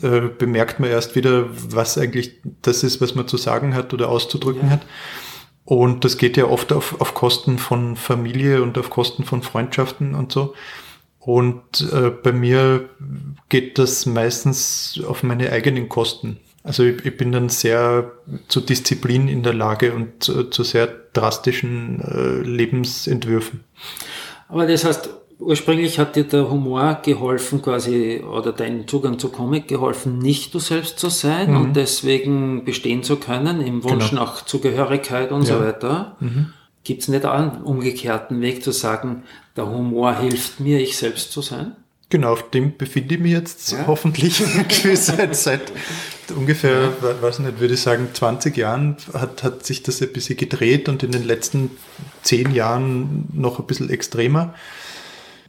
äh, 0.01 0.21
bemerkt 0.37 0.79
man 0.79 0.89
erst 0.89 1.15
wieder, 1.15 1.45
was 1.51 1.97
eigentlich 1.97 2.35
das 2.61 2.83
ist, 2.83 3.01
was 3.01 3.15
man 3.15 3.27
zu 3.27 3.37
sagen 3.37 3.75
hat 3.75 3.93
oder 3.93 4.09
auszudrücken 4.09 4.67
ja. 4.67 4.71
hat. 4.71 4.81
Und 5.65 6.05
das 6.05 6.17
geht 6.17 6.37
ja 6.37 6.45
oft 6.45 6.71
auf, 6.71 7.01
auf 7.01 7.13
Kosten 7.13 7.57
von 7.57 7.97
Familie 7.97 8.63
und 8.63 8.77
auf 8.77 8.89
Kosten 8.89 9.25
von 9.25 9.41
Freundschaften 9.41 10.15
und 10.15 10.31
so. 10.31 10.53
Und 11.19 11.91
äh, 11.91 12.09
bei 12.09 12.31
mir 12.31 12.89
geht 13.49 13.77
das 13.77 14.05
meistens 14.05 14.97
auf 15.05 15.23
meine 15.23 15.51
eigenen 15.51 15.89
Kosten. 15.89 16.37
Also 16.63 16.83
ich, 16.83 17.05
ich 17.05 17.17
bin 17.17 17.33
dann 17.33 17.49
sehr 17.49 18.11
zu 18.47 18.61
Disziplin 18.61 19.27
in 19.27 19.43
der 19.43 19.53
Lage 19.53 19.93
und 19.93 20.29
äh, 20.29 20.49
zu 20.49 20.63
sehr 20.63 20.87
drastischen 21.11 22.01
äh, 22.01 22.47
Lebensentwürfen. 22.47 23.65
Aber 24.47 24.67
das 24.67 24.85
heißt, 24.85 25.09
ursprünglich 25.39 25.99
hat 25.99 26.15
dir 26.15 26.23
der 26.23 26.49
Humor 26.49 26.99
geholfen, 27.03 27.61
quasi, 27.61 28.21
oder 28.21 28.51
dein 28.51 28.87
Zugang 28.87 29.19
zu 29.19 29.29
Comic 29.29 29.67
geholfen, 29.67 30.17
nicht 30.19 30.53
du 30.53 30.59
selbst 30.59 30.99
zu 30.99 31.09
sein 31.09 31.51
mhm. 31.51 31.57
und 31.57 31.75
deswegen 31.75 32.65
bestehen 32.65 33.03
zu 33.03 33.17
können, 33.17 33.61
im 33.61 33.83
Wunsch 33.83 34.09
genau. 34.09 34.23
nach 34.23 34.45
Zugehörigkeit 34.45 35.31
und 35.31 35.47
ja. 35.47 35.57
so 35.57 35.63
weiter. 35.63 36.17
Mhm. 36.19 36.53
Gibt 36.83 37.01
es 37.01 37.07
nicht 37.07 37.25
auch 37.25 37.33
einen 37.33 37.61
umgekehrten 37.63 38.41
Weg 38.41 38.63
zu 38.63 38.71
sagen, 38.71 39.23
der 39.55 39.67
Humor 39.67 40.15
hilft 40.19 40.59
mir, 40.59 40.79
ich 40.79 40.97
selbst 40.97 41.31
zu 41.31 41.41
sein? 41.41 41.75
Genau, 42.09 42.31
auf 42.31 42.49
dem 42.51 42.77
befinde 42.77 43.15
ich 43.15 43.21
mich 43.21 43.33
jetzt 43.33 43.73
ja. 43.73 43.85
hoffentlich 43.85 44.41
seit, 44.93 45.35
seit 45.35 45.73
ungefähr, 46.33 46.93
weiß 47.21 47.39
nicht, 47.39 47.59
würde 47.59 47.73
ich 47.73 47.81
sagen, 47.81 48.07
20 48.13 48.55
Jahren 48.55 48.95
hat, 49.13 49.43
hat 49.43 49.65
sich 49.65 49.83
das 49.83 50.01
ein 50.01 50.13
bisschen 50.13 50.37
gedreht 50.37 50.87
und 50.87 51.03
in 51.03 51.11
den 51.11 51.25
letzten 51.25 51.71
10 52.23 52.53
Jahren 52.53 53.27
noch 53.33 53.59
ein 53.59 53.65
bisschen 53.65 53.89
extremer. 53.89 54.53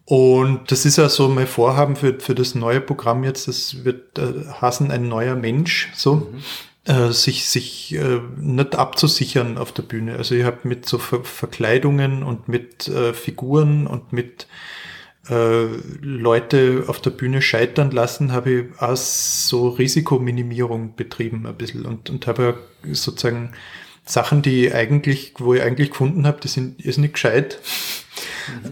Und 0.09 0.71
das 0.71 0.87
ist 0.87 0.97
ja 0.97 1.11
so 1.11 1.29
mein 1.29 1.47
Vorhaben 1.47 1.95
für, 1.95 2.19
für 2.19 2.35
das 2.35 2.55
neue 2.55 2.81
Programm 2.81 3.25
jetzt, 3.25 3.47
das 3.47 3.85
wird 3.85 4.19
äh, 4.19 4.47
hassen 4.61 4.91
ein 4.91 5.09
neuer 5.09 5.37
Mensch, 5.37 5.91
so. 5.95 6.17
Mhm 6.17 6.43
äh, 6.89 7.13
sich, 7.13 7.47
sich 7.49 7.95
äh, 7.95 8.21
nicht 8.39 8.75
abzusichern 8.75 9.59
auf 9.59 9.73
der 9.73 9.83
Bühne. 9.83 10.17
Also 10.17 10.35
ich 10.35 10.45
habe 10.45 10.67
mit 10.67 10.87
so 10.87 10.97
Ver 10.99 11.23
Verkleidungen 11.23 12.23
und 12.23 12.49
mit 12.49 12.89
äh, 12.89 13.13
Figuren 13.13 13.87
und 13.87 14.13
mit 14.13 14.47
äh, 15.29 15.67
Leute 16.01 16.85
auf 16.87 17.01
der 17.01 17.11
Bühne 17.11 17.43
scheitern 17.43 17.91
lassen, 17.91 18.33
habe 18.33 18.51
ich 18.51 18.81
auch 18.81 18.97
so 18.97 19.69
Risikominimierung 19.69 20.95
betrieben 20.97 21.47
ein 21.47 21.57
bisschen 21.57 21.85
und, 21.85 22.09
und 22.09 22.27
habe 22.27 22.59
sozusagen 22.91 23.53
Sachen, 24.07 24.41
die 24.41 24.73
eigentlich, 24.73 25.35
wo 25.39 25.53
ich 25.53 25.61
eigentlich 25.61 25.91
gefunden 25.91 26.27
habe, 26.27 26.41
die 26.41 26.49
sind 26.49 26.81
ist 26.81 26.97
nicht 26.97 27.13
gescheit. 27.15 27.61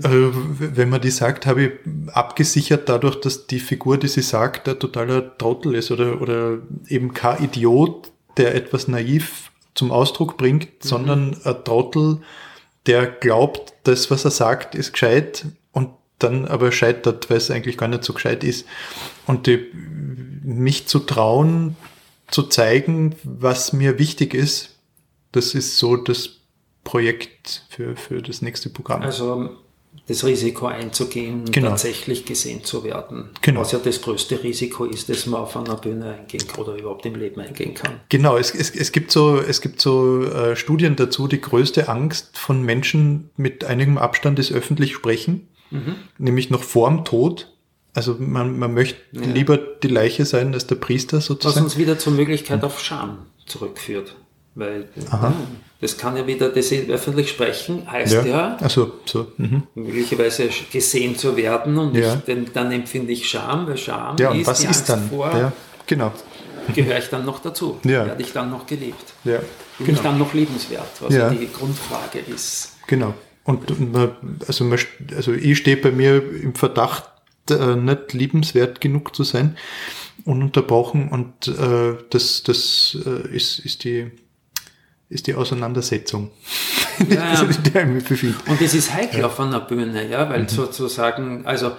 Äh, 0.03 0.31
wenn 0.59 0.89
man 0.89 1.01
die 1.01 1.11
sagt, 1.11 1.47
habe 1.47 1.63
ich 1.63 1.73
abgesichert 2.13 2.89
dadurch, 2.89 3.21
dass 3.21 3.47
die 3.47 3.61
Figur, 3.61 3.99
die 3.99 4.09
sie 4.09 4.23
sagt, 4.23 4.69
ein 4.69 4.79
totaler 4.79 5.37
Trottel 5.39 5.75
ist 5.75 5.91
oder, 5.91 6.21
oder 6.21 6.59
eben 6.89 7.13
kein 7.15 7.45
Idiot, 7.45 8.11
der 8.37 8.55
etwas 8.55 8.89
naiv 8.89 9.51
zum 9.75 9.91
Ausdruck 9.91 10.37
bringt, 10.37 10.65
mhm. 10.65 10.89
sondern 10.89 11.37
ein 11.45 11.65
Trottel, 11.65 12.21
der 12.87 13.07
glaubt, 13.07 13.75
das, 13.85 14.11
was 14.11 14.25
er 14.25 14.31
sagt, 14.31 14.75
ist 14.75 14.93
gescheit 14.93 15.47
und 15.73 15.91
dann 16.19 16.47
aber 16.47 16.73
scheitert, 16.73 17.29
weil 17.31 17.39
es 17.39 17.51
eigentlich 17.51 17.77
gar 17.77 17.89
nicht 17.89 18.05
so 18.05 18.13
gescheit 18.13 18.45
ist. 18.45 18.67
Und 19.27 19.47
die, 19.47 19.71
mich 20.43 20.87
zu 20.87 21.01
trauen, 21.01 21.77
zu 22.29 22.45
zeigen, 22.45 23.17
was 23.25 23.73
mir 23.73 23.99
wichtig 23.99 24.35
ist, 24.35 24.77
das 25.33 25.55
ist 25.55 25.79
so 25.79 25.97
das 25.97 26.41
Projekt 26.85 27.65
für, 27.69 27.97
für 27.97 28.23
das 28.23 28.43
nächste 28.43 28.71
Programm. 28.71 29.03
Also 29.03 29.57
das 30.07 30.25
Risiko 30.25 30.67
einzugehen, 30.67 31.45
genau. 31.51 31.71
tatsächlich 31.71 32.25
gesehen 32.25 32.65
zu 32.65 32.85
werden. 32.85 33.31
Genau. 33.43 33.61
Was 33.61 33.73
ja 33.73 33.79
das 33.79 34.01
größte 34.01 34.43
Risiko 34.43 34.85
ist, 34.85 35.09
das 35.09 35.27
man 35.27 35.41
auf 35.41 35.57
einer 35.57 35.77
Bühne 35.77 36.15
eingehen 36.21 36.47
kann 36.47 36.65
oder 36.65 36.77
überhaupt 36.77 37.07
im 37.07 37.15
Leben 37.15 37.41
eingehen 37.41 37.75
kann. 37.75 38.01
Genau, 38.09 38.37
es, 38.37 38.55
es, 38.55 38.71
es 38.71 38.93
gibt 38.93 39.11
so, 39.11 39.39
es 39.39 39.61
gibt 39.61 39.81
so 39.81 40.23
äh, 40.23 40.57
Studien 40.57 40.97
dazu, 40.97 41.29
die 41.29 41.41
größte 41.41 41.89
Angst 41.89 42.39
von 42.39 42.63
Menschen 42.63 43.31
mit 43.37 43.65
einigem 43.65 43.99
Abstand 43.99 44.39
ist 44.39 44.53
öffentlich 44.53 44.95
sprechen. 44.95 45.49
mhm. 45.71 45.97
nämlich 46.19 46.51
noch 46.51 46.63
vorm 46.63 47.05
Tod. 47.05 47.53
Also 47.95 48.17
man, 48.19 48.59
man 48.59 48.75
möchte 48.75 48.99
ja. 49.13 49.23
lieber 49.23 49.57
die 49.57 49.89
Leiche 49.89 50.27
sein 50.27 50.53
als 50.53 50.67
der 50.67 50.75
Priester 50.75 51.21
sozusagen. 51.21 51.57
Was 51.57 51.63
uns 51.63 51.79
wieder 51.79 51.99
zur 51.99 52.13
Möglichkeit 52.13 52.63
auf 52.63 52.79
Scham 52.81 53.27
zurückführt. 53.47 54.17
Weil 54.55 54.89
Aha. 55.11 55.35
Das 55.81 55.99
kann 55.99 56.17
ja 56.17 56.27
wieder, 56.27 56.49
das 56.49 56.73
öffentlich 56.73 57.31
sprechen, 57.31 57.91
heißt 57.91 58.15
ja, 58.15 58.25
ja 58.25 58.57
also, 58.61 58.95
so. 59.05 59.33
Mhm. 59.37 59.65
möglicherweise 59.75 60.49
gesehen 60.73 61.17
zu 61.17 61.37
werden 61.37 61.77
und 61.77 61.95
ja. 61.95 62.15
ich, 62.15 62.21
denn, 62.21 62.47
dann 62.53 62.73
empfinde 62.73 63.13
ich 63.13 63.29
Scham, 63.29 63.67
weil 63.67 63.77
Scham 63.77 64.17
ja, 64.19 64.33
ist 64.33 64.47
was 64.47 64.61
die 64.61 64.65
ist 64.65 64.69
Angst 64.69 64.89
dann? 64.89 65.09
vor, 65.11 65.31
ja, 65.31 65.53
genau. 65.87 66.13
gehöre 66.75 66.99
ich 66.99 67.09
dann 67.11 67.27
noch 67.27 67.41
dazu, 67.41 67.79
ja. 67.85 68.07
werde 68.07 68.23
ich 68.23 68.33
dann 68.33 68.51
noch 68.51 68.67
gelebt, 68.67 69.13
ja, 69.25 69.39
bin 69.79 69.87
genau. 69.87 69.99
ich 69.99 70.03
dann 70.03 70.19
noch 70.19 70.33
lebenswert, 70.33 70.89
was 71.01 71.15
ja. 71.15 71.29
die 71.29 71.49
Grundfrage 71.53 72.21
ist. 72.21 72.77
Genau. 72.87 73.15
Und 73.45 73.93
man, 73.93 74.17
also, 74.49 74.65
man, 74.65 74.79
also 75.15 75.33
ich 75.33 75.59
stehe 75.59 75.77
bei 75.77 75.93
mir 75.93 76.17
im 76.17 76.55
Verdacht, 76.55 77.11
äh, 77.51 77.77
nicht 77.77 78.13
liebenswert 78.13 78.81
genug 78.81 79.15
zu 79.15 79.23
sein, 79.23 79.57
ununterbrochen 80.25 81.11
und 81.11 81.47
äh, 81.47 81.97
das, 82.11 82.43
das 82.43 82.97
äh, 83.07 83.29
ist, 83.29 83.61
ist 83.61 83.85
die 83.85 84.11
ist 85.09 85.27
die 85.27 85.35
Auseinandersetzung. 85.35 86.31
Ja, 87.11 87.43
und 87.43 88.61
das 88.63 88.73
ist 88.73 88.95
heikel 88.95 89.21
ja. 89.21 89.27
auf 89.27 89.39
einer 89.39 89.61
Bühne, 89.61 90.09
ja, 90.09 90.31
weil 90.31 90.45
mhm. 90.45 90.49
sozusagen, 90.49 91.45
also 91.45 91.73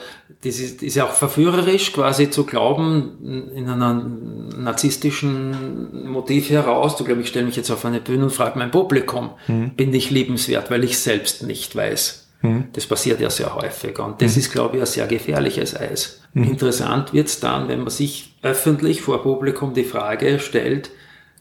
das 0.43 0.59
ist, 0.59 0.83
ist 0.83 0.95
ja 0.95 1.05
auch 1.05 1.11
verführerisch, 1.11 1.91
quasi 1.91 2.29
zu 2.29 2.45
glauben, 2.45 3.49
in 3.55 3.67
einem 3.67 4.49
narzisstischen 4.63 6.07
Motiv 6.07 6.51
heraus, 6.51 6.97
du 6.97 7.03
glaubst, 7.03 7.23
ich 7.23 7.29
stelle 7.29 7.47
mich 7.47 7.55
jetzt 7.55 7.71
auf 7.71 7.83
eine 7.83 7.99
Bühne 7.99 8.25
und 8.25 8.29
frage 8.29 8.59
mein 8.59 8.69
Publikum, 8.69 9.31
mhm. 9.47 9.71
bin 9.71 9.91
ich 9.91 10.11
liebenswert, 10.11 10.69
weil 10.69 10.83
ich 10.83 10.99
selbst 10.99 11.41
nicht 11.41 11.75
weiß. 11.75 12.27
Mhm. 12.43 12.65
Das 12.73 12.85
passiert 12.85 13.19
ja 13.19 13.31
sehr 13.31 13.55
häufig 13.55 13.97
und 13.97 14.21
das 14.21 14.35
mhm. 14.35 14.39
ist, 14.41 14.51
glaube 14.51 14.75
ich, 14.75 14.83
ein 14.83 14.87
sehr 14.87 15.07
gefährliches 15.07 15.75
Eis. 15.75 16.21
Mhm. 16.33 16.43
Interessant 16.43 17.13
wird's 17.13 17.39
dann, 17.39 17.67
wenn 17.69 17.79
man 17.79 17.89
sich 17.89 18.35
öffentlich 18.43 19.01
vor 19.01 19.23
Publikum 19.23 19.73
die 19.73 19.83
Frage 19.83 20.37
stellt, 20.37 20.91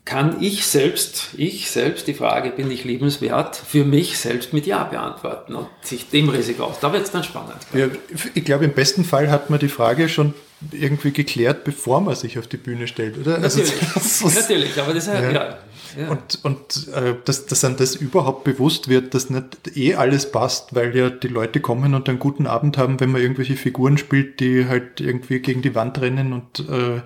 kann 0.07 0.41
ich 0.41 0.65
selbst, 0.67 1.31
ich 1.37 1.69
selbst 1.69 2.07
die 2.07 2.15
Frage, 2.15 2.51
bin 2.51 2.71
ich 2.71 2.85
liebenswert, 2.85 3.57
für 3.57 3.85
mich 3.85 4.19
selbst 4.19 4.53
mit 4.53 4.65
Ja 4.65 4.85
beantworten 4.85 5.57
und 5.57 5.67
sich 5.83 6.09
dem 6.09 6.29
Risiko 6.29 6.63
aus. 6.63 6.77
Da 6.81 6.93
wird 6.93 7.05
es 7.05 7.11
dann 7.11 7.25
spannend. 7.25 7.57
Ja, 7.75 7.89
ich 8.35 8.45
glaube, 8.45 8.65
im 8.65 8.73
besten 8.73 9.05
Fall 9.05 9.31
hat 9.31 9.51
man 9.51 9.59
die 9.59 9.69
Frage 9.69 10.09
schon 10.09 10.33
irgendwie 10.71 11.11
geklärt, 11.11 11.65
bevor 11.65 12.01
man 12.01 12.15
sich 12.15 12.39
auf 12.39 12.47
die 12.47 12.57
Bühne 12.57 12.87
stellt, 12.87 13.19
oder? 13.19 13.43
Also 13.43 13.59
natürlich, 13.59 13.83
also, 13.97 14.29
natürlich 14.29 14.81
aber 14.81 14.95
das 14.95 15.09
ist 15.09 15.13
ja, 15.13 15.31
ja. 15.31 15.59
ja. 15.99 16.09
Und, 16.09 16.45
und 16.45 16.89
äh, 16.95 17.15
dass, 17.25 17.47
dass 17.47 17.65
einem 17.65 17.77
das 17.77 17.97
überhaupt 17.97 18.45
bewusst 18.45 18.89
wird, 18.89 19.13
dass 19.13 19.29
nicht 19.29 19.77
eh 19.77 19.97
alles 19.97 20.31
passt, 20.31 20.75
weil 20.75 20.97
ja 20.97 21.11
die 21.11 21.29
Leute 21.29 21.61
kommen 21.61 21.95
und 21.95 22.09
einen 22.09 22.21
guten 22.21 22.47
Abend 22.47 22.79
haben, 22.79 23.01
wenn 23.01 23.11
man 23.11 23.21
irgendwelche 23.21 23.57
Figuren 23.57 23.99
spielt, 23.99 24.39
die 24.39 24.67
halt 24.67 25.01
irgendwie 25.01 25.41
gegen 25.41 25.63
die 25.63 25.75
Wand 25.75 26.01
rennen 26.01 26.33
und, 26.33 26.61
äh, 26.71 27.03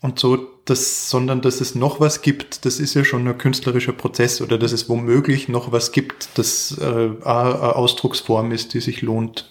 und 0.00 0.18
so 0.18 0.38
das, 0.64 1.10
sondern 1.10 1.40
dass 1.40 1.60
es 1.60 1.74
noch 1.74 1.98
was 1.98 2.22
gibt, 2.22 2.64
das 2.64 2.78
ist 2.78 2.94
ja 2.94 3.04
schon 3.04 3.26
ein 3.26 3.38
künstlerischer 3.38 3.92
Prozess 3.92 4.40
oder 4.40 4.58
dass 4.58 4.72
es 4.72 4.88
womöglich 4.88 5.48
noch 5.48 5.72
was 5.72 5.92
gibt, 5.92 6.28
das 6.34 6.76
äh, 6.78 6.84
eine 6.84 7.76
Ausdrucksform 7.76 8.52
ist, 8.52 8.74
die 8.74 8.80
sich 8.80 9.02
lohnt 9.02 9.50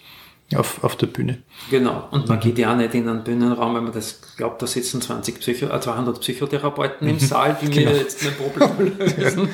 auf, 0.54 0.82
auf 0.82 0.96
der 0.96 1.08
Bühne. 1.08 1.42
Genau, 1.70 2.08
und 2.10 2.28
man 2.28 2.38
mhm. 2.38 2.42
geht 2.42 2.58
ja 2.58 2.72
auch 2.72 2.76
nicht 2.76 2.94
in 2.94 3.08
einen 3.08 3.24
Bühnenraum, 3.24 3.74
wenn 3.74 3.84
man 3.84 3.92
das 3.92 4.20
glaubt, 4.36 4.62
da 4.62 4.66
sitzen 4.66 5.02
20 5.02 5.40
Psycho, 5.40 5.66
äh 5.66 5.80
200 5.80 6.20
Psychotherapeuten 6.20 7.08
im 7.08 7.16
mhm. 7.16 7.20
Saal, 7.20 7.58
die 7.60 7.68
genau. 7.68 7.90
mir 7.90 7.98
jetzt 7.98 8.24
ein 8.26 8.34
Problem 8.34 8.92
lösen. 8.98 9.48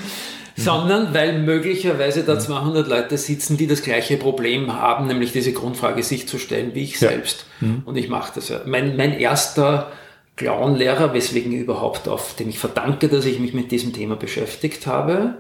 sondern 0.57 1.13
weil 1.13 1.41
möglicherweise 1.41 2.23
da 2.23 2.39
200 2.39 2.87
Leute 2.87 3.19
sitzen, 3.19 3.57
die 3.57 3.67
das 3.67 3.83
gleiche 3.83 4.17
Problem 4.17 4.73
haben, 4.73 5.09
nämlich 5.09 5.33
diese 5.33 5.53
Grundfrage 5.53 6.05
sich 6.05 6.29
zu 6.29 6.39
stellen, 6.39 6.75
wie 6.75 6.85
ich 6.85 7.01
ja. 7.01 7.09
selbst. 7.09 7.47
Mhm. 7.61 7.83
Und 7.85 7.97
ich 7.97 8.09
mache 8.09 8.33
das 8.37 8.51
ja. 8.51 8.61
Mein, 8.65 8.97
mein 8.97 9.19
erster 9.19 9.91
Clown-Lehrer, 10.37 11.13
weswegen 11.15 11.53
überhaupt 11.53 12.09
auf 12.09 12.35
dem 12.35 12.49
ich 12.49 12.59
verdanke, 12.59 13.09
dass 13.09 13.25
ich 13.25 13.39
mich 13.39 13.55
mit 13.55 13.71
diesem 13.71 13.93
Thema 13.93 14.17
beschäftigt 14.17 14.87
habe, 14.87 15.37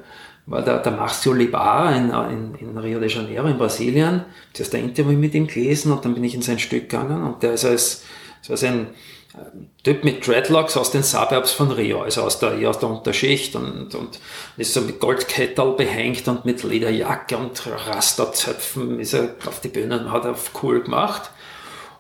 war 0.46 0.62
der, 0.62 0.78
der 0.78 0.92
Marcio 0.92 1.32
Libar 1.32 1.96
in, 1.96 2.10
in, 2.10 2.54
in, 2.54 2.78
Rio 2.78 3.00
de 3.00 3.08
Janeiro 3.08 3.48
in 3.48 3.58
Brasilien. 3.58 4.24
Zuerst 4.52 4.74
ein 4.74 4.84
Interview 4.84 5.18
mit 5.18 5.34
ihm 5.34 5.46
gelesen 5.46 5.90
und 5.90 6.04
dann 6.04 6.14
bin 6.14 6.24
ich 6.24 6.34
in 6.34 6.42
sein 6.42 6.58
Stück 6.58 6.90
gegangen 6.90 7.22
und 7.22 7.42
der 7.42 7.54
ist 7.54 7.64
als, 7.64 8.04
das 8.40 8.50
war 8.50 8.56
sein 8.56 8.88
äh, 9.32 9.38
Typ 9.82 10.04
mit 10.04 10.26
Dreadlocks 10.26 10.76
aus 10.76 10.90
den 10.90 11.02
Suburbs 11.02 11.52
von 11.52 11.70
Rio, 11.70 12.02
also 12.02 12.22
aus 12.22 12.38
der, 12.38 12.52
aus 12.68 12.78
der 12.78 12.90
Unterschicht 12.90 13.56
und, 13.56 13.94
und 13.94 14.20
ist 14.58 14.74
so 14.74 14.82
mit 14.82 15.00
Goldkettel 15.00 15.72
behängt 15.72 16.28
und 16.28 16.44
mit 16.44 16.62
Lederjacke 16.62 17.36
und 17.36 17.62
Rasterzöpfen 17.66 19.00
ist 19.00 19.14
er 19.14 19.34
auf 19.46 19.60
die 19.60 19.68
Bühne 19.68 19.98
und 19.98 20.12
hat 20.12 20.24
er 20.24 20.36
cool 20.62 20.82
gemacht. 20.82 21.30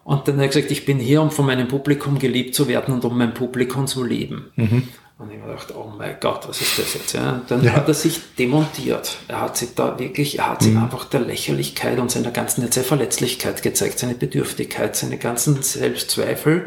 Und 0.04 0.28
dann 0.28 0.36
hat 0.36 0.42
er 0.42 0.48
gesagt, 0.48 0.70
ich 0.70 0.84
bin 0.84 0.98
hier, 0.98 1.22
um 1.22 1.30
von 1.30 1.46
meinem 1.46 1.66
Publikum 1.66 2.18
geliebt 2.18 2.54
zu 2.54 2.68
werden 2.68 2.94
und 2.94 3.04
um 3.04 3.16
mein 3.16 3.32
Publikum 3.34 3.86
zu 3.86 4.04
lieben. 4.04 4.52
Mhm. 4.56 4.88
Und 5.16 5.30
ich 5.30 5.38
habe 5.38 5.52
gedacht, 5.52 5.74
oh 5.74 5.92
mein 5.96 6.16
Gott, 6.20 6.48
was 6.48 6.60
ist 6.60 6.78
das 6.78 6.94
jetzt? 6.94 7.12
Ja, 7.14 7.40
dann 7.48 7.62
ja. 7.62 7.72
hat 7.72 7.86
er 7.86 7.94
sich 7.94 8.20
demontiert. 8.36 9.16
Er 9.28 9.40
hat 9.40 9.56
sich 9.56 9.74
da 9.74 9.98
wirklich, 9.98 10.38
er 10.38 10.50
hat 10.50 10.62
sich 10.62 10.72
mhm. 10.72 10.82
einfach 10.82 11.04
der 11.04 11.20
Lächerlichkeit 11.20 11.98
und 11.98 12.10
seiner 12.10 12.32
ganzen 12.32 12.70
seiner 12.70 12.84
Verletzlichkeit 12.84 13.62
gezeigt, 13.62 13.98
seine 14.00 14.14
Bedürftigkeit, 14.14 14.96
seine 14.96 15.16
ganzen 15.16 15.62
Selbstzweifel. 15.62 16.66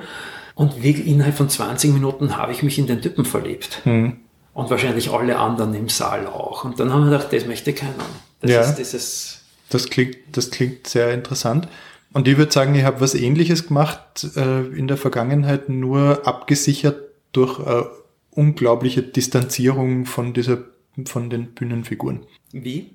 Und 0.55 0.81
wirklich 0.81 1.05
innerhalb 1.05 1.35
von 1.35 1.49
20 1.49 1.93
Minuten 1.93 2.38
habe 2.38 2.51
ich 2.51 2.63
mich 2.63 2.79
in 2.79 2.88
den 2.88 3.01
Typen 3.01 3.25
verliebt. 3.25 3.81
Mhm. 3.85 4.21
Und 4.53 4.69
wahrscheinlich 4.71 5.11
alle 5.11 5.38
anderen 5.38 5.75
im 5.75 5.89
Saal 5.89 6.25
auch. 6.25 6.63
Und 6.63 6.79
dann 6.79 6.91
haben 6.91 7.03
wir 7.03 7.11
gedacht, 7.11 7.31
das 7.31 7.45
möchte 7.45 7.73
keiner. 7.73 7.93
Das 8.41 8.49
ja. 8.49 8.61
ist 8.61 8.75
dieses. 8.75 9.41
Das 9.69 9.89
klingt, 9.89 10.17
das 10.31 10.49
klingt 10.49 10.88
sehr 10.88 11.13
interessant. 11.13 11.67
Und 12.13 12.27
ich 12.27 12.37
würde 12.37 12.51
sagen, 12.51 12.73
ich 12.75 12.83
habe 12.83 13.01
was 13.01 13.15
ähnliches 13.15 13.67
gemacht 13.67 14.27
äh, 14.35 14.65
in 14.67 14.87
der 14.87 14.97
Vergangenheit, 14.97 15.69
nur 15.69 16.25
abgesichert 16.25 17.01
durch 17.31 17.59
äh, 17.59 17.83
unglaubliche 18.31 19.03
Distanzierung 19.03 20.05
von 20.05 20.33
dieser, 20.33 20.63
von 21.05 21.29
den 21.29 21.53
Bühnenfiguren. 21.53 22.21
Wie? 22.51 22.91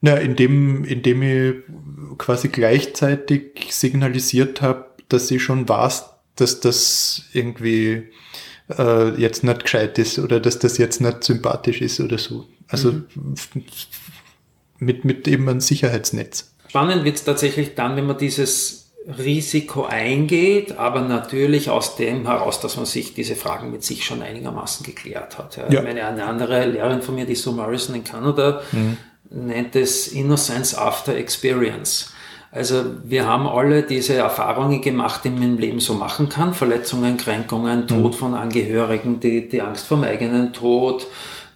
Na, 0.00 0.14
indem, 0.14 0.84
indem 0.84 1.22
ich 1.22 1.54
quasi 2.18 2.48
gleichzeitig 2.48 3.68
signalisiert 3.70 4.62
habe, 4.62 4.86
dass 5.08 5.30
ich 5.30 5.42
schon 5.42 5.68
weiß, 5.68 6.04
dass 6.36 6.60
das 6.60 7.24
irgendwie 7.32 8.04
äh, 8.76 9.20
jetzt 9.20 9.42
nicht 9.42 9.64
gescheit 9.64 9.98
ist 9.98 10.18
oder 10.18 10.38
dass 10.40 10.58
das 10.58 10.78
jetzt 10.78 11.00
nicht 11.00 11.24
sympathisch 11.24 11.80
ist 11.80 12.00
oder 12.00 12.18
so. 12.18 12.46
Also 12.68 12.92
mhm. 12.92 13.34
mit, 14.78 15.04
mit 15.04 15.26
eben 15.26 15.48
einem 15.48 15.60
Sicherheitsnetz. 15.60 16.54
Spannend 16.68 17.04
wird 17.04 17.16
es 17.16 17.24
tatsächlich 17.24 17.74
dann, 17.74 17.96
wenn 17.96 18.06
man 18.06 18.18
dieses 18.18 18.90
Risiko 19.06 19.84
eingeht, 19.84 20.76
aber 20.76 21.00
natürlich 21.00 21.70
aus 21.70 21.96
dem 21.96 22.26
heraus, 22.26 22.60
dass 22.60 22.76
man 22.76 22.84
sich 22.84 23.14
diese 23.14 23.36
Fragen 23.36 23.70
mit 23.70 23.82
sich 23.82 24.04
schon 24.04 24.20
einigermaßen 24.20 24.84
geklärt 24.84 25.38
hat. 25.38 25.56
Ja. 25.56 25.70
Ja. 25.70 25.82
Meine, 25.82 26.04
eine 26.04 26.24
andere 26.24 26.66
Lehrerin 26.66 27.00
von 27.00 27.14
mir, 27.14 27.24
die 27.24 27.34
Sue 27.34 27.54
Morrison 27.54 27.94
in 27.94 28.04
Kanada, 28.04 28.60
mhm. 28.70 28.98
nennt 29.30 29.76
es 29.76 30.08
Innocence 30.08 30.76
After 30.76 31.14
Experience. 31.14 32.12
Also 32.50 32.84
wir 33.04 33.26
haben 33.26 33.46
alle 33.46 33.82
diese 33.82 34.14
Erfahrungen 34.14 34.80
gemacht, 34.80 35.22
die 35.24 35.30
man 35.30 35.42
im 35.42 35.58
Leben 35.58 35.80
so 35.80 35.94
machen 35.94 36.28
kann. 36.28 36.52
Verletzungen, 36.52 37.16
Kränkungen, 37.16 37.86
Tod 37.86 38.12
mhm. 38.12 38.16
von 38.16 38.34
Angehörigen, 38.34 39.20
die, 39.20 39.48
die 39.48 39.62
Angst 39.62 39.86
vor 39.86 39.98
dem 39.98 40.04
eigenen 40.04 40.52
Tod, 40.52 41.06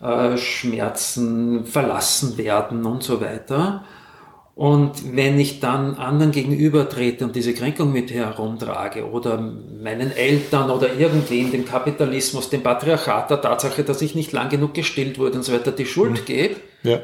äh, 0.00 0.38
Schmerzen, 0.38 1.66
verlassen 1.66 2.38
werden 2.38 2.86
und 2.86 3.02
so 3.02 3.20
weiter. 3.20 3.84
Und 4.54 5.16
wenn 5.16 5.40
ich 5.40 5.60
dann 5.60 5.94
anderen 5.94 6.30
gegenüber 6.30 6.86
trete 6.88 7.24
und 7.24 7.34
diese 7.34 7.54
Kränkung 7.54 7.90
mit 7.90 8.12
herumtrage 8.12 9.08
oder 9.08 9.38
meinen 9.38 10.12
Eltern 10.12 10.70
oder 10.70 10.92
irgendwen, 10.92 11.50
dem 11.50 11.64
Kapitalismus, 11.64 12.50
dem 12.50 12.62
Patriarchat, 12.62 13.30
der 13.30 13.40
Tatsache, 13.40 13.82
dass 13.82 14.02
ich 14.02 14.14
nicht 14.14 14.32
lang 14.32 14.50
genug 14.50 14.74
gestillt 14.74 15.18
wurde 15.18 15.36
und 15.36 15.42
so 15.42 15.54
weiter, 15.54 15.72
die 15.72 15.86
Schuld 15.86 16.20
mhm. 16.20 16.24
gebe, 16.26 16.56
ja. 16.82 17.00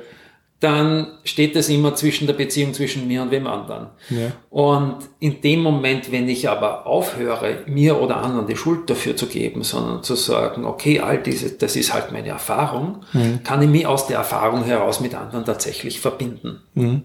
dann 0.61 1.07
steht 1.25 1.57
das 1.57 1.71
immer 1.71 1.95
zwischen 1.95 2.27
der 2.27 2.35
Beziehung 2.35 2.75
zwischen 2.75 3.09
mir 3.09 3.23
und 3.23 3.31
wem 3.31 3.47
anderen. 3.47 3.87
Ja. 4.11 4.33
Und 4.51 4.99
in 5.19 5.41
dem 5.41 5.63
Moment, 5.63 6.13
wenn 6.13 6.29
ich 6.29 6.51
aber 6.51 6.87
aufhöre, 6.87 7.61
mir 7.67 7.99
oder 7.99 8.19
anderen 8.19 8.47
die 8.47 8.57
Schuld 8.57 8.91
dafür 8.91 9.17
zu 9.17 9.25
geben, 9.25 9.63
sondern 9.63 10.03
zu 10.03 10.17
sagen, 10.17 10.67
okay, 10.67 11.01
all 11.01 11.17
diese, 11.23 11.53
das 11.53 11.77
ist 11.77 11.95
halt 11.95 12.13
meine 12.13 12.29
Erfahrung, 12.29 13.07
mhm. 13.15 13.43
kann 13.43 13.63
ich 13.63 13.69
mich 13.71 13.87
aus 13.87 14.07
der 14.07 14.19
Erfahrung 14.19 14.65
heraus 14.65 15.01
mit 15.01 15.15
anderen 15.15 15.47
tatsächlich 15.47 15.99
verbinden. 15.99 16.61
Mhm. 16.75 17.05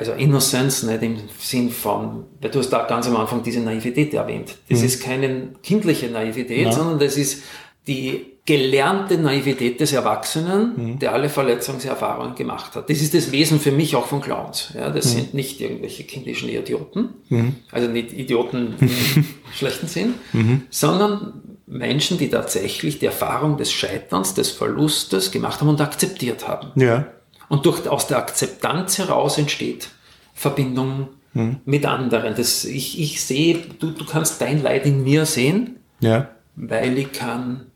Also 0.00 0.12
Innocence, 0.12 0.84
nicht 0.84 1.02
im 1.02 1.18
Sinn 1.38 1.70
von, 1.70 2.24
weil 2.40 2.50
du 2.50 2.58
hast 2.58 2.70
da 2.70 2.84
ganz 2.84 3.06
am 3.06 3.16
Anfang 3.16 3.42
diese 3.42 3.60
Naivität 3.60 4.14
erwähnt. 4.14 4.56
Das 4.70 4.78
mhm. 4.78 4.86
ist 4.86 5.02
keine 5.02 5.48
kindliche 5.62 6.08
Naivität, 6.08 6.64
ja. 6.64 6.72
sondern 6.72 6.98
das 6.98 7.18
ist 7.18 7.42
die 7.86 8.24
gelernte 8.46 9.18
Naivität 9.18 9.78
des 9.78 9.92
Erwachsenen, 9.92 10.72
mhm. 10.74 10.98
der 11.00 11.12
alle 11.12 11.28
Verletzungserfahrungen 11.28 12.34
gemacht 12.34 12.74
hat. 12.76 12.88
Das 12.88 13.02
ist 13.02 13.12
das 13.12 13.30
Wesen 13.30 13.60
für 13.60 13.72
mich 13.72 13.94
auch 13.94 14.06
von 14.06 14.22
Clowns. 14.22 14.72
Ja, 14.74 14.88
das 14.88 15.04
mhm. 15.04 15.18
sind 15.18 15.34
nicht 15.34 15.60
irgendwelche 15.60 16.04
kindischen 16.04 16.48
Idioten, 16.48 17.10
mhm. 17.28 17.56
also 17.70 17.88
nicht 17.88 18.14
Idioten 18.14 18.76
im 18.80 19.24
schlechten 19.54 19.86
Sinn, 19.86 20.14
mhm. 20.32 20.62
sondern 20.70 21.58
Menschen, 21.66 22.16
die 22.16 22.30
tatsächlich 22.30 22.98
die 22.98 23.06
Erfahrung 23.06 23.58
des 23.58 23.70
Scheiterns, 23.70 24.32
des 24.32 24.50
Verlustes 24.50 25.30
gemacht 25.30 25.60
haben 25.60 25.68
und 25.68 25.82
akzeptiert 25.82 26.48
haben. 26.48 26.72
Ja. 26.80 27.06
Und 27.50 27.66
durch, 27.66 27.86
aus 27.86 28.06
der 28.06 28.16
Akzeptanz 28.16 28.96
heraus 28.96 29.36
entsteht 29.36 29.90
Verbindung, 30.32 31.08
mhm. 31.34 31.56
mit 31.64 31.86
anderen. 31.86 32.34
Das, 32.34 32.64
ich, 32.64 33.00
ich 33.00 33.22
sehe, 33.22 33.58
du, 33.78 33.90
du 33.90 34.04
kannst 34.04 34.40
dein 34.40 34.62
Leid 34.62 34.86
in 34.86 35.02
mir 35.02 35.26
sehen, 35.26 35.76
ja. 36.00 36.28
weil 36.56 36.98
ich 36.98 37.12
kann, 37.12 37.66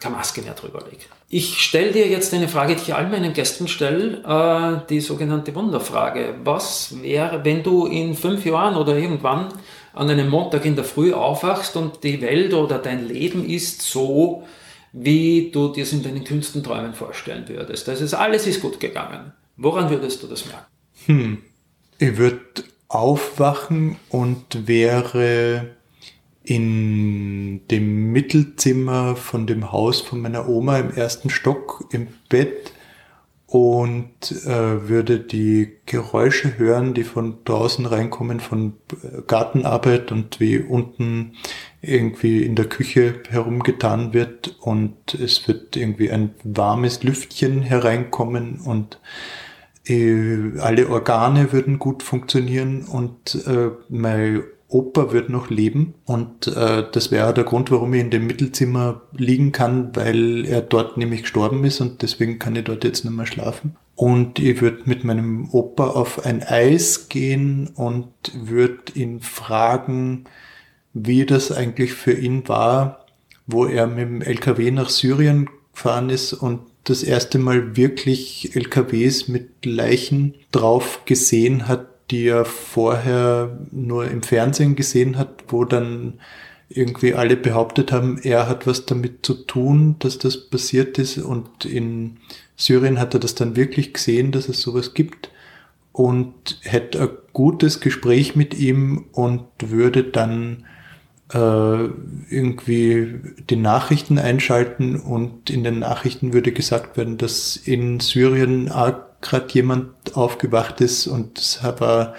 keine 0.00 0.16
Maske 0.16 0.42
mehr 0.42 0.54
drüber 0.54 0.84
legen. 0.90 1.02
Ich 1.28 1.62
stelle 1.62 1.92
dir 1.92 2.08
jetzt 2.08 2.34
eine 2.34 2.48
Frage, 2.48 2.74
die 2.74 2.82
ich 2.82 2.94
all 2.94 3.08
meinen 3.08 3.32
Gästen 3.32 3.66
stelle, 3.66 4.22
äh, 4.24 4.86
die 4.88 5.00
sogenannte 5.00 5.54
Wunderfrage. 5.54 6.34
Was 6.44 7.00
wäre, 7.00 7.44
wenn 7.44 7.62
du 7.62 7.86
in 7.86 8.14
fünf 8.14 8.44
Jahren 8.44 8.76
oder 8.76 8.96
irgendwann 8.96 9.48
an 9.94 10.10
einem 10.10 10.28
Montag 10.28 10.64
in 10.64 10.76
der 10.76 10.84
Früh 10.84 11.12
aufwachst 11.12 11.76
und 11.76 12.04
die 12.04 12.20
Welt 12.20 12.52
oder 12.52 12.78
dein 12.78 13.08
Leben 13.08 13.48
ist 13.48 13.82
so, 13.82 14.44
wie 14.92 15.50
du 15.50 15.68
dir 15.72 15.84
es 15.84 15.92
in 15.92 16.02
deinen 16.02 16.24
kühnsten 16.24 16.62
Träumen 16.62 16.94
vorstellen 16.94 17.48
würdest. 17.48 17.88
Das 17.88 18.00
ist 18.00 18.14
alles 18.14 18.46
ist 18.46 18.60
gut 18.60 18.78
gegangen. 18.80 19.32
Woran 19.56 19.90
würdest 19.90 20.22
du 20.22 20.26
das 20.26 20.46
merken? 20.46 20.66
Hm. 21.06 21.38
Ich 21.98 22.16
würde 22.16 22.40
aufwachen 22.88 23.96
und 24.10 24.66
wäre 24.66 25.74
in 26.44 27.66
dem 27.68 28.12
Mittelzimmer 28.12 29.16
von 29.16 29.46
dem 29.46 29.72
Haus 29.72 30.00
von 30.00 30.20
meiner 30.20 30.48
Oma 30.48 30.78
im 30.78 30.90
ersten 30.90 31.30
Stock 31.30 31.84
im 31.92 32.08
Bett 32.28 32.72
und 33.52 34.32
äh, 34.46 34.88
würde 34.88 35.20
die 35.20 35.76
Geräusche 35.84 36.56
hören, 36.56 36.94
die 36.94 37.04
von 37.04 37.44
draußen 37.44 37.84
reinkommen, 37.84 38.40
von 38.40 38.78
Gartenarbeit 39.26 40.10
und 40.10 40.40
wie 40.40 40.56
unten 40.58 41.34
irgendwie 41.82 42.44
in 42.44 42.54
der 42.54 42.64
Küche 42.64 43.16
herumgetan 43.28 44.14
wird 44.14 44.56
und 44.58 45.12
es 45.12 45.46
wird 45.48 45.76
irgendwie 45.76 46.10
ein 46.10 46.34
warmes 46.44 47.02
Lüftchen 47.02 47.60
hereinkommen 47.60 48.58
und 48.58 49.00
äh, 49.84 50.58
alle 50.58 50.88
Organe 50.88 51.52
würden 51.52 51.78
gut 51.78 52.02
funktionieren 52.02 52.86
und 52.86 53.34
äh, 53.46 53.68
mein 53.90 54.44
Opa 54.72 55.12
wird 55.12 55.28
noch 55.28 55.50
leben 55.50 55.94
und 56.04 56.46
äh, 56.46 56.84
das 56.90 57.10
wäre 57.10 57.34
der 57.34 57.44
Grund, 57.44 57.70
warum 57.70 57.92
ich 57.94 58.00
in 58.00 58.10
dem 58.10 58.26
Mittelzimmer 58.26 59.02
liegen 59.12 59.52
kann, 59.52 59.94
weil 59.94 60.46
er 60.46 60.62
dort 60.62 60.96
nämlich 60.96 61.22
gestorben 61.22 61.64
ist 61.64 61.80
und 61.80 62.02
deswegen 62.02 62.38
kann 62.38 62.56
ich 62.56 62.64
dort 62.64 62.84
jetzt 62.84 63.04
nicht 63.04 63.14
mehr 63.14 63.26
schlafen. 63.26 63.76
Und 63.94 64.38
ich 64.38 64.60
würde 64.62 64.82
mit 64.86 65.04
meinem 65.04 65.50
Opa 65.50 65.88
auf 65.88 66.24
ein 66.24 66.42
Eis 66.42 67.08
gehen 67.08 67.68
und 67.74 68.08
würde 68.34 68.92
ihn 68.94 69.20
fragen, 69.20 70.24
wie 70.94 71.26
das 71.26 71.52
eigentlich 71.52 71.92
für 71.92 72.12
ihn 72.12 72.48
war, 72.48 73.06
wo 73.46 73.66
er 73.66 73.86
mit 73.86 74.00
dem 74.00 74.22
LKW 74.22 74.70
nach 74.70 74.88
Syrien 74.88 75.50
gefahren 75.74 76.10
ist 76.10 76.32
und 76.32 76.60
das 76.84 77.02
erste 77.02 77.38
Mal 77.38 77.76
wirklich 77.76 78.56
LKWs 78.56 79.28
mit 79.28 79.64
Leichen 79.64 80.34
drauf 80.50 81.02
gesehen 81.04 81.68
hat, 81.68 81.86
die 82.10 82.26
er 82.26 82.44
vorher 82.44 83.58
nur 83.70 84.10
im 84.10 84.22
Fernsehen 84.22 84.76
gesehen 84.76 85.18
hat, 85.18 85.44
wo 85.48 85.64
dann 85.64 86.14
irgendwie 86.68 87.14
alle 87.14 87.36
behauptet 87.36 87.92
haben, 87.92 88.18
er 88.22 88.48
hat 88.48 88.66
was 88.66 88.86
damit 88.86 89.24
zu 89.24 89.34
tun, 89.34 89.96
dass 89.98 90.18
das 90.18 90.48
passiert 90.48 90.98
ist. 90.98 91.18
Und 91.18 91.64
in 91.64 92.16
Syrien 92.56 92.98
hat 92.98 93.14
er 93.14 93.20
das 93.20 93.34
dann 93.34 93.56
wirklich 93.56 93.92
gesehen, 93.92 94.32
dass 94.32 94.48
es 94.48 94.60
sowas 94.60 94.94
gibt 94.94 95.30
und 95.92 96.58
hätte 96.62 97.00
ein 97.02 97.08
gutes 97.32 97.80
Gespräch 97.80 98.34
mit 98.34 98.54
ihm 98.58 99.06
und 99.12 99.44
würde 99.62 100.04
dann 100.04 100.64
äh, 101.32 101.84
irgendwie 102.30 103.20
die 103.50 103.56
Nachrichten 103.56 104.18
einschalten 104.18 104.96
und 104.96 105.50
in 105.50 105.64
den 105.64 105.78
Nachrichten 105.78 106.32
würde 106.32 106.52
gesagt 106.52 106.96
werden, 106.96 107.18
dass 107.18 107.56
in 107.56 108.00
Syrien 108.00 108.70
gerade 109.22 109.46
jemand 109.52 110.16
aufgewacht 110.16 110.80
ist 110.80 111.06
und 111.06 111.38
es 111.38 111.62
war 111.62 112.14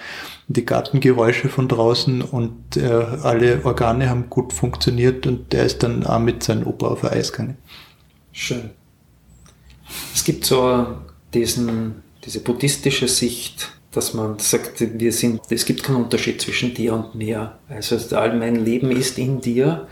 die 0.48 0.66
Gartengeräusche 0.66 1.50
von 1.50 1.68
draußen 1.68 2.22
und 2.22 2.78
äh, 2.78 2.88
alle 2.88 3.64
Organe 3.64 4.10
haben 4.10 4.30
gut 4.30 4.54
funktioniert 4.54 5.28
und 5.28 5.54
der 5.54 5.66
ist 5.66 5.84
dann 5.84 6.06
auch 6.06 6.20
mit 6.20 6.44
seinem 6.44 6.66
Opa 6.66 6.88
auf 6.88 7.02
der 7.02 7.12
Eis 7.12 7.32
gegangen. 7.32 7.58
Schön. 8.32 8.72
Es 10.14 10.24
gibt 10.24 10.46
so 10.46 10.88
diesen, 11.34 12.04
diese 12.26 12.40
buddhistische 12.40 13.08
Sicht, 13.08 13.72
dass 13.92 14.14
man 14.14 14.40
sagt, 14.40 14.82
wir 15.00 15.12
sind, 15.12 15.42
es 15.50 15.66
gibt 15.66 15.84
keinen 15.84 15.98
Unterschied 15.98 16.42
zwischen 16.42 16.74
dir 16.74 16.94
und 16.94 17.16
mir. 17.16 17.60
Also 17.70 17.98
all 18.16 18.38
mein 18.38 18.66
Leben 18.66 18.92
ist 18.92 19.18
in 19.20 19.40
dir 19.40 19.88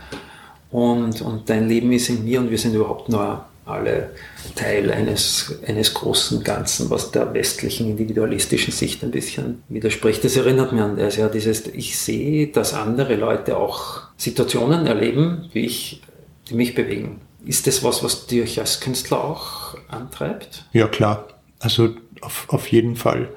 und, 0.70 1.22
und 1.22 1.48
dein 1.48 1.68
Leben 1.68 1.92
ist 1.92 2.08
in 2.08 2.24
mir 2.24 2.40
und 2.40 2.50
wir 2.50 2.58
sind 2.58 2.74
überhaupt 2.74 3.08
nur 3.08 3.46
alle 3.64 4.10
Teil 4.56 4.90
eines, 4.90 5.54
eines 5.66 5.94
großen 5.94 6.42
Ganzen, 6.42 6.90
was 6.90 7.12
der 7.12 7.32
westlichen 7.32 7.88
individualistischen 7.88 8.72
Sicht 8.72 9.02
ein 9.04 9.10
bisschen 9.10 9.62
widerspricht. 9.68 10.24
Das 10.24 10.36
erinnert 10.36 10.72
mich 10.72 10.82
an 10.82 10.96
das, 10.96 11.16
ja, 11.16 11.28
dieses, 11.28 11.66
ich 11.68 11.98
sehe, 11.98 12.48
dass 12.48 12.74
andere 12.74 13.14
Leute 13.16 13.56
auch 13.56 14.02
Situationen 14.16 14.86
erleben, 14.86 15.48
wie 15.52 15.66
ich, 15.66 16.02
die 16.48 16.54
mich 16.54 16.74
bewegen. 16.74 17.20
Ist 17.44 17.66
das 17.66 17.82
was, 17.84 18.02
was 18.02 18.26
dich 18.26 18.58
als 18.58 18.80
Künstler 18.80 19.22
auch 19.22 19.76
antreibt? 19.88 20.64
Ja, 20.72 20.88
klar. 20.88 21.28
Also 21.60 21.90
auf, 22.20 22.46
auf 22.48 22.68
jeden 22.68 22.96
Fall. 22.96 23.28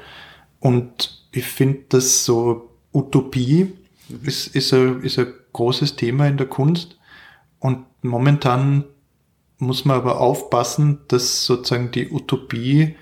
Und 0.59 1.23
ich 1.31 1.45
finde, 1.45 1.81
dass 1.89 2.25
so 2.25 2.69
Utopie 2.93 3.73
ist, 4.23 4.55
ist, 4.55 4.73
ein, 4.73 5.01
ist 5.01 5.19
ein 5.19 5.33
großes 5.53 5.95
Thema 5.95 6.27
in 6.27 6.37
der 6.37 6.47
Kunst. 6.47 6.97
Und 7.59 7.85
momentan 8.01 8.85
muss 9.65 9.85
man 9.85 9.97
aber 9.97 10.19
aufpassen, 10.19 10.99
dass 11.07 11.45
sozusagen 11.45 11.91
die 11.91 12.09
Utopie 12.09 12.95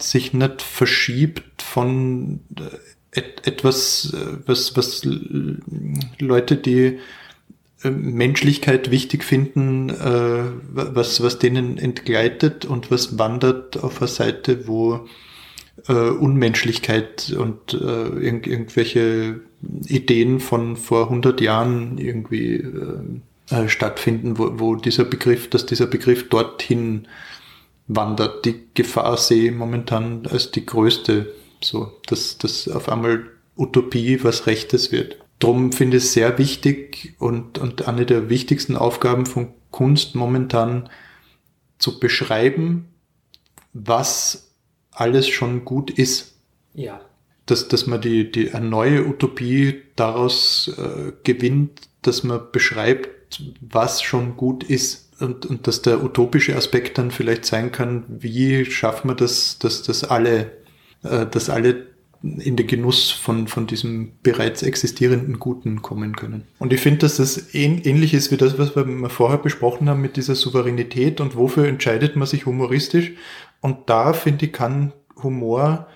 sich 0.00 0.32
nicht 0.32 0.62
verschiebt 0.62 1.62
von 1.62 2.40
äh, 2.58 3.18
et 3.18 3.46
etwas, 3.46 4.12
äh, 4.12 4.38
was, 4.46 4.76
was 4.76 5.06
Leute, 6.18 6.56
die 6.56 6.98
äh, 7.82 7.90
Menschlichkeit 7.90 8.90
wichtig 8.90 9.24
finden, 9.24 9.90
was, 9.90 11.22
was 11.22 11.38
denen 11.38 11.78
entgleitet 11.78 12.64
und 12.64 12.90
was 12.90 13.18
wandert 13.18 13.82
auf 13.82 14.00
eine 14.00 14.08
Seite, 14.08 14.66
wo 14.66 15.06
Unmenschlichkeit 15.86 17.34
und 17.36 17.74
irg 17.74 18.46
irgendwelche 18.46 19.40
Ideen 19.86 20.40
von 20.40 20.76
vor 20.76 21.04
100 21.04 21.40
Jahren 21.42 21.98
irgendwie 21.98 22.64
äh, 23.50 23.68
stattfinden, 23.68 24.38
wo, 24.38 24.58
wo 24.58 24.76
dieser 24.76 25.04
Begriff, 25.04 25.50
dass 25.50 25.66
dieser 25.66 25.86
Begriff 25.86 26.28
dorthin 26.28 27.06
wandert. 27.86 28.44
Die 28.44 28.68
Gefahr 28.74 29.16
sehe 29.16 29.50
ich 29.50 29.56
momentan 29.56 30.26
als 30.26 30.50
die 30.50 30.64
größte, 30.64 31.34
so, 31.60 31.92
dass, 32.06 32.38
dass 32.38 32.68
auf 32.68 32.88
einmal 32.88 33.24
Utopie 33.56 34.22
was 34.22 34.46
Rechtes 34.46 34.92
wird. 34.92 35.18
Drum 35.38 35.72
finde 35.72 35.98
ich 35.98 36.04
es 36.04 36.12
sehr 36.12 36.38
wichtig 36.38 37.14
und, 37.18 37.58
und 37.58 37.86
eine 37.86 38.06
der 38.06 38.30
wichtigsten 38.30 38.76
Aufgaben 38.76 39.26
von 39.26 39.52
Kunst 39.70 40.14
momentan 40.14 40.88
zu 41.78 41.98
beschreiben, 41.98 42.88
was 43.72 44.52
alles 44.90 45.28
schon 45.28 45.64
gut 45.64 45.90
ist. 45.90 46.36
Ja. 46.72 47.00
Dass, 47.46 47.68
dass 47.68 47.86
man 47.86 48.00
die, 48.00 48.30
die 48.30 48.52
eine 48.52 48.66
neue 48.66 49.06
Utopie 49.06 49.82
daraus 49.96 50.68
äh, 50.78 51.12
gewinnt, 51.24 51.82
dass 52.00 52.24
man 52.24 52.40
beschreibt, 52.52 53.10
was 53.60 54.02
schon 54.02 54.36
gut 54.36 54.64
ist. 54.64 55.12
Und, 55.20 55.46
und 55.46 55.66
dass 55.66 55.80
der 55.82 56.02
utopische 56.02 56.56
Aspekt 56.56 56.98
dann 56.98 57.12
vielleicht 57.12 57.44
sein 57.44 57.70
kann, 57.70 58.04
wie 58.08 58.64
schaffen 58.64 59.10
wir 59.10 59.14
das, 59.14 59.58
dass, 59.60 59.82
dass 59.82 60.02
alle, 60.02 60.50
äh, 61.04 61.26
dass 61.26 61.48
alle 61.48 61.86
in 62.22 62.56
den 62.56 62.66
Genuss 62.66 63.10
von, 63.10 63.48
von 63.48 63.66
diesem 63.66 64.12
bereits 64.22 64.62
existierenden 64.62 65.38
Guten 65.38 65.82
kommen 65.82 66.16
können. 66.16 66.44
Und 66.58 66.72
ich 66.72 66.80
finde, 66.80 67.00
dass 67.00 67.18
das 67.18 67.54
ähnlich 67.54 68.14
ist 68.14 68.32
wie 68.32 68.38
das, 68.38 68.58
was 68.58 68.74
wir 68.74 69.10
vorher 69.10 69.38
besprochen 69.38 69.88
haben 69.88 70.00
mit 70.00 70.16
dieser 70.16 70.34
Souveränität 70.34 71.20
und 71.20 71.36
wofür 71.36 71.68
entscheidet 71.68 72.16
man 72.16 72.26
sich 72.26 72.46
humoristisch. 72.46 73.12
Und 73.60 73.90
da, 73.90 74.14
finde 74.14 74.46
ich, 74.46 74.52
kann 74.52 74.92
Humor 75.22 75.86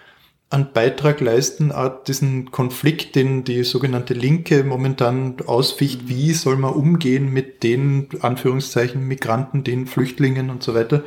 einen 0.50 0.72
Beitrag 0.72 1.20
leisten, 1.20 1.72
auch 1.72 2.04
diesen 2.04 2.50
Konflikt, 2.50 3.16
den 3.16 3.44
die 3.44 3.64
sogenannte 3.64 4.14
Linke 4.14 4.64
momentan 4.64 5.36
ausficht, 5.46 6.08
wie 6.08 6.32
soll 6.32 6.56
man 6.56 6.72
umgehen 6.72 7.30
mit 7.32 7.62
den, 7.62 8.08
Anführungszeichen, 8.20 9.06
Migranten, 9.06 9.62
den 9.62 9.86
Flüchtlingen 9.86 10.48
und 10.48 10.62
so 10.62 10.74
weiter, 10.74 11.04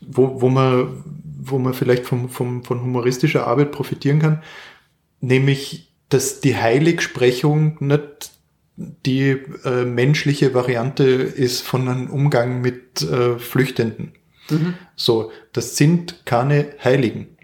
wo, 0.00 0.40
wo 0.40 0.48
man, 0.48 1.04
wo 1.40 1.58
man 1.58 1.72
vielleicht 1.72 2.04
vom, 2.04 2.28
vom, 2.28 2.64
von 2.64 2.82
humoristischer 2.82 3.46
Arbeit 3.46 3.70
profitieren 3.70 4.18
kann, 4.18 4.42
nämlich, 5.20 5.92
dass 6.08 6.40
die 6.40 6.56
Heiligsprechung 6.56 7.76
nicht 7.78 8.32
die 8.76 9.36
äh, 9.64 9.84
menschliche 9.84 10.54
Variante 10.54 11.04
ist 11.04 11.62
von 11.62 11.86
einem 11.86 12.10
Umgang 12.10 12.60
mit 12.60 13.02
äh, 13.02 13.38
Flüchtenden. 13.38 14.12
Mhm. 14.48 14.74
So, 14.96 15.30
das 15.52 15.76
sind 15.76 16.24
keine 16.24 16.72
Heiligen. 16.82 17.36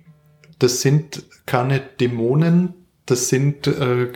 Das 0.58 0.80
sind 0.80 1.24
keine 1.44 1.80
Dämonen, 1.80 2.74
das 3.04 3.28
sind 3.28 3.66
äh, 3.66 4.08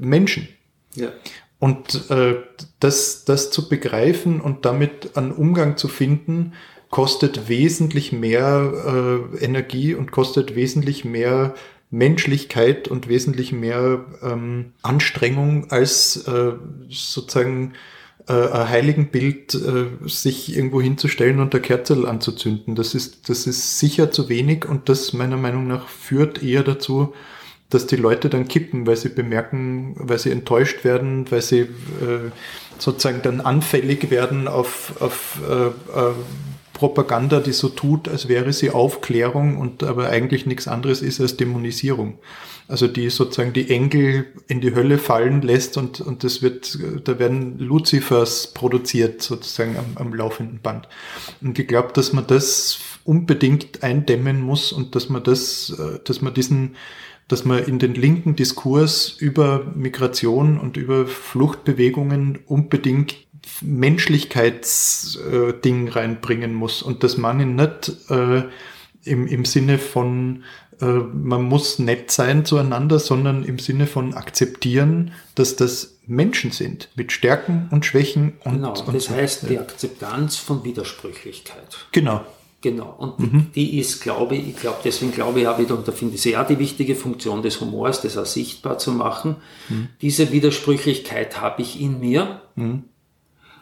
Menschen. 0.00 0.48
Ja. 0.94 1.12
Und 1.58 2.10
äh, 2.10 2.36
das, 2.80 3.24
das 3.24 3.50
zu 3.50 3.68
begreifen 3.68 4.40
und 4.40 4.64
damit 4.64 5.16
einen 5.16 5.32
Umgang 5.32 5.76
zu 5.76 5.88
finden, 5.88 6.52
kostet 6.90 7.48
wesentlich 7.48 8.12
mehr 8.12 9.26
äh, 9.34 9.44
Energie 9.44 9.94
und 9.94 10.12
kostet 10.12 10.54
wesentlich 10.54 11.04
mehr 11.04 11.54
Menschlichkeit 11.90 12.88
und 12.88 13.08
wesentlich 13.08 13.52
mehr 13.52 14.04
ähm, 14.22 14.72
Anstrengung 14.82 15.70
als 15.70 16.28
äh, 16.28 16.52
sozusagen 16.88 17.72
äh, 18.28 18.32
ein 18.32 18.68
Heiligenbild 18.68 19.54
äh, 19.54 20.08
sich 20.08 20.56
irgendwo 20.56 20.80
hinzustellen 20.80 21.40
und 21.40 21.52
der 21.52 21.60
Kerzel 21.60 22.06
anzuzünden. 22.06 22.74
Das 22.74 22.94
ist, 22.94 23.28
das 23.28 23.46
ist 23.46 23.78
sicher 23.78 24.10
zu 24.10 24.28
wenig 24.28 24.66
und 24.66 24.88
das 24.88 25.12
meiner 25.12 25.36
Meinung 25.36 25.66
nach 25.66 25.88
führt 25.88 26.42
eher 26.42 26.62
dazu, 26.62 27.14
dass 27.70 27.86
die 27.86 27.96
Leute 27.96 28.28
dann 28.28 28.48
kippen, 28.48 28.86
weil 28.86 28.96
sie 28.96 29.08
bemerken, 29.08 29.94
weil 29.98 30.18
sie 30.18 30.30
enttäuscht 30.30 30.84
werden, 30.84 31.30
weil 31.30 31.42
sie 31.42 31.60
äh, 31.60 32.30
sozusagen 32.78 33.20
dann 33.22 33.40
anfällig 33.40 34.10
werden 34.10 34.48
auf, 34.48 34.94
auf 35.00 35.40
äh, 35.48 35.66
äh, 35.66 36.12
Propaganda, 36.72 37.40
die 37.40 37.52
so 37.52 37.68
tut, 37.68 38.08
als 38.08 38.28
wäre 38.28 38.52
sie 38.52 38.70
Aufklärung 38.70 39.58
und 39.58 39.82
aber 39.82 40.08
eigentlich 40.08 40.44
nichts 40.44 40.68
anderes 40.68 41.02
ist 41.02 41.20
als 41.20 41.36
Dämonisierung. 41.36 42.18
Also 42.66 42.88
die 42.88 43.10
sozusagen 43.10 43.52
die 43.52 43.70
Engel 43.70 44.24
in 44.48 44.62
die 44.62 44.74
Hölle 44.74 44.96
fallen 44.96 45.42
lässt 45.42 45.76
und, 45.76 46.00
und 46.00 46.24
das 46.24 46.40
wird, 46.40 46.78
da 47.04 47.18
werden 47.18 47.58
Luzifers 47.58 48.54
produziert 48.54 49.20
sozusagen 49.20 49.76
am, 49.76 49.84
am 49.96 50.14
laufenden 50.14 50.60
Band. 50.60 50.88
Und 51.42 51.58
ich 51.58 51.68
glaube, 51.68 51.92
dass 51.92 52.14
man 52.14 52.26
das 52.26 52.78
unbedingt 53.04 53.82
eindämmen 53.82 54.40
muss 54.40 54.72
und 54.72 54.94
dass 54.94 55.10
man 55.10 55.22
das, 55.22 55.76
äh, 55.78 55.98
dass 56.04 56.22
man 56.22 56.32
diesen, 56.32 56.76
dass 57.28 57.44
man 57.44 57.62
in 57.64 57.78
den 57.78 57.92
linken 57.94 58.34
Diskurs 58.34 59.10
über 59.10 59.70
Migration 59.74 60.58
und 60.58 60.78
über 60.78 61.06
Fluchtbewegungen 61.06 62.38
unbedingt 62.46 63.16
Menschlichkeitsding 63.60 65.86
äh, 65.86 65.90
reinbringen 65.90 66.54
muss 66.54 66.82
und 66.82 67.02
dass 67.02 67.18
man 67.18 67.40
ihn 67.40 67.56
nicht 67.56 67.92
äh, 68.08 68.44
im, 69.04 69.26
im 69.26 69.44
Sinne 69.44 69.76
von 69.78 70.44
äh, 70.80 70.86
man 70.86 71.42
muss 71.42 71.78
nett 71.78 72.10
sein 72.10 72.44
zueinander, 72.44 72.98
sondern 72.98 73.44
im 73.44 73.58
Sinne 73.58 73.86
von 73.86 74.14
akzeptieren, 74.14 75.12
dass 75.34 75.56
das 75.56 75.98
Menschen 76.06 76.50
sind 76.50 76.88
mit 76.96 77.12
Stärken 77.12 77.68
und 77.70 77.86
Schwächen. 77.86 78.34
Und, 78.44 78.54
genau, 78.54 78.74
und 78.78 78.94
das 78.94 79.10
heißt 79.10 79.48
die 79.48 79.58
Akzeptanz 79.58 80.36
von 80.36 80.64
Widersprüchlichkeit. 80.64 81.86
Genau. 81.92 82.24
Genau, 82.60 82.94
und 82.96 83.20
mhm. 83.20 83.46
die 83.54 83.78
ist, 83.78 84.02
glaube 84.02 84.36
ich, 84.36 84.48
ich 84.48 84.56
glaube, 84.56 84.78
deswegen 84.82 85.12
glaube 85.12 85.38
ich 85.38 85.46
auch 85.46 85.58
wieder, 85.58 85.76
und 85.76 85.86
da 85.86 85.92
finde 85.92 86.14
ich 86.14 86.22
sehr 86.22 86.42
die 86.44 86.58
wichtige 86.58 86.94
Funktion 86.94 87.42
des 87.42 87.60
Humors, 87.60 88.00
das 88.00 88.16
auch 88.16 88.24
sichtbar 88.24 88.78
zu 88.78 88.92
machen. 88.92 89.36
Mhm. 89.68 89.88
Diese 90.00 90.32
Widersprüchlichkeit 90.32 91.42
habe 91.42 91.60
ich 91.60 91.78
in 91.78 92.00
mir. 92.00 92.40
Mhm. 92.56 92.84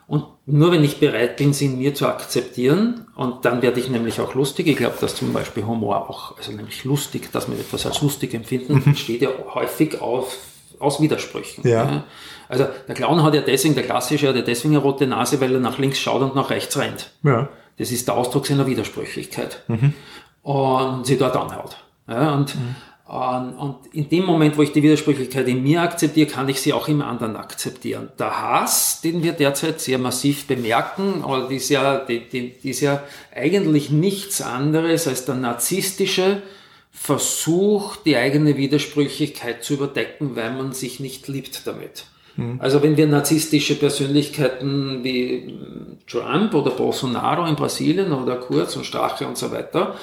Und 0.06 0.24
nur 0.46 0.72
wenn 0.72 0.84
ich 0.84 0.98
bereit 0.98 1.36
bin, 1.36 1.52
sie 1.52 1.66
in 1.66 1.78
mir 1.78 1.94
zu 1.94 2.06
akzeptieren, 2.06 3.06
und 3.14 3.44
dann 3.44 3.62
werde 3.62 3.80
ich 3.80 3.88
nämlich 3.88 4.20
auch 4.20 4.34
lustig. 4.34 4.66
Ich 4.66 4.76
glaube, 4.76 4.96
dass 5.00 5.14
zum 5.14 5.32
Beispiel 5.32 5.64
Humor 5.64 6.10
auch, 6.10 6.36
also 6.36 6.52
nämlich 6.52 6.84
lustig, 6.84 7.30
dass 7.32 7.48
wir 7.48 7.58
etwas 7.58 7.86
als 7.86 8.02
lustig 8.02 8.34
empfinden, 8.34 8.74
mhm. 8.74 8.82
entsteht 8.86 9.22
ja 9.22 9.30
häufig 9.54 10.00
auf, 10.00 10.36
aus 10.78 11.00
Widersprüchen. 11.00 11.66
Ja. 11.66 11.84
ja. 11.84 12.04
Also 12.48 12.66
der 12.86 12.94
Clown 12.94 13.22
hat 13.22 13.34
ja 13.34 13.40
deswegen, 13.40 13.74
der 13.74 13.84
klassische 13.84 14.28
hat 14.28 14.36
ja 14.36 14.42
deswegen 14.42 14.74
eine 14.74 14.82
rote 14.82 15.06
Nase, 15.06 15.40
weil 15.40 15.54
er 15.54 15.60
nach 15.60 15.78
links 15.78 15.98
schaut 15.98 16.20
und 16.20 16.34
nach 16.34 16.50
rechts 16.50 16.76
rennt. 16.76 17.12
Ja. 17.22 17.48
Das 17.78 17.90
ist 17.90 18.06
der 18.08 18.16
Ausdruck 18.16 18.46
seiner 18.46 18.66
Widersprüchlichkeit. 18.66 19.62
Mhm. 19.68 19.94
Und 20.42 21.06
sie 21.06 21.16
dort 21.16 21.36
anhaut. 21.36 21.76
Ja, 22.08 22.34
und, 22.34 22.54
mhm. 22.54 22.76
Und 23.12 23.76
in 23.92 24.08
dem 24.08 24.24
Moment, 24.24 24.56
wo 24.56 24.62
ich 24.62 24.72
die 24.72 24.82
Widersprüchlichkeit 24.82 25.46
in 25.46 25.62
mir 25.62 25.82
akzeptiere, 25.82 26.26
kann 26.26 26.48
ich 26.48 26.62
sie 26.62 26.72
auch 26.72 26.88
im 26.88 27.02
anderen 27.02 27.36
akzeptieren. 27.36 28.08
Der 28.18 28.40
Hass, 28.40 29.02
den 29.02 29.22
wir 29.22 29.32
derzeit 29.32 29.82
sehr 29.82 29.98
massiv 29.98 30.46
bemerken, 30.46 31.22
die 31.50 31.56
ist 31.56 31.68
ja, 31.68 31.98
die, 31.98 32.20
die, 32.20 32.54
die 32.62 32.70
ist 32.70 32.80
ja 32.80 33.02
eigentlich 33.34 33.90
nichts 33.90 34.40
anderes 34.40 35.06
als 35.06 35.26
der 35.26 35.34
narzisstische 35.34 36.40
Versuch, 36.90 37.96
die 37.96 38.16
eigene 38.16 38.56
Widersprüchlichkeit 38.56 39.62
zu 39.62 39.74
überdecken, 39.74 40.34
weil 40.34 40.54
man 40.54 40.72
sich 40.72 40.98
nicht 40.98 41.28
liebt 41.28 41.66
damit. 41.66 42.04
Mhm. 42.36 42.60
Also 42.60 42.82
wenn 42.82 42.96
wir 42.96 43.06
narzisstische 43.06 43.74
Persönlichkeiten 43.74 45.04
wie 45.04 45.58
Trump 46.06 46.54
oder 46.54 46.70
Bolsonaro 46.70 47.44
in 47.44 47.56
Brasilien 47.56 48.10
oder 48.14 48.36
Kurz 48.36 48.74
und 48.74 48.86
Strache 48.86 49.26
und 49.26 49.36
so 49.36 49.50
weiter 49.52 49.96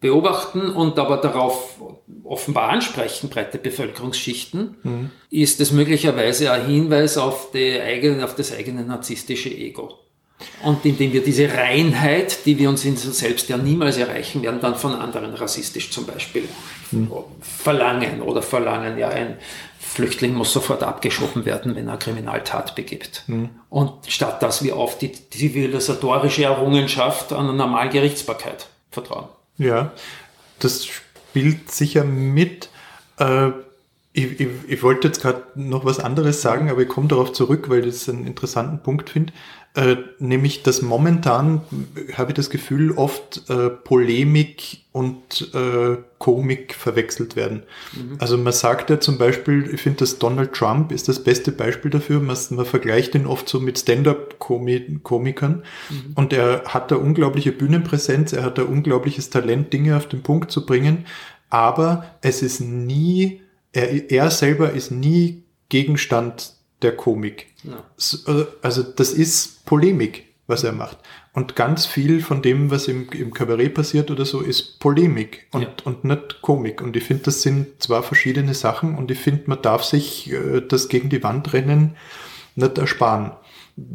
beobachten 0.00 0.70
und 0.70 0.98
aber 0.98 1.16
darauf 1.16 1.80
offenbar 2.24 2.70
ansprechen, 2.70 3.30
breite 3.30 3.58
Bevölkerungsschichten, 3.58 4.76
mhm. 4.82 5.10
ist 5.30 5.60
es 5.60 5.72
möglicherweise 5.72 6.52
ein 6.52 6.66
Hinweis 6.66 7.16
auf, 7.16 7.50
die 7.52 7.80
eigene, 7.80 8.24
auf 8.24 8.34
das 8.34 8.52
eigene 8.52 8.84
narzisstische 8.84 9.50
Ego. 9.50 9.94
Und 10.62 10.84
indem 10.84 11.12
wir 11.12 11.24
diese 11.24 11.52
Reinheit, 11.52 12.46
die 12.46 12.56
wir 12.58 12.68
uns 12.68 12.84
in 12.84 12.92
uns 12.92 13.18
selbst 13.18 13.48
ja 13.48 13.56
niemals 13.56 13.96
erreichen 13.96 14.42
werden, 14.42 14.60
dann 14.60 14.76
von 14.76 14.94
anderen 14.94 15.34
rassistisch 15.34 15.90
zum 15.90 16.06
Beispiel 16.06 16.44
mhm. 16.92 17.10
verlangen 17.40 18.22
oder 18.22 18.40
verlangen 18.40 18.98
ja 18.98 19.08
ein 19.08 19.38
Flüchtling 19.80 20.34
muss 20.34 20.52
sofort 20.52 20.82
abgeschoben 20.82 21.44
werden, 21.44 21.74
wenn 21.74 21.88
er 21.88 21.96
Kriminaltat 21.96 22.76
begibt. 22.76 23.24
Mhm. 23.26 23.50
Und 23.68 24.06
statt 24.06 24.42
dass 24.42 24.62
wir 24.62 24.76
auf 24.76 24.98
die 24.98 25.10
zivilisatorische 25.12 26.44
Errungenschaft 26.44 27.32
an 27.32 27.48
eine 27.48 27.54
Normalgerichtsbarkeit 27.54 28.68
vertrauen. 28.90 29.28
Ja, 29.58 29.92
das 30.60 30.86
spielt 30.86 31.70
sicher 31.70 32.04
mit. 32.04 32.70
Äh, 33.18 33.50
ich, 34.12 34.40
ich, 34.40 34.48
ich, 34.66 34.82
wollte 34.82 35.08
jetzt 35.08 35.20
gerade 35.20 35.44
noch 35.54 35.84
was 35.84 36.00
anderes 36.00 36.42
sagen, 36.42 36.70
aber 36.70 36.82
ich 36.82 36.88
komme 36.88 37.08
darauf 37.08 37.32
zurück, 37.32 37.68
weil 37.68 37.80
ich 37.80 37.94
das 37.94 38.08
einen 38.08 38.26
interessanten 38.26 38.82
Punkt 38.82 39.10
finde. 39.10 39.32
Äh, 39.78 39.98
nämlich, 40.18 40.64
dass 40.64 40.82
momentan, 40.82 41.60
habe 42.14 42.32
ich 42.32 42.34
das 42.34 42.50
Gefühl, 42.50 42.90
oft 42.90 43.48
äh, 43.48 43.70
Polemik 43.70 44.78
und 44.90 45.54
äh, 45.54 45.98
Komik 46.18 46.74
verwechselt 46.74 47.36
werden. 47.36 47.62
Mhm. 47.92 48.16
Also 48.18 48.36
man 48.38 48.52
sagt 48.52 48.90
ja 48.90 48.98
zum 48.98 49.18
Beispiel, 49.18 49.70
ich 49.72 49.80
finde, 49.80 50.00
dass 50.00 50.18
Donald 50.18 50.52
Trump 50.52 50.90
ist 50.90 51.06
das 51.06 51.22
beste 51.22 51.52
Beispiel 51.52 51.92
dafür. 51.92 52.18
Man, 52.18 52.36
man 52.50 52.66
vergleicht 52.66 53.14
ihn 53.14 53.24
oft 53.24 53.48
so 53.48 53.60
mit 53.60 53.78
Stand-up-Komikern 53.78 55.62
mhm. 55.90 56.12
und 56.16 56.32
er 56.32 56.64
hat 56.64 56.90
da 56.90 56.96
unglaubliche 56.96 57.52
Bühnenpräsenz, 57.52 58.32
er 58.32 58.42
hat 58.42 58.58
da 58.58 58.64
unglaubliches 58.64 59.30
Talent, 59.30 59.72
Dinge 59.72 59.96
auf 59.96 60.08
den 60.08 60.24
Punkt 60.24 60.50
zu 60.50 60.66
bringen, 60.66 61.06
aber 61.50 62.04
es 62.20 62.42
ist 62.42 62.60
nie, 62.60 63.42
er, 63.70 64.10
er 64.10 64.30
selber 64.32 64.72
ist 64.72 64.90
nie 64.90 65.44
Gegenstand 65.68 66.57
der 66.82 66.96
Komik. 66.96 67.48
Ja. 67.64 67.84
Also, 67.96 68.46
also 68.62 68.82
das 68.82 69.12
ist 69.12 69.64
Polemik, 69.64 70.26
was 70.46 70.64
er 70.64 70.72
macht. 70.72 70.98
Und 71.32 71.54
ganz 71.54 71.86
viel 71.86 72.20
von 72.20 72.42
dem, 72.42 72.70
was 72.70 72.88
im, 72.88 73.08
im 73.10 73.32
Kabarett 73.32 73.74
passiert 73.74 74.10
oder 74.10 74.24
so, 74.24 74.40
ist 74.40 74.80
Polemik 74.80 75.46
und, 75.52 75.62
ja. 75.62 75.68
und 75.84 76.04
nicht 76.04 76.42
Komik. 76.42 76.80
Und 76.80 76.96
ich 76.96 77.04
finde, 77.04 77.24
das 77.24 77.42
sind 77.42 77.80
zwei 77.82 78.02
verschiedene 78.02 78.54
Sachen 78.54 78.96
und 78.96 79.10
ich 79.10 79.18
finde, 79.18 79.44
man 79.46 79.62
darf 79.62 79.84
sich 79.84 80.32
äh, 80.32 80.60
das 80.66 80.88
gegen 80.88 81.10
die 81.10 81.22
Wand 81.22 81.52
rennen 81.52 81.96
nicht 82.56 82.76
ersparen, 82.76 83.32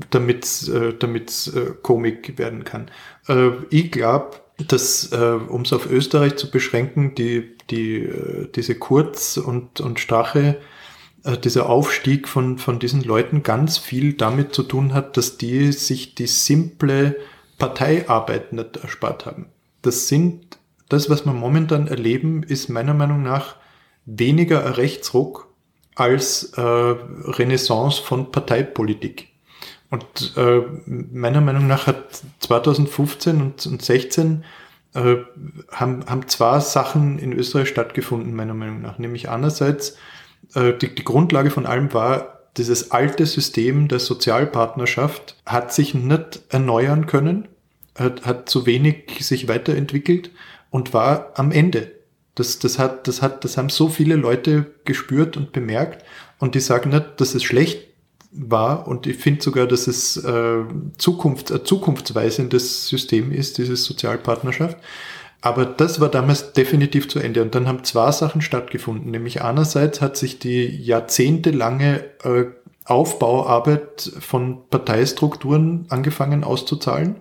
damit 0.09 0.45
es 0.45 0.69
äh, 0.69 0.89
äh, 0.89 1.73
Komik 1.81 2.38
werden 2.38 2.63
kann. 2.63 2.89
Äh, 3.27 3.49
ich 3.69 3.91
glaube, 3.91 4.38
dass, 4.67 5.11
äh, 5.11 5.39
um 5.47 5.63
es 5.63 5.73
auf 5.73 5.89
Österreich 5.89 6.38
zu 6.38 6.49
beschränken, 6.49 7.15
die, 7.15 7.57
die, 7.69 8.03
äh, 8.03 8.47
diese 8.55 8.75
Kurz- 8.75 9.38
und, 9.38 9.81
und 9.81 9.99
Strache 9.99 10.61
äh, 11.24 11.38
dieser 11.38 11.69
Aufstieg 11.69 12.28
von, 12.28 12.57
von 12.57 12.80
diesen 12.80 13.03
Leuten 13.03 13.43
ganz 13.43 13.78
viel 13.78 14.13
damit 14.13 14.53
zu 14.53 14.63
tun 14.63 14.93
hat, 14.93 15.17
dass 15.17 15.38
die 15.38 15.71
sich 15.71 16.15
die 16.15 16.28
simple 16.28 17.15
Parteiarbeit 17.57 18.53
nicht 18.53 18.78
erspart 18.78 19.26
haben. 19.26 19.47
Das 19.82 20.07
sind, 20.07 20.57
das, 20.89 21.09
was 21.09 21.26
wir 21.26 21.34
momentan 21.34 21.88
erleben, 21.88 22.43
ist 22.43 22.69
meiner 22.69 22.93
Meinung 22.93 23.24
nach 23.24 23.55
weniger 24.05 24.65
ein 24.65 24.74
Rechtsruck 24.74 25.47
als 25.95 26.53
äh, 26.55 26.61
Renaissance 26.61 28.01
von 28.01 28.32
Parteipolitik. 28.32 29.30
Und 29.89 30.34
äh, 30.38 30.61
meiner 30.86 31.41
Meinung 31.41 31.67
nach 31.67 31.86
hat 31.86 32.21
2015 32.39 33.41
und, 33.41 33.65
und 33.67 33.82
16 33.82 34.43
äh, 34.95 35.17
haben, 35.71 36.05
haben 36.07 36.28
zwei 36.28 36.59
Sachen 36.59 37.19
in 37.19 37.32
Österreich 37.32 37.69
stattgefunden, 37.69 38.34
meiner 38.34 38.55
Meinung 38.55 38.82
nach. 38.82 38.97
Nämlich 38.97 39.30
einerseits 39.30 39.97
äh, 40.56 40.74
die, 40.74 40.93
die 40.93 41.04
Grundlage 41.04 41.49
von 41.49 41.66
allem 41.66 41.93
war, 41.93 42.34
dieses 42.58 42.91
alte 42.91 43.26
System 43.26 43.88
der 43.88 43.99
Sozialpartnerschaft 43.99 45.36
hat 45.45 45.74
sich 45.74 45.93
nicht 45.93 46.41
erneuern 46.49 47.08
können, 47.08 47.47
hat, 47.97 48.26
hat 48.26 48.49
zu 48.49 48.66
wenig 48.66 49.26
sich 49.26 49.47
weiterentwickelt 49.47 50.32
und 50.70 50.93
war 50.93 51.32
am 51.36 51.51
Ende. 51.51 51.91
Das, 52.36 52.60
das, 52.60 52.80
hat, 52.80 53.08
das, 53.08 53.22
hat, 53.22 53.43
das 53.43 53.58
haben 53.58 53.70
so 53.70 53.89
viele 53.89 54.16
Leute 54.16 54.72
gespürt 54.86 55.38
und 55.38 55.51
bemerkt 55.51 56.04
und 56.39 56.56
die 56.56 56.60
sagen 56.60 56.89
nicht, 56.89 57.06
dass 57.18 57.36
es 57.36 57.43
schlecht 57.43 57.88
war 58.32 58.88
und 58.88 59.06
ich 59.06 59.18
finde 59.18 59.43
sogar, 59.43 59.68
dass 59.68 59.86
es 59.86 60.18
äh, 60.18 60.64
Zukunft, 60.97 61.51
ein 61.51 61.66
zukunftsweisendes 61.66 62.88
System 62.88 63.32
ist, 63.32 63.60
dieses 63.60 63.86
Sozialpartnerschaft. 63.86 64.78
Aber 65.46 65.66
das 65.66 66.00
war 66.00 66.08
damals 66.08 66.54
definitiv 66.54 67.10
zu 67.10 67.20
Ende. 67.20 67.41
Und 67.41 67.54
dann 67.54 67.68
haben 67.68 67.84
zwei 67.84 68.10
Sachen 68.14 68.41
stattgefunden. 68.41 69.12
Nämlich 69.12 69.41
einerseits 69.41 70.00
hat 70.00 70.16
sich 70.16 70.39
die 70.39 70.66
jahrzehntelange 70.66 72.06
äh, 72.24 72.46
Aufbauarbeit 72.86 74.10
von 74.22 74.70
Parteistrukturen 74.70 75.86
angefangen 75.89 76.46
auszuzahlen. 76.46 77.18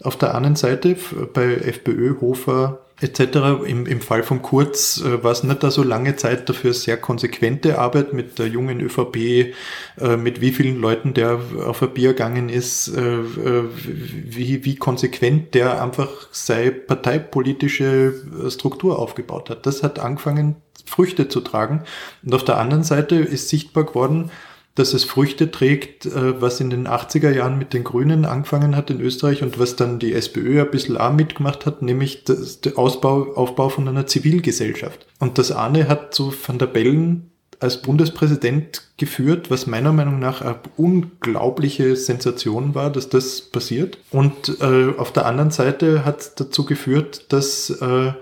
Auf 0.00 0.16
der 0.16 0.36
anderen 0.36 0.54
Seite 0.54 0.96
bei 1.34 1.54
FPÖ, 1.54 2.20
Hofer, 2.20 2.85
etc. 3.00 3.64
Im, 3.66 3.86
Im 3.86 4.00
Fall 4.00 4.22
von 4.22 4.40
Kurz 4.40 5.00
äh, 5.00 5.22
war 5.22 5.32
es 5.32 5.42
nicht 5.42 5.62
da 5.62 5.70
so 5.70 5.82
lange 5.82 6.16
Zeit 6.16 6.48
dafür 6.48 6.72
sehr 6.72 6.96
konsequente 6.96 7.78
Arbeit 7.78 8.12
mit 8.12 8.38
der 8.38 8.48
jungen 8.48 8.80
ÖVP, 8.80 9.16
äh, 9.16 10.16
mit 10.16 10.40
wie 10.40 10.52
vielen 10.52 10.80
Leuten 10.80 11.12
der 11.12 11.38
auf 11.64 11.82
ein 11.82 11.92
Bier 11.92 12.10
gegangen 12.10 12.48
ist, 12.48 12.88
äh, 12.88 13.18
wie, 13.22 14.64
wie 14.64 14.76
konsequent 14.76 15.54
der 15.54 15.82
einfach 15.82 16.08
seine 16.30 16.72
parteipolitische 16.72 18.14
äh, 18.46 18.50
Struktur 18.50 18.98
aufgebaut 18.98 19.50
hat. 19.50 19.66
Das 19.66 19.82
hat 19.82 19.98
angefangen, 19.98 20.56
Früchte 20.86 21.28
zu 21.28 21.40
tragen. 21.40 21.82
Und 22.24 22.34
auf 22.34 22.44
der 22.44 22.58
anderen 22.58 22.84
Seite 22.84 23.16
ist 23.16 23.48
sichtbar 23.48 23.84
geworden, 23.84 24.30
dass 24.76 24.94
es 24.94 25.04
Früchte 25.04 25.50
trägt, 25.50 26.06
äh, 26.06 26.40
was 26.40 26.60
in 26.60 26.70
den 26.70 26.86
80er 26.86 27.30
Jahren 27.30 27.58
mit 27.58 27.72
den 27.72 27.82
Grünen 27.82 28.24
angefangen 28.24 28.76
hat 28.76 28.90
in 28.90 29.00
Österreich 29.00 29.42
und 29.42 29.58
was 29.58 29.74
dann 29.74 29.98
die 29.98 30.12
SPÖ 30.12 30.60
ein 30.60 30.70
bisschen 30.70 30.96
auch 30.96 31.12
mitgemacht 31.12 31.66
hat, 31.66 31.82
nämlich 31.82 32.24
der 32.24 32.78
Ausbau, 32.78 33.34
Aufbau 33.34 33.70
von 33.70 33.88
einer 33.88 34.06
Zivilgesellschaft. 34.06 35.06
Und 35.18 35.38
das 35.38 35.50
Arne 35.50 35.88
hat 35.88 36.14
so 36.14 36.32
Van 36.46 36.58
der 36.58 36.66
Bellen 36.66 37.30
als 37.58 37.80
Bundespräsident 37.80 38.82
geführt, 38.98 39.50
was 39.50 39.66
meiner 39.66 39.92
Meinung 39.92 40.18
nach 40.18 40.42
eine 40.42 40.58
unglaubliche 40.76 41.96
Sensation 41.96 42.74
war, 42.74 42.90
dass 42.90 43.08
das 43.08 43.40
passiert. 43.40 43.96
Und 44.10 44.60
äh, 44.60 44.92
auf 44.98 45.10
der 45.10 45.24
anderen 45.24 45.50
Seite 45.50 46.04
hat 46.04 46.20
es 46.20 46.34
dazu 46.34 46.66
geführt, 46.66 47.32
dass 47.32 47.70
äh, 47.70 48.12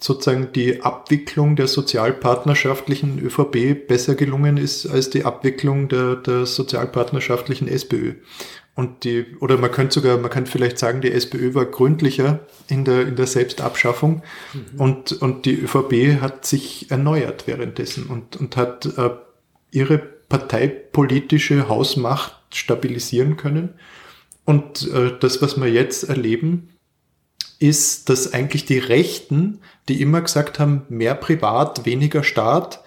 sozusagen 0.00 0.52
die 0.52 0.82
Abwicklung 0.82 1.56
der 1.56 1.68
sozialpartnerschaftlichen 1.68 3.18
ÖVP 3.18 3.86
besser 3.86 4.14
gelungen 4.14 4.56
ist 4.56 4.86
als 4.86 5.10
die 5.10 5.24
Abwicklung 5.24 5.88
der, 5.88 6.16
der 6.16 6.46
sozialpartnerschaftlichen 6.46 7.68
SPÖ. 7.68 8.14
Und 8.74 9.04
die, 9.04 9.26
oder 9.40 9.58
man 9.58 9.70
könnte 9.70 9.94
sogar, 9.94 10.16
man 10.16 10.30
könnte 10.30 10.50
vielleicht 10.50 10.78
sagen, 10.78 11.02
die 11.02 11.12
SPÖ 11.12 11.54
war 11.54 11.66
gründlicher 11.66 12.40
in 12.68 12.84
der, 12.86 13.06
in 13.06 13.16
der 13.16 13.26
Selbstabschaffung 13.26 14.22
mhm. 14.54 14.80
und, 14.80 15.12
und 15.20 15.44
die 15.44 15.60
ÖVP 15.60 16.20
hat 16.22 16.46
sich 16.46 16.90
erneuert 16.90 17.46
währenddessen 17.46 18.06
und, 18.06 18.36
und 18.36 18.56
hat 18.56 18.86
äh, 18.96 19.10
ihre 19.70 19.98
parteipolitische 19.98 21.68
Hausmacht 21.68 22.34
stabilisieren 22.54 23.36
können. 23.36 23.74
Und 24.46 24.90
äh, 24.92 25.12
das, 25.20 25.42
was 25.42 25.60
wir 25.60 25.70
jetzt 25.70 26.08
erleben, 26.08 26.70
ist, 27.60 28.08
dass 28.08 28.32
eigentlich 28.32 28.64
die 28.64 28.78
Rechten, 28.78 29.60
die 29.88 30.00
immer 30.00 30.22
gesagt 30.22 30.58
haben, 30.58 30.82
mehr 30.88 31.14
Privat, 31.14 31.86
weniger 31.86 32.24
Staat, 32.24 32.82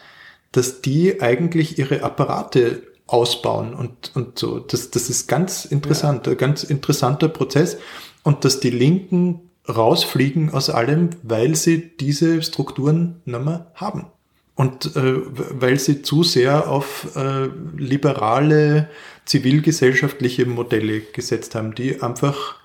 dass 0.51 0.82
die 0.82 1.21
eigentlich 1.21 1.78
ihre 1.78 2.03
Apparate 2.03 2.84
ausbauen 3.05 3.74
und, 3.74 4.11
und 4.15 4.39
so. 4.39 4.59
Das, 4.59 4.89
das 4.91 5.09
ist 5.09 5.28
ganz 5.28 5.65
interessant, 5.65 6.26
ja. 6.26 6.34
ein 6.34 6.38
ganz 6.38 6.63
interessanter 6.63 7.30
Prozess. 7.30 7.78
Und 8.24 8.45
dass 8.45 8.59
die 8.59 8.69
Linken 8.71 9.51
rausfliegen 9.69 10.51
aus 10.51 10.69
allem, 10.69 11.11
weil 11.21 11.55
sie 11.55 11.95
diese 11.97 12.41
Strukturen 12.41 13.21
nicht 13.26 13.43
mehr 13.43 13.71
haben. 13.76 14.07
Und 14.55 14.95
äh, 14.95 15.15
weil 15.26 15.80
sie 15.80 16.01
zu 16.01 16.24
sehr 16.24 16.69
auf 16.69 17.15
äh, 17.15 17.49
liberale 17.76 18.89
zivilgesellschaftliche 19.26 20.45
Modelle 20.45 21.01
gesetzt 21.01 21.55
haben, 21.55 21.76
die 21.76 22.01
einfach 22.01 22.62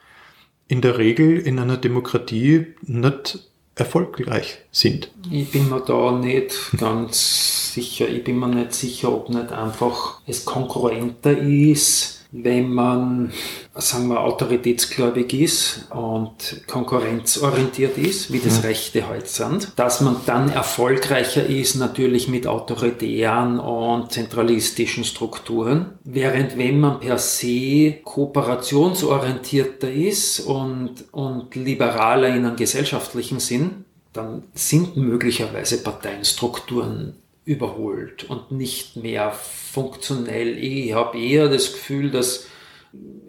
in 0.69 0.81
der 0.83 0.99
Regel 0.99 1.39
in 1.39 1.59
einer 1.59 1.79
Demokratie 1.79 2.67
nicht 2.83 3.41
erfolgreich 3.75 4.59
sind. 4.71 5.11
Ich 5.31 5.51
bin 5.51 5.69
mir 5.69 5.81
da 5.81 6.13
nicht 6.13 6.55
ganz 6.77 7.73
sicher. 7.75 8.09
Ich 8.09 8.25
bin 8.25 8.39
mir 8.39 8.49
nicht 8.49 8.75
sicher, 8.75 9.13
ob 9.13 9.31
nicht 9.31 9.53
einfach 9.53 10.21
es 10.27 10.45
konkurrenter 10.45 11.37
ist 11.39 12.18
wenn 12.31 12.71
man, 12.71 13.33
sagen 13.75 14.09
wir, 14.09 14.21
autoritätsgläubig 14.21 15.33
ist 15.33 15.87
und 15.91 16.63
konkurrenzorientiert 16.67 17.97
ist, 17.97 18.31
wie 18.33 18.39
das 18.39 18.63
ja. 18.63 18.69
Rechte 18.69 19.09
heute 19.09 19.27
sind, 19.27 19.73
dass 19.77 20.03
man 20.03 20.17
dann 20.27 20.51
erfolgreicher 20.51 21.47
ist 21.47 21.77
natürlich 21.77 22.29
mit 22.29 22.47
autoritären 22.47 23.59
und 23.59 24.13
zentralistischen 24.13 25.05
Strukturen, 25.05 25.99
während 26.05 26.59
wenn 26.59 26.81
man 26.81 27.01
per 27.01 27.17
se 27.17 27.95
kooperationsorientierter 28.05 29.91
ist 29.91 30.41
und, 30.41 31.07
und 31.13 31.55
liberaler 31.55 32.29
in 32.29 32.45
einem 32.45 32.57
gesellschaftlichen 32.57 33.41
Sinn, 33.41 33.87
dann 34.13 34.43
sind 34.53 34.97
möglicherweise 34.97 35.83
Parteienstrukturen 35.83 37.15
überholt 37.49 38.25
und 38.29 38.53
nicht 38.53 38.97
mehr 38.97 39.33
funktionell. 39.33 40.59
Ich 40.59 40.93
habe 40.93 41.19
eher 41.19 41.49
das 41.49 41.73
Gefühl, 41.73 42.11
dass 42.11 42.47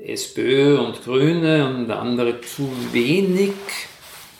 SPÖ 0.03 0.77
und 0.77 1.03
Grüne 1.03 1.73
und 1.73 1.89
andere 1.89 2.41
zu 2.41 2.69
wenig 2.91 3.53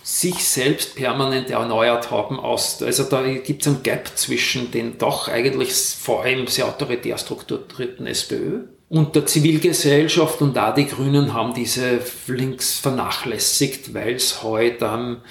sich 0.04 0.44
selbst 0.44 0.96
permanent 0.96 1.50
erneuert 1.50 2.12
haben. 2.12 2.40
Aus, 2.40 2.84
also 2.84 3.04
da 3.04 3.24
gibt 3.24 3.62
es 3.62 3.68
ein 3.70 3.82
Gap 3.82 4.10
zwischen 4.16 4.70
den 4.72 4.98
doch 4.98 5.30
eigentlich 5.30 5.72
vor 5.72 6.24
allem 6.24 6.48
sehr 6.48 6.66
autoritär 6.68 7.18
strukturierten 7.18 8.06
SPÖ 8.06 8.64
und 8.90 9.16
der 9.16 9.28
Zivilgesellschaft 9.28 10.42
und 10.42 10.58
da 10.58 10.74
die 10.74 10.88
Grünen 10.88 11.34
haben 11.34 11.54
diese 11.54 12.02
links 12.28 12.80
vernachlässigt, 12.80 13.94
weil 13.94 14.16
es 14.16 14.44
heute 14.44 14.90
am 14.90 15.22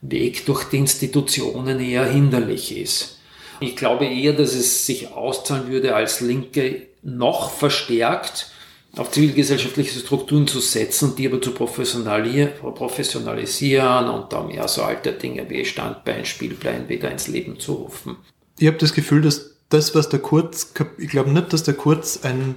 Weg 0.00 0.46
durch 0.46 0.64
die 0.64 0.78
Institutionen 0.78 1.80
eher 1.80 2.06
hinderlich 2.06 2.74
ist. 2.74 3.19
Ich 3.60 3.76
glaube 3.76 4.06
eher, 4.06 4.32
dass 4.32 4.54
es 4.54 4.86
sich 4.86 5.12
auszahlen 5.12 5.68
würde, 5.68 5.94
als 5.94 6.20
Linke 6.20 6.86
noch 7.02 7.50
verstärkt 7.50 8.50
auf 8.96 9.12
zivilgesellschaftliche 9.12 10.00
Strukturen 10.00 10.48
zu 10.48 10.60
setzen, 10.60 11.14
die 11.16 11.28
aber 11.28 11.40
zu 11.40 11.52
professionalisieren 11.52 14.08
und 14.08 14.32
da 14.32 14.42
mehr 14.42 14.66
so 14.66 14.82
alte 14.82 15.12
Dinge 15.12 15.48
wie 15.48 15.64
Standbein, 15.64 16.24
Spielbein 16.24 16.88
wieder 16.88 17.10
ins 17.10 17.28
Leben 17.28 17.60
zu 17.60 17.74
rufen. 17.74 18.16
Ich 18.58 18.66
habe 18.66 18.78
das 18.78 18.92
Gefühl, 18.92 19.22
dass 19.22 19.52
das, 19.68 19.94
was 19.94 20.08
der 20.08 20.18
Kurz, 20.18 20.72
ich 20.98 21.08
glaube 21.08 21.30
nicht, 21.30 21.52
dass 21.52 21.62
der 21.62 21.74
Kurz 21.74 22.20
ein 22.24 22.56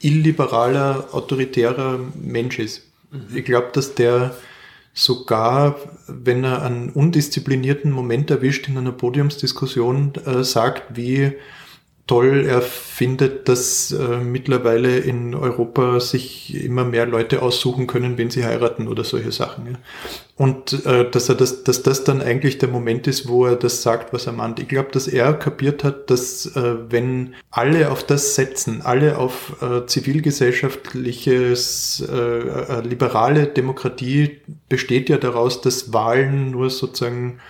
illiberaler, 0.00 1.08
autoritärer 1.12 1.98
Mensch 2.14 2.58
ist. 2.58 2.82
Mhm. 3.10 3.36
Ich 3.36 3.44
glaube, 3.44 3.70
dass 3.72 3.94
der 3.94 4.36
sogar, 4.94 5.76
wenn 6.06 6.44
er 6.44 6.62
einen 6.62 6.90
undisziplinierten 6.90 7.90
Moment 7.90 8.30
erwischt 8.30 8.68
in 8.68 8.76
einer 8.76 8.92
Podiumsdiskussion, 8.92 10.12
äh, 10.26 10.44
sagt, 10.44 10.96
wie 10.96 11.32
toll 12.12 12.44
er 12.46 12.60
findet, 12.60 13.48
dass 13.48 13.90
äh, 13.90 14.18
mittlerweile 14.18 14.98
in 14.98 15.34
Europa 15.34 15.98
sich 15.98 16.62
immer 16.62 16.84
mehr 16.84 17.06
Leute 17.06 17.40
aussuchen 17.40 17.86
können, 17.86 18.18
wenn 18.18 18.28
sie 18.28 18.44
heiraten 18.44 18.86
oder 18.86 19.02
solche 19.02 19.32
Sachen. 19.32 19.66
Ja. 19.66 19.72
Und 20.36 20.84
äh, 20.84 21.10
dass 21.10 21.30
er 21.30 21.36
das, 21.36 21.64
dass 21.64 21.82
das 21.82 22.04
dann 22.04 22.20
eigentlich 22.20 22.58
der 22.58 22.68
Moment 22.68 23.06
ist, 23.06 23.28
wo 23.28 23.46
er 23.46 23.56
das 23.56 23.80
sagt, 23.80 24.12
was 24.12 24.26
er 24.26 24.34
meint. 24.34 24.60
Ich 24.60 24.68
glaube, 24.68 24.90
dass 24.92 25.08
er 25.08 25.32
kapiert 25.32 25.84
hat, 25.84 26.10
dass 26.10 26.54
äh, 26.54 26.74
wenn 26.90 27.32
alle 27.50 27.90
auf 27.90 28.04
das 28.04 28.34
setzen, 28.34 28.82
alle 28.82 29.16
auf 29.16 29.62
äh, 29.62 29.86
zivilgesellschaftliches, 29.86 32.06
äh, 32.12 32.14
äh, 32.14 32.82
liberale 32.82 33.46
Demokratie 33.46 34.42
besteht 34.68 35.08
ja 35.08 35.16
daraus, 35.16 35.62
dass 35.62 35.94
Wahlen 35.94 36.50
nur 36.50 36.68
sozusagen 36.68 37.40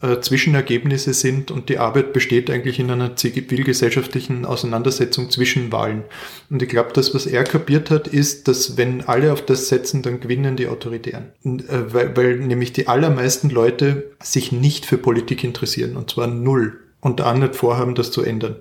äh, 0.00 0.20
Zwischenergebnisse 0.20 1.12
sind 1.12 1.50
und 1.50 1.68
die 1.68 1.78
Arbeit 1.78 2.12
besteht 2.12 2.50
eigentlich 2.50 2.78
in 2.78 2.90
einer 2.90 3.16
zivilgesellschaftlichen 3.16 4.44
Auseinandersetzung 4.44 5.30
zwischen 5.30 5.72
Wahlen. 5.72 6.04
Und 6.48 6.62
ich 6.62 6.68
glaube, 6.68 6.90
das, 6.94 7.14
was 7.14 7.26
er 7.26 7.44
kapiert 7.44 7.90
hat, 7.90 8.08
ist, 8.08 8.48
dass 8.48 8.76
wenn 8.76 9.02
alle 9.02 9.32
auf 9.32 9.44
das 9.44 9.68
setzen, 9.68 10.02
dann 10.02 10.20
gewinnen 10.20 10.56
die 10.56 10.68
Autoritären. 10.68 11.32
Und, 11.42 11.68
äh, 11.68 11.92
weil, 11.92 12.16
weil 12.16 12.36
nämlich 12.36 12.72
die 12.72 12.88
allermeisten 12.88 13.50
Leute 13.50 14.10
sich 14.22 14.52
nicht 14.52 14.86
für 14.86 14.98
Politik 14.98 15.44
interessieren, 15.44 15.96
und 15.96 16.10
zwar 16.10 16.26
null. 16.26 16.78
Und 17.00 17.22
auch 17.22 17.34
nicht 17.34 17.56
vorhaben, 17.56 17.94
das 17.94 18.10
zu 18.10 18.22
ändern. 18.22 18.56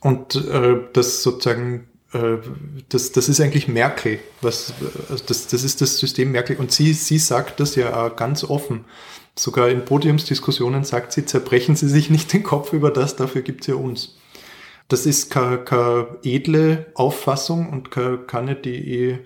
Und 0.00 0.34
äh, 0.34 0.76
das 0.92 1.22
sozusagen 1.22 1.86
äh, 2.14 2.38
das, 2.88 3.12
das 3.12 3.28
ist 3.28 3.40
eigentlich 3.40 3.68
Merkel. 3.68 4.18
Was, 4.40 4.72
also 5.10 5.24
das, 5.26 5.48
das 5.48 5.64
ist 5.64 5.80
das 5.80 5.98
System 5.98 6.32
Merkel. 6.32 6.56
Und 6.56 6.72
sie, 6.72 6.92
sie 6.92 7.18
sagt 7.18 7.60
das 7.60 7.74
ja 7.74 8.06
auch 8.06 8.16
ganz 8.16 8.44
offen. 8.44 8.84
Sogar 9.36 9.68
in 9.68 9.84
Podiumsdiskussionen 9.84 10.84
sagt 10.84 11.12
sie, 11.12 11.26
zerbrechen 11.26 11.74
Sie 11.74 11.88
sich 11.88 12.08
nicht 12.08 12.32
den 12.32 12.44
Kopf 12.44 12.72
über 12.72 12.90
das, 12.90 13.16
dafür 13.16 13.42
gibt's 13.42 13.66
ja 13.66 13.74
uns. 13.74 14.16
Das 14.88 15.06
ist 15.06 15.30
keine, 15.30 16.18
edle 16.22 16.86
Auffassung 16.94 17.70
und 17.70 17.90
keine, 17.90 18.18
keine 18.18 18.54
die 18.54 19.18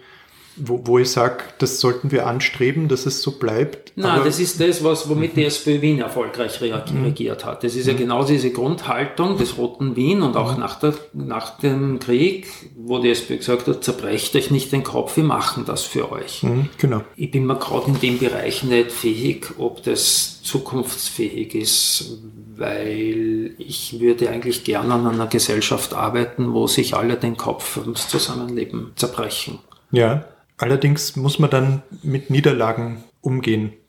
wo, 0.60 0.80
wo 0.84 0.98
ich 0.98 1.10
sage, 1.10 1.38
das 1.58 1.80
sollten 1.80 2.10
wir 2.10 2.26
anstreben, 2.26 2.88
dass 2.88 3.06
es 3.06 3.22
so 3.22 3.32
bleibt. 3.32 3.92
Nein, 3.96 4.20
das 4.24 4.38
ist 4.40 4.60
das, 4.60 4.82
was, 4.84 5.08
womit 5.08 5.36
die 5.36 5.44
SPÖ 5.44 5.80
Wien 5.80 6.00
erfolgreich 6.00 6.60
mhm. 6.60 7.04
regiert 7.04 7.44
hat. 7.44 7.64
Das 7.64 7.74
ist 7.74 7.86
ja 7.86 7.94
mhm. 7.94 7.98
genau 7.98 8.24
diese 8.24 8.50
Grundhaltung 8.50 9.38
des 9.38 9.58
Roten 9.58 9.96
Wien 9.96 10.22
und 10.22 10.36
auch 10.36 10.54
mhm. 10.54 10.60
nach, 10.60 10.78
der, 10.78 10.94
nach 11.12 11.58
dem 11.58 11.98
Krieg, 11.98 12.46
wo 12.76 12.98
die 12.98 13.10
SPÖ 13.10 13.38
gesagt 13.38 13.66
hat, 13.66 13.84
zerbrecht 13.84 14.34
euch 14.36 14.50
nicht 14.50 14.72
den 14.72 14.84
Kopf, 14.84 15.16
wir 15.16 15.24
machen 15.24 15.64
das 15.66 15.82
für 15.82 16.10
euch. 16.12 16.44
Genau. 16.78 17.02
Ich 17.16 17.30
bin 17.30 17.46
mir 17.46 17.56
gerade 17.56 17.88
in 17.88 18.00
dem 18.00 18.18
Bereich 18.18 18.62
nicht 18.62 18.92
fähig, 18.92 19.46
ob 19.58 19.82
das 19.82 20.42
zukunftsfähig 20.42 21.54
ist, 21.54 22.18
weil 22.56 23.54
ich 23.58 24.00
würde 24.00 24.30
eigentlich 24.30 24.64
gerne 24.64 24.94
an 24.94 25.06
einer 25.06 25.26
Gesellschaft 25.26 25.94
arbeiten, 25.94 26.52
wo 26.52 26.66
sich 26.66 26.94
alle 26.94 27.16
den 27.16 27.36
Kopf 27.36 27.76
ums 27.76 28.08
Zusammenleben 28.08 28.92
zerbrechen. 28.96 29.58
Ja, 29.90 30.24
Allerdings 30.58 31.14
muss 31.16 31.38
man 31.38 31.50
dann 31.50 31.82
mit 32.02 32.30
Niederlagen 32.30 33.04
umgehen. 33.20 33.72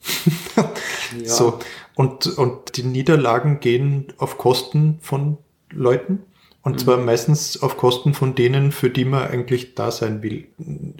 Ja. 1.23 1.25
So. 1.25 1.57
Und, 1.95 2.27
und 2.37 2.77
die 2.77 2.83
Niederlagen 2.83 3.61
gehen 3.61 4.13
auf 4.19 4.37
Kosten 4.37 4.99
von 5.01 5.39
Leuten. 5.71 6.19
Und 6.61 6.73
mhm. 6.73 6.77
zwar 6.77 6.97
meistens 6.97 7.63
auf 7.63 7.77
Kosten 7.77 8.13
von 8.13 8.35
denen, 8.35 8.71
für 8.71 8.91
die 8.91 9.05
man 9.05 9.27
eigentlich 9.27 9.73
da 9.73 9.89
sein 9.89 10.21
will. 10.21 10.47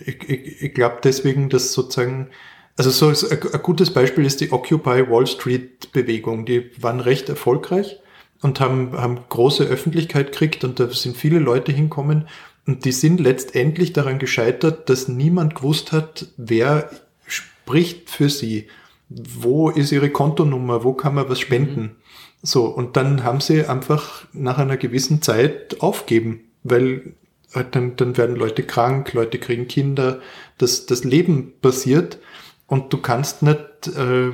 Ich, 0.04 0.28
ich, 0.28 0.64
ich 0.64 0.74
glaube 0.74 0.98
deswegen, 1.04 1.50
dass 1.50 1.74
sozusagen, 1.74 2.30
also 2.76 2.90
so 2.90 3.08
ein, 3.10 3.40
ein 3.54 3.62
gutes 3.62 3.94
Beispiel 3.94 4.26
ist 4.26 4.42
die 4.42 4.52
Occupy 4.52 5.10
Wall 5.10 5.28
Street 5.28 5.92
Bewegung. 5.92 6.46
Die 6.48 6.72
waren 6.82 7.02
recht 7.02 7.30
erfolgreich 7.30 8.00
und 8.42 8.60
haben, 8.60 8.94
haben 8.94 9.20
große 9.30 9.66
Öffentlichkeit 9.66 10.32
gekriegt 10.32 10.64
und 10.64 10.80
da 10.80 10.90
sind 10.90 11.18
viele 11.18 11.40
Leute 11.40 11.72
hinkommen 11.72 12.28
und 12.70 12.86
die 12.86 12.92
sind 12.92 13.20
letztendlich 13.20 13.94
daran 13.94 14.20
gescheitert, 14.20 14.92
dass 14.92 15.08
niemand 15.08 15.56
gewusst 15.56 15.92
hat, 15.92 16.28
wer 16.38 16.92
spricht 17.26 18.12
für 18.12 18.30
sie. 18.30 18.68
Wo 19.10 19.72
ist 19.72 19.92
ihre 19.92 20.12
Kontonummer? 20.12 20.84
Wo 20.84 20.94
kann 20.94 21.16
man 21.16 21.28
was 21.30 21.40
spenden? 21.40 21.82
Mhm. 21.82 21.96
So, 22.44 22.66
und 22.68 22.96
dann 22.96 23.24
haben 23.24 23.42
sie 23.42 23.66
einfach 23.66 24.28
nach 24.34 24.60
einer 24.60 24.78
gewissen 24.78 25.24
Zeit 25.24 25.82
aufgeben, 25.82 26.42
weil 26.64 27.14
halt 27.56 27.76
dann, 27.76 27.96
dann 27.96 28.18
werden 28.18 28.36
Leute 28.36 28.62
krank, 28.62 29.14
Leute 29.14 29.40
kriegen 29.40 29.68
Kinder, 29.68 30.22
das, 30.60 30.86
das 30.86 31.04
Leben 31.04 31.54
passiert 31.64 32.20
und 32.68 32.94
du 32.94 33.00
kannst 33.00 33.42
nicht 33.42 33.66
äh, 33.88 34.32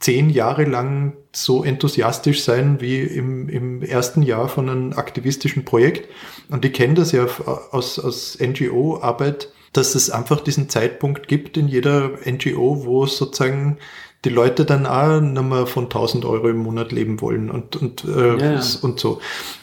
zehn 0.00 0.30
Jahre 0.30 0.64
lang 0.64 1.14
so 1.32 1.64
enthusiastisch 1.64 2.42
sein 2.42 2.80
wie 2.80 3.00
im, 3.00 3.48
im 3.48 3.82
ersten 3.82 4.22
Jahr 4.22 4.48
von 4.48 4.68
einem 4.68 4.92
aktivistischen 4.92 5.64
Projekt. 5.64 6.08
Und 6.50 6.64
ich 6.64 6.72
kenne 6.72 6.94
das 6.94 7.12
ja 7.12 7.26
aus, 7.70 7.98
aus 7.98 8.38
NGO-Arbeit, 8.40 9.48
dass 9.72 9.94
es 9.94 10.10
einfach 10.10 10.40
diesen 10.40 10.68
Zeitpunkt 10.68 11.28
gibt 11.28 11.56
in 11.56 11.68
jeder 11.68 12.10
NGO, 12.24 12.84
wo 12.84 13.06
sozusagen 13.06 13.78
die 14.24 14.28
Leute 14.28 14.64
dann 14.64 14.86
auch 14.86 15.20
nicht 15.20 15.42
mehr 15.42 15.66
von 15.66 15.84
1000 15.84 16.24
Euro 16.24 16.48
im 16.48 16.58
Monat 16.58 16.92
leben 16.92 17.20
wollen 17.20 17.50
und, 17.50 17.76
und, 17.76 18.04
äh, 18.04 18.36
ja, 18.36 18.52
ja. 18.54 18.62
und 18.82 19.00
so. 19.00 19.20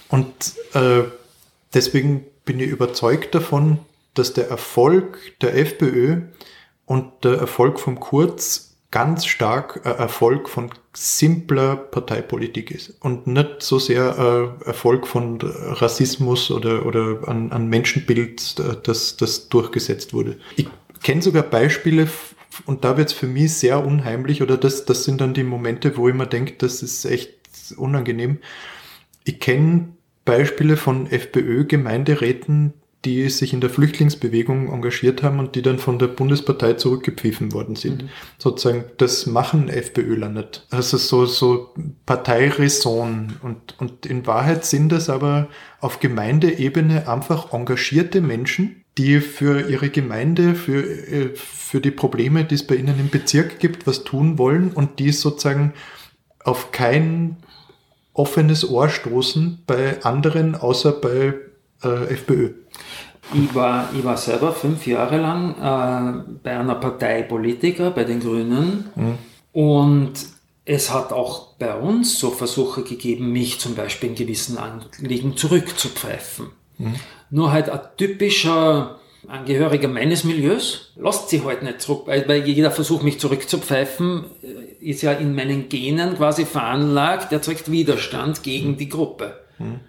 Und 0.10 0.34
äh, 0.74 1.04
deswegen 1.74 2.26
bin 2.46 2.60
ich 2.60 2.68
überzeugt 2.68 3.36
davon, 3.36 3.80
dass 4.16 4.34
der 4.34 4.50
Erfolg 4.50 5.20
der 5.42 5.56
FPÖ 5.56 6.22
und 6.86 7.24
der 7.24 7.34
Erfolg 7.34 7.80
vom 7.80 8.00
Kurz 8.00 8.69
ganz 8.92 9.26
stark 9.26 9.82
äh, 9.86 9.90
Erfolg 9.90 10.50
von 10.50 10.72
simpler 10.94 11.76
Parteipolitik 11.76 12.72
ist 12.72 12.96
und 13.02 13.28
nicht 13.28 13.62
so 13.62 13.78
sehr 13.78 14.58
äh, 14.64 14.68
Erfolg 14.68 15.08
von 15.08 15.40
Rassismus 15.42 16.50
oder, 16.50 16.86
oder 16.86 17.28
an, 17.28 17.52
an 17.52 17.68
Menschenbild, 17.68 18.56
äh, 18.60 18.76
das, 18.82 19.16
das 19.18 19.50
durchgesetzt 19.50 20.14
wurde. 20.14 20.38
Ich 20.56 20.68
kenne 21.04 21.22
sogar 21.22 21.44
Beispiele 21.44 22.08
und 22.66 22.84
da 22.84 22.98
wird 22.98 23.10
es 23.10 23.14
für 23.14 23.28
mich 23.28 23.54
sehr 23.54 23.86
unheimlich 23.86 24.42
oder 24.42 24.58
das, 24.58 24.86
das 24.86 25.04
sind 25.04 25.22
dann 25.22 25.34
die 25.34 25.44
Momente, 25.44 25.96
wo 25.96 26.10
ich 26.10 26.16
mir 26.16 26.28
denke, 26.28 26.54
das 26.58 26.82
ist 26.82 27.06
echt 27.06 27.34
unangenehm. 27.78 28.40
Ich 29.24 29.40
kenne 29.40 29.90
Beispiele 30.26 30.78
von 30.78 31.08
FPÖ-Gemeinderäten, 31.08 32.74
die 33.06 33.30
sich 33.30 33.54
in 33.54 33.62
der 33.62 33.70
Flüchtlingsbewegung 33.70 34.72
engagiert 34.72 35.24
haben 35.24 35.40
und 35.40 35.56
die 35.56 35.62
dann 35.62 35.80
von 35.80 36.00
der 36.00 36.08
Bundespartei 36.08 36.74
zurückgepfiffen 36.74 37.54
worden 37.54 37.76
sind. 37.76 38.04
Mhm. 38.04 38.10
Sozusagen, 38.38 38.86
das 38.98 39.26
machen 39.26 39.70
FPÖler 39.70 40.28
nicht. 40.28 40.66
Also 40.70 40.98
so, 40.98 41.26
so 41.26 41.74
Parteiräson 42.06 43.38
und, 43.42 43.80
und 43.80 44.06
in 44.06 44.28
Wahrheit 44.28 44.66
sind 44.66 44.92
das 44.92 45.10
aber 45.10 45.48
auf 45.80 46.02
Gemeindeebene 46.02 47.08
einfach 47.08 47.54
engagierte 47.54 48.20
Menschen, 48.20 48.84
die 48.98 49.22
für 49.22 49.70
ihre 49.70 49.90
Gemeinde, 49.90 50.56
für, 50.56 50.84
äh, 50.84 51.30
für 51.36 51.80
die 51.80 51.92
Probleme, 51.92 52.44
die 52.44 52.56
es 52.56 52.68
bei 52.68 52.76
ihnen 52.76 53.00
im 53.00 53.10
Bezirk 53.10 53.60
gibt, 53.60 53.88
was 53.88 54.04
tun 54.04 54.38
wollen 54.38 54.72
und 54.72 55.00
die 55.00 55.14
sozusagen 55.14 55.74
auf 56.44 56.74
kein 56.74 57.38
offenes 58.12 58.70
Ohr 58.70 58.90
stoßen 58.90 59.64
bei 59.66 60.04
anderen, 60.04 60.56
außer 60.56 60.92
bei 60.92 61.36
äh, 61.84 62.14
FPÖ. 62.14 62.52
Ich 63.34 63.54
war, 63.54 63.90
ich 63.98 64.04
war 64.04 64.18
selber 64.18 64.54
fünf 64.54 64.88
Jahre 64.88 65.18
lang 65.18 65.52
äh, 65.52 66.38
bei 66.44 66.58
einer 66.58 66.76
Partei 66.76 67.24
Politiker, 67.24 67.92
bei 67.92 68.04
den 68.04 68.20
Grünen. 68.20 68.90
Mhm. 68.96 69.18
Und 69.52 70.14
es 70.66 70.94
hat 70.94 71.12
auch 71.12 71.56
bei 71.56 71.76
uns 71.76 72.20
so 72.20 72.32
Versuche 72.32 72.84
gegeben, 72.84 73.32
mich 73.32 73.60
zum 73.60 73.76
Beispiel 73.76 74.10
in 74.10 74.16
gewissen 74.16 74.58
Anliegen 74.58 75.36
zurückzupfeifen. 75.36 76.48
Mhm. 76.78 76.96
Nur 77.30 77.52
halt 77.52 77.70
ein 77.70 77.80
typischer 77.98 79.00
Angehöriger 79.28 79.88
meines 79.88 80.24
Milieus 80.24 80.94
lässt 80.96 81.30
sich 81.30 81.44
halt 81.44 81.62
nicht 81.62 81.82
zurück, 81.82 82.04
weil 82.08 82.48
jeder 82.48 82.72
Versuch, 82.72 83.04
mich 83.04 83.20
zurückzupfeifen, 83.20 84.26
äh, 84.42 84.90
ist 84.90 85.02
ja 85.02 85.12
in 85.12 85.36
meinen 85.36 85.70
Genen 85.70 86.16
quasi 86.16 86.46
veranlagt, 86.46 87.32
erzeugt 87.32 87.70
Widerstand 87.70 88.44
gegen 88.44 88.78
die 88.78 88.90
Gruppe. 88.90 89.40
Mhm. 89.58 89.82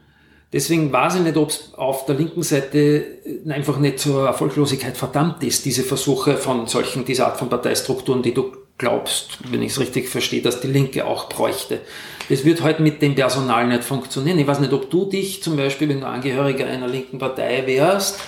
Deswegen 0.52 0.92
weiß 0.92 1.16
ich 1.16 1.20
nicht, 1.22 1.36
ob 1.36 1.50
es 1.50 1.72
auf 1.76 2.06
der 2.06 2.16
linken 2.16 2.42
Seite 2.42 3.04
einfach 3.48 3.78
nicht 3.78 4.00
zur 4.00 4.26
Erfolglosigkeit 4.26 4.96
verdammt 4.96 5.44
ist, 5.44 5.64
diese 5.64 5.84
Versuche 5.84 6.36
von 6.36 6.66
solchen, 6.66 7.04
dieser 7.04 7.26
Art 7.26 7.36
von 7.36 7.48
Parteistrukturen, 7.48 8.22
die 8.22 8.34
du 8.34 8.52
glaubst, 8.76 9.38
wenn 9.50 9.62
ich 9.62 9.72
es 9.72 9.80
richtig 9.80 10.08
verstehe, 10.08 10.42
dass 10.42 10.60
die 10.60 10.66
Linke 10.66 11.06
auch 11.06 11.28
bräuchte. 11.28 11.80
Das 12.28 12.44
wird 12.44 12.62
halt 12.62 12.80
mit 12.80 13.00
dem 13.02 13.14
Personal 13.14 13.68
nicht 13.68 13.84
funktionieren. 13.84 14.38
Ich 14.38 14.46
weiß 14.46 14.58
nicht, 14.58 14.72
ob 14.72 14.90
du 14.90 15.04
dich 15.04 15.42
zum 15.42 15.56
Beispiel, 15.56 15.88
wenn 15.88 16.00
du 16.00 16.06
Angehöriger 16.06 16.66
einer 16.66 16.88
linken 16.88 17.18
Partei 17.18 17.64
wärst, 17.66 18.18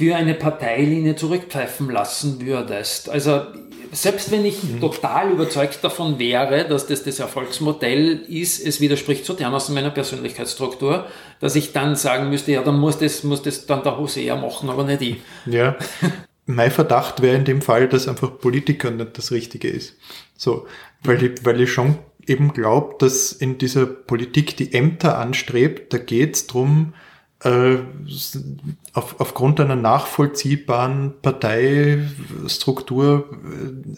für 0.00 0.16
eine 0.16 0.32
Parteilinie 0.32 1.14
zurückpfeifen 1.14 1.90
lassen 1.90 2.40
würdest. 2.40 3.10
Also 3.10 3.42
selbst 3.92 4.30
wenn 4.30 4.46
ich 4.46 4.62
mhm. 4.62 4.80
total 4.80 5.30
überzeugt 5.30 5.84
davon 5.84 6.18
wäre, 6.18 6.66
dass 6.66 6.86
das 6.86 7.04
das 7.04 7.18
Erfolgsmodell 7.18 8.22
ist, 8.26 8.66
es 8.66 8.80
widerspricht 8.80 9.26
so 9.26 9.34
dermaßen 9.34 9.74
meiner 9.74 9.90
Persönlichkeitsstruktur, 9.90 11.06
dass 11.40 11.54
ich 11.54 11.74
dann 11.74 11.96
sagen 11.96 12.30
müsste, 12.30 12.52
ja, 12.52 12.62
dann 12.62 12.78
muss 12.78 12.96
das, 12.96 13.24
muss 13.24 13.42
das 13.42 13.66
dann 13.66 13.82
der 13.82 13.98
Hosea 13.98 14.36
machen, 14.36 14.70
aber 14.70 14.84
nicht 14.84 15.02
ich. 15.02 15.16
Ja. 15.44 15.76
mein 16.46 16.70
Verdacht 16.70 17.20
wäre 17.20 17.36
in 17.36 17.44
dem 17.44 17.60
Fall, 17.60 17.86
dass 17.86 18.08
einfach 18.08 18.38
Politiker 18.38 18.90
nicht 18.90 19.18
das 19.18 19.32
Richtige 19.32 19.68
ist. 19.68 19.96
So, 20.34 20.66
weil 21.02 21.22
ich, 21.22 21.44
weil 21.44 21.60
ich 21.60 21.70
schon 21.70 21.98
eben 22.26 22.54
glaube, 22.54 22.94
dass 23.00 23.32
in 23.32 23.58
dieser 23.58 23.84
Politik 23.84 24.56
die 24.56 24.72
Ämter 24.72 25.18
anstrebt, 25.18 25.92
da 25.92 25.98
geht 25.98 26.36
es 26.36 26.46
darum, 26.46 26.94
äh, 27.42 27.78
auf, 28.92 29.18
aufgrund 29.18 29.60
einer 29.60 29.76
nachvollziehbaren 29.76 31.14
Parteistruktur 31.22 33.30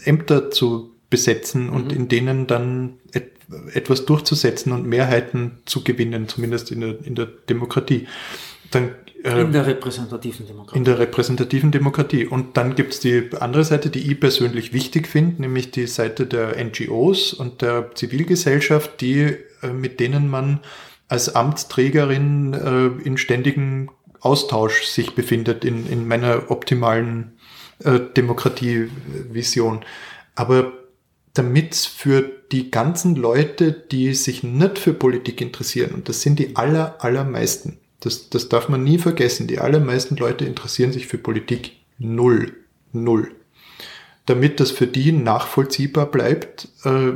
äh, 0.05 0.09
Ämter 0.09 0.51
zu 0.51 0.93
besetzen 1.11 1.69
und 1.69 1.87
mhm. 1.87 1.97
in 1.97 2.07
denen 2.09 2.47
dann 2.47 2.99
et, 3.13 3.33
etwas 3.75 4.07
durchzusetzen 4.07 4.71
und 4.73 4.87
Mehrheiten 4.87 5.59
zu 5.67 5.83
gewinnen, 5.83 6.29
zumindest 6.29 6.71
in 6.71 6.83
der, 6.83 7.05
in 7.05 7.17
der 7.17 7.27
Demokratie. 7.27 8.07
Dann, 8.71 8.91
äh, 9.25 9.41
in 9.41 9.53
der 9.53 9.67
repräsentativen 9.67 10.47
Demokratie. 10.47 10.79
In 10.79 10.85
der 10.85 11.01
repräsentativen 11.01 11.73
Demokratie. 11.73 12.27
Und 12.27 12.57
dann 12.57 12.77
gibt's 12.77 13.01
die 13.01 13.29
andere 13.41 13.65
Seite, 13.65 13.91
die 13.91 14.09
ich 14.11 14.21
persönlich 14.21 14.73
wichtig 14.73 15.09
finde, 15.09 15.43
nämlich 15.43 15.73
die 15.73 15.89
Seite 15.89 16.27
der 16.27 16.65
NGOs 16.65 17.35
und 17.35 17.61
der 17.61 17.91
Zivilgesellschaft, 17.95 19.01
die, 19.01 19.37
mit 19.75 19.99
denen 20.01 20.31
man 20.31 20.61
als 21.13 21.35
Amtsträgerin 21.35 22.55
äh, 22.55 23.07
in 23.07 23.19
ständigem 23.19 23.91
Austausch 24.21 24.85
sich 24.85 25.15
befindet 25.15 25.63
in, 25.63 25.87
in 25.87 26.09
meiner 26.09 26.51
optimalen 26.51 27.33
äh, 27.85 28.01
Demokratievision. 28.17 29.85
Aber 30.35 30.73
damit 31.35 31.75
für 31.75 32.23
die 32.51 32.71
ganzen 32.71 33.15
Leute, 33.15 33.73
die 33.73 34.15
sich 34.15 34.43
nicht 34.43 34.79
für 34.79 34.95
Politik 34.95 35.43
interessieren, 35.43 35.91
und 35.93 36.09
das 36.09 36.23
sind 36.23 36.39
die 36.39 36.57
aller, 36.57 36.97
allermeisten, 37.05 37.77
das, 38.01 38.31
das 38.31 38.49
darf 38.49 38.71
man 38.71 38.83
nie 38.83 38.97
vergessen, 38.97 39.47
die 39.47 39.59
allermeisten 39.59 40.17
Leute 40.17 40.47
interessieren 40.47 40.93
sich 40.93 41.07
für 41.07 41.19
Politik 41.19 41.73
null. 41.99 42.55
Null 42.93 43.33
damit 44.27 44.61
das 44.61 44.71
für 44.71 44.87
die 44.87 45.11
nachvollziehbar 45.11 46.07
bleibt, 46.07 46.69
äh, 46.85 47.13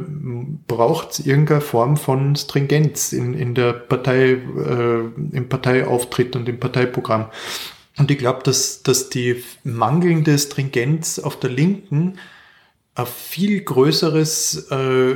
braucht 0.66 1.12
es 1.12 1.26
irgendeine 1.26 1.60
Form 1.60 1.96
von 1.96 2.34
Stringenz 2.34 3.12
in, 3.12 3.34
in 3.34 3.54
der 3.54 3.72
Partei, 3.72 4.32
äh, 4.32 5.36
im 5.36 5.48
Parteiauftritt 5.48 6.34
und 6.34 6.48
im 6.48 6.58
Parteiprogramm. 6.58 7.26
Und 7.98 8.10
ich 8.10 8.18
glaube, 8.18 8.40
dass, 8.42 8.82
dass 8.82 9.08
die 9.08 9.42
mangelnde 9.62 10.36
Stringenz 10.38 11.18
auf 11.18 11.38
der 11.38 11.50
Linken 11.50 12.18
ein 12.96 13.06
viel 13.06 13.60
größeres, 13.60 14.70
äh, 14.70 15.14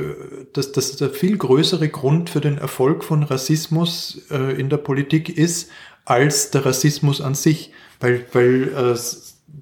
dass 0.53 0.71
das 0.71 0.95
der 0.95 1.09
viel 1.09 1.37
größere 1.37 1.89
Grund 1.89 2.29
für 2.29 2.41
den 2.41 2.57
Erfolg 2.57 3.03
von 3.03 3.23
Rassismus 3.23 4.21
äh, 4.29 4.59
in 4.59 4.69
der 4.69 4.77
Politik 4.77 5.35
ist, 5.35 5.69
als 6.05 6.51
der 6.51 6.65
Rassismus 6.65 7.21
an 7.21 7.35
sich. 7.35 7.73
Weil, 7.99 8.25
weil 8.31 8.69
äh, 8.69 8.99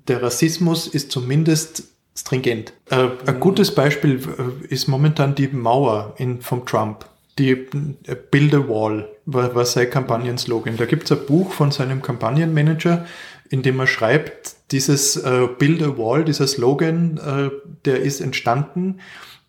der 0.08 0.22
Rassismus 0.22 0.88
ist 0.88 1.12
zumindest 1.12 1.86
stringent. 2.20 2.74
Äh, 2.90 3.08
ein 3.26 3.40
gutes 3.40 3.74
Beispiel 3.74 4.20
äh, 4.20 4.68
ist 4.68 4.88
momentan 4.88 5.36
die 5.36 5.48
Mauer 5.48 6.14
in, 6.18 6.42
vom 6.42 6.66
Trump. 6.66 7.06
Die 7.38 7.52
äh, 7.52 8.16
Build 8.32 8.54
a 8.54 8.68
Wall 8.68 9.10
war, 9.26 9.56
war 9.56 9.66
sein 9.66 9.90
Kampagnenslogan. 9.90 10.78
Da 10.78 10.86
gibt 10.86 11.10
es 11.10 11.18
ein 11.18 11.26
Buch 11.26 11.52
von 11.54 11.72
seinem 11.72 12.02
Kampagnenmanager, 12.02 13.06
in 13.50 13.64
dem 13.64 13.80
er 13.80 13.88
schreibt, 13.88 14.56
dieses 14.72 15.16
äh, 15.18 15.48
Build 15.58 15.82
a 15.82 15.98
Wall, 15.98 16.24
dieser 16.24 16.48
Slogan, 16.48 17.18
äh, 17.18 17.50
der 17.86 18.02
ist 18.02 18.22
entstanden, 18.22 19.00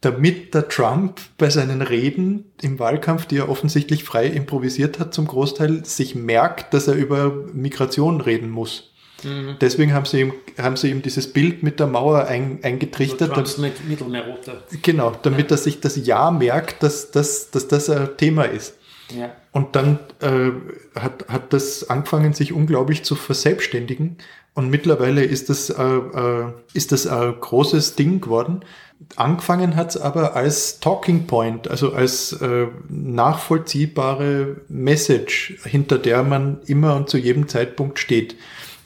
damit 0.00 0.54
der 0.54 0.68
Trump 0.68 1.20
bei 1.36 1.50
seinen 1.50 1.82
Reden 1.82 2.52
im 2.62 2.78
Wahlkampf, 2.78 3.26
die 3.26 3.36
er 3.36 3.50
offensichtlich 3.50 4.04
frei 4.04 4.26
improvisiert 4.26 4.98
hat 4.98 5.12
zum 5.12 5.26
Großteil, 5.26 5.84
sich 5.84 6.14
merkt, 6.14 6.72
dass 6.72 6.88
er 6.88 6.94
über 6.94 7.30
Migration 7.52 8.22
reden 8.22 8.48
muss. 8.48 8.94
Mhm. 9.24 9.56
Deswegen 9.60 9.92
haben 9.92 10.06
sie, 10.06 10.20
ihm, 10.20 10.32
haben 10.58 10.76
sie 10.76 10.90
ihm 10.90 11.02
dieses 11.02 11.32
Bild 11.32 11.62
mit 11.62 11.80
der 11.80 11.86
Mauer 11.86 12.26
ein, 12.26 12.60
eingetrichtert. 12.62 13.36
Also 13.36 13.60
mit 13.60 13.88
Mittelmeerroute. 13.88 14.62
Genau, 14.82 15.12
damit 15.22 15.50
ja. 15.50 15.56
er 15.56 15.58
sich 15.58 15.80
das 15.80 15.96
Ja 16.06 16.30
merkt, 16.30 16.82
dass, 16.82 17.10
dass, 17.10 17.50
dass 17.50 17.68
das 17.68 17.90
ein 17.90 18.16
Thema 18.16 18.44
ist. 18.44 18.74
Ja. 19.16 19.32
Und 19.52 19.74
dann 19.74 19.98
äh, 20.20 20.50
hat, 20.98 21.26
hat 21.28 21.52
das 21.52 21.90
angefangen, 21.90 22.32
sich 22.32 22.52
unglaublich 22.52 23.02
zu 23.02 23.14
verselbstständigen. 23.16 24.16
Und 24.54 24.70
mittlerweile 24.70 25.24
ist 25.24 25.48
das, 25.48 25.70
äh, 25.70 25.82
äh, 25.82 26.52
ist 26.74 26.92
das 26.92 27.06
ein 27.06 27.34
großes 27.40 27.94
Ding 27.96 28.20
geworden. 28.20 28.64
Angefangen 29.16 29.76
hat 29.76 29.90
es 29.90 29.96
aber 29.96 30.36
als 30.36 30.80
Talking 30.80 31.26
Point, 31.26 31.68
also 31.68 31.92
als 31.92 32.32
äh, 32.32 32.66
nachvollziehbare 32.88 34.58
Message, 34.68 35.58
hinter 35.64 35.98
der 35.98 36.22
man 36.22 36.60
immer 36.66 36.96
und 36.96 37.08
zu 37.08 37.16
jedem 37.16 37.48
Zeitpunkt 37.48 37.98
steht. 37.98 38.36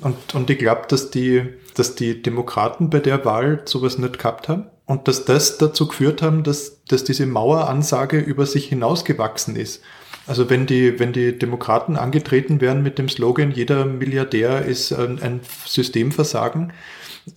Und, 0.01 0.34
und 0.34 0.51
ich 0.51 0.59
glaube, 0.59 0.82
dass 0.88 1.11
die, 1.11 1.42
dass 1.74 1.95
die 1.95 2.22
Demokraten 2.22 2.90
bei 2.90 3.01
der 3.01 3.24
Wahl 3.24 3.62
sowas 3.64 3.99
nicht 3.99 4.18
gehabt 4.18 4.49
haben 4.49 4.66
und 4.86 5.09
dass 5.09 5.24
das 5.24 5.59
dazu 5.59 5.88
geführt 5.88 6.22
haben, 6.22 6.42
dass, 6.42 6.84
dass 6.88 7.05
diese 7.05 7.26
Maueransage 7.26 8.18
über 8.18 8.47
sich 8.47 8.68
hinausgewachsen 8.68 9.57
ist. 9.57 9.82
Also 10.26 10.49
wenn 10.49 10.66
die, 10.66 10.99
wenn 10.99 11.12
die 11.12 11.38
Demokraten 11.38 11.97
angetreten 11.97 12.61
wären 12.61 12.82
mit 12.82 12.99
dem 12.99 13.09
Slogan, 13.09 13.51
jeder 13.51 13.84
Milliardär 13.84 14.64
ist 14.64 14.92
ein, 14.92 15.20
ein 15.20 15.40
Systemversagen, 15.66 16.72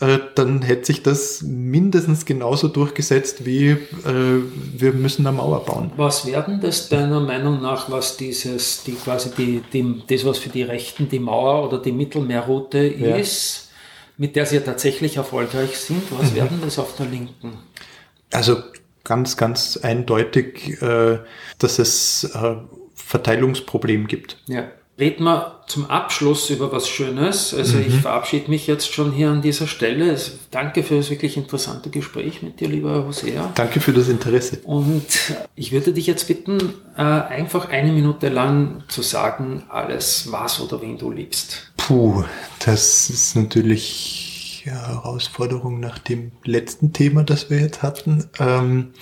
äh, 0.02 0.20
dann 0.36 0.62
hätte 0.62 0.86
sich 0.86 1.02
das 1.02 1.42
mindestens 1.44 2.26
genauso 2.26 2.68
durchgesetzt 2.68 3.46
wie 3.46 3.70
äh, 3.70 3.78
wir 4.06 4.94
müssen 4.94 5.26
eine 5.26 5.36
Mauer 5.36 5.64
bauen. 5.64 5.92
Was 5.96 6.26
werden 6.26 6.60
das 6.60 6.90
deiner 6.90 7.22
Meinung 7.22 7.62
nach, 7.62 7.90
was 7.90 8.18
dieses, 8.18 8.84
die 8.84 8.94
quasi 8.94 9.32
die, 9.38 9.64
die, 9.72 10.04
das, 10.08 10.26
was 10.26 10.40
für 10.40 10.50
die 10.50 10.64
Rechten 10.64 11.08
die 11.08 11.20
Mauer 11.20 11.66
oder 11.66 11.82
die 11.82 11.94
Mittelmeerroute 11.94 12.80
ja. 12.80 13.16
ist, 13.16 13.70
mit 14.18 14.36
der 14.36 14.46
sie 14.46 14.56
ja 14.56 14.62
tatsächlich 14.62 15.18
erfolgreich 15.18 15.78
sind, 15.78 16.04
was 16.12 16.32
mhm. 16.32 16.36
werden 16.36 16.60
das 16.62 16.80
auf 16.80 16.96
der 16.98 17.06
Linken? 17.06 17.60
Also 18.34 18.58
ganz, 19.06 19.38
ganz 19.38 19.78
eindeutig, 19.78 20.82
äh, 20.82 21.20
dass 21.60 21.80
es 21.80 22.26
äh, 22.36 22.56
Verteilungsproblem 22.94 24.08
gibt. 24.08 24.38
Ja. 24.48 24.70
Reden 25.00 25.26
wir 25.26 25.62
zum 25.68 25.86
Abschluss 25.86 26.50
über 26.50 26.72
was 26.72 26.88
Schönes. 26.88 27.54
Also 27.54 27.78
mhm. 27.78 27.86
ich 27.88 27.96
verabschiede 27.96 28.50
mich 28.50 28.66
jetzt 28.66 28.92
schon 28.92 29.12
hier 29.12 29.30
an 29.30 29.44
dieser 29.44 29.68
Stelle. 29.68 30.20
Danke 30.50 30.82
für 30.82 30.98
das 30.98 31.12
wirklich 31.12 31.38
interessante 31.38 31.92
Gespräch 31.92 32.42
mit 32.42 32.60
dir, 32.60 32.68
lieber 32.68 33.06
Hosea. 33.06 33.52
Danke 33.54 33.80
für 33.80 33.94
das 33.94 34.10
Interesse. 34.10 34.60
Und 34.64 35.06
ich 35.56 35.72
würde 35.72 35.94
dich 35.94 36.08
jetzt 36.08 36.28
bitten, 36.28 36.74
äh, 36.98 37.02
einfach 37.02 37.70
eine 37.70 37.92
Minute 37.92 38.30
lang 38.30 38.86
zu 38.88 39.04
sagen, 39.04 39.64
alles, 39.70 40.32
was 40.32 40.60
oder 40.62 40.82
wen 40.82 40.98
du 40.98 41.12
liebst. 41.12 41.72
Puh, 41.78 42.24
das 42.66 43.12
ist 43.12 43.36
natürlich 43.36 44.66
eine 44.66 44.82
Herausforderung 44.88 45.80
nach 45.80 46.00
dem 46.00 46.32
letzten 46.44 46.92
Thema, 46.92 47.24
das 47.24 47.52
wir 47.52 47.60
jetzt 47.60 47.84
hatten. 47.84 48.26
Ähm, 48.40 48.94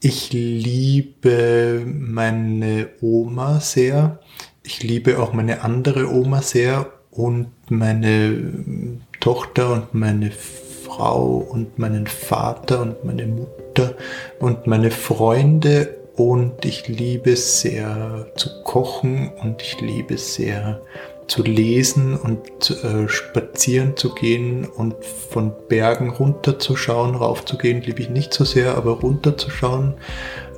ich 0.00 0.32
liebe 0.32 1.84
meine 1.86 2.88
Oma 3.00 3.60
sehr 3.60 4.20
ich 4.68 4.82
liebe 4.82 5.18
auch 5.18 5.32
meine 5.32 5.62
andere 5.62 6.12
Oma 6.12 6.42
sehr 6.42 6.92
und 7.10 7.48
meine 7.70 9.00
Tochter 9.18 9.72
und 9.72 9.94
meine 9.94 10.30
Frau 10.30 11.38
und 11.38 11.78
meinen 11.78 12.06
Vater 12.06 12.82
und 12.82 13.02
meine 13.02 13.26
Mutter 13.26 13.94
und 14.40 14.66
meine 14.66 14.90
Freunde. 14.90 15.96
Und 16.16 16.66
ich 16.66 16.86
liebe 16.86 17.34
sehr 17.36 18.26
zu 18.36 18.62
kochen 18.64 19.30
und 19.40 19.62
ich 19.62 19.80
liebe 19.80 20.18
sehr 20.18 20.82
zu 21.28 21.42
lesen 21.42 22.14
und 22.16 22.70
äh, 22.84 23.08
spazieren 23.08 23.96
zu 23.96 24.14
gehen 24.14 24.66
und 24.66 24.96
von 25.02 25.52
Bergen 25.68 26.10
runterzuschauen, 26.10 27.14
raufzugehen, 27.14 27.80
liebe 27.82 28.02
ich 28.02 28.10
nicht 28.10 28.34
so 28.34 28.44
sehr, 28.44 28.76
aber 28.76 29.00
runterzuschauen 29.00 29.94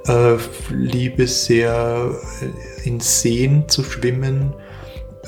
äh, 0.07 0.37
liebe 0.71 1.27
sehr 1.27 2.15
äh, 2.41 2.89
in 2.89 3.01
Seen 3.01 3.69
zu 3.69 3.83
schwimmen, 3.83 4.55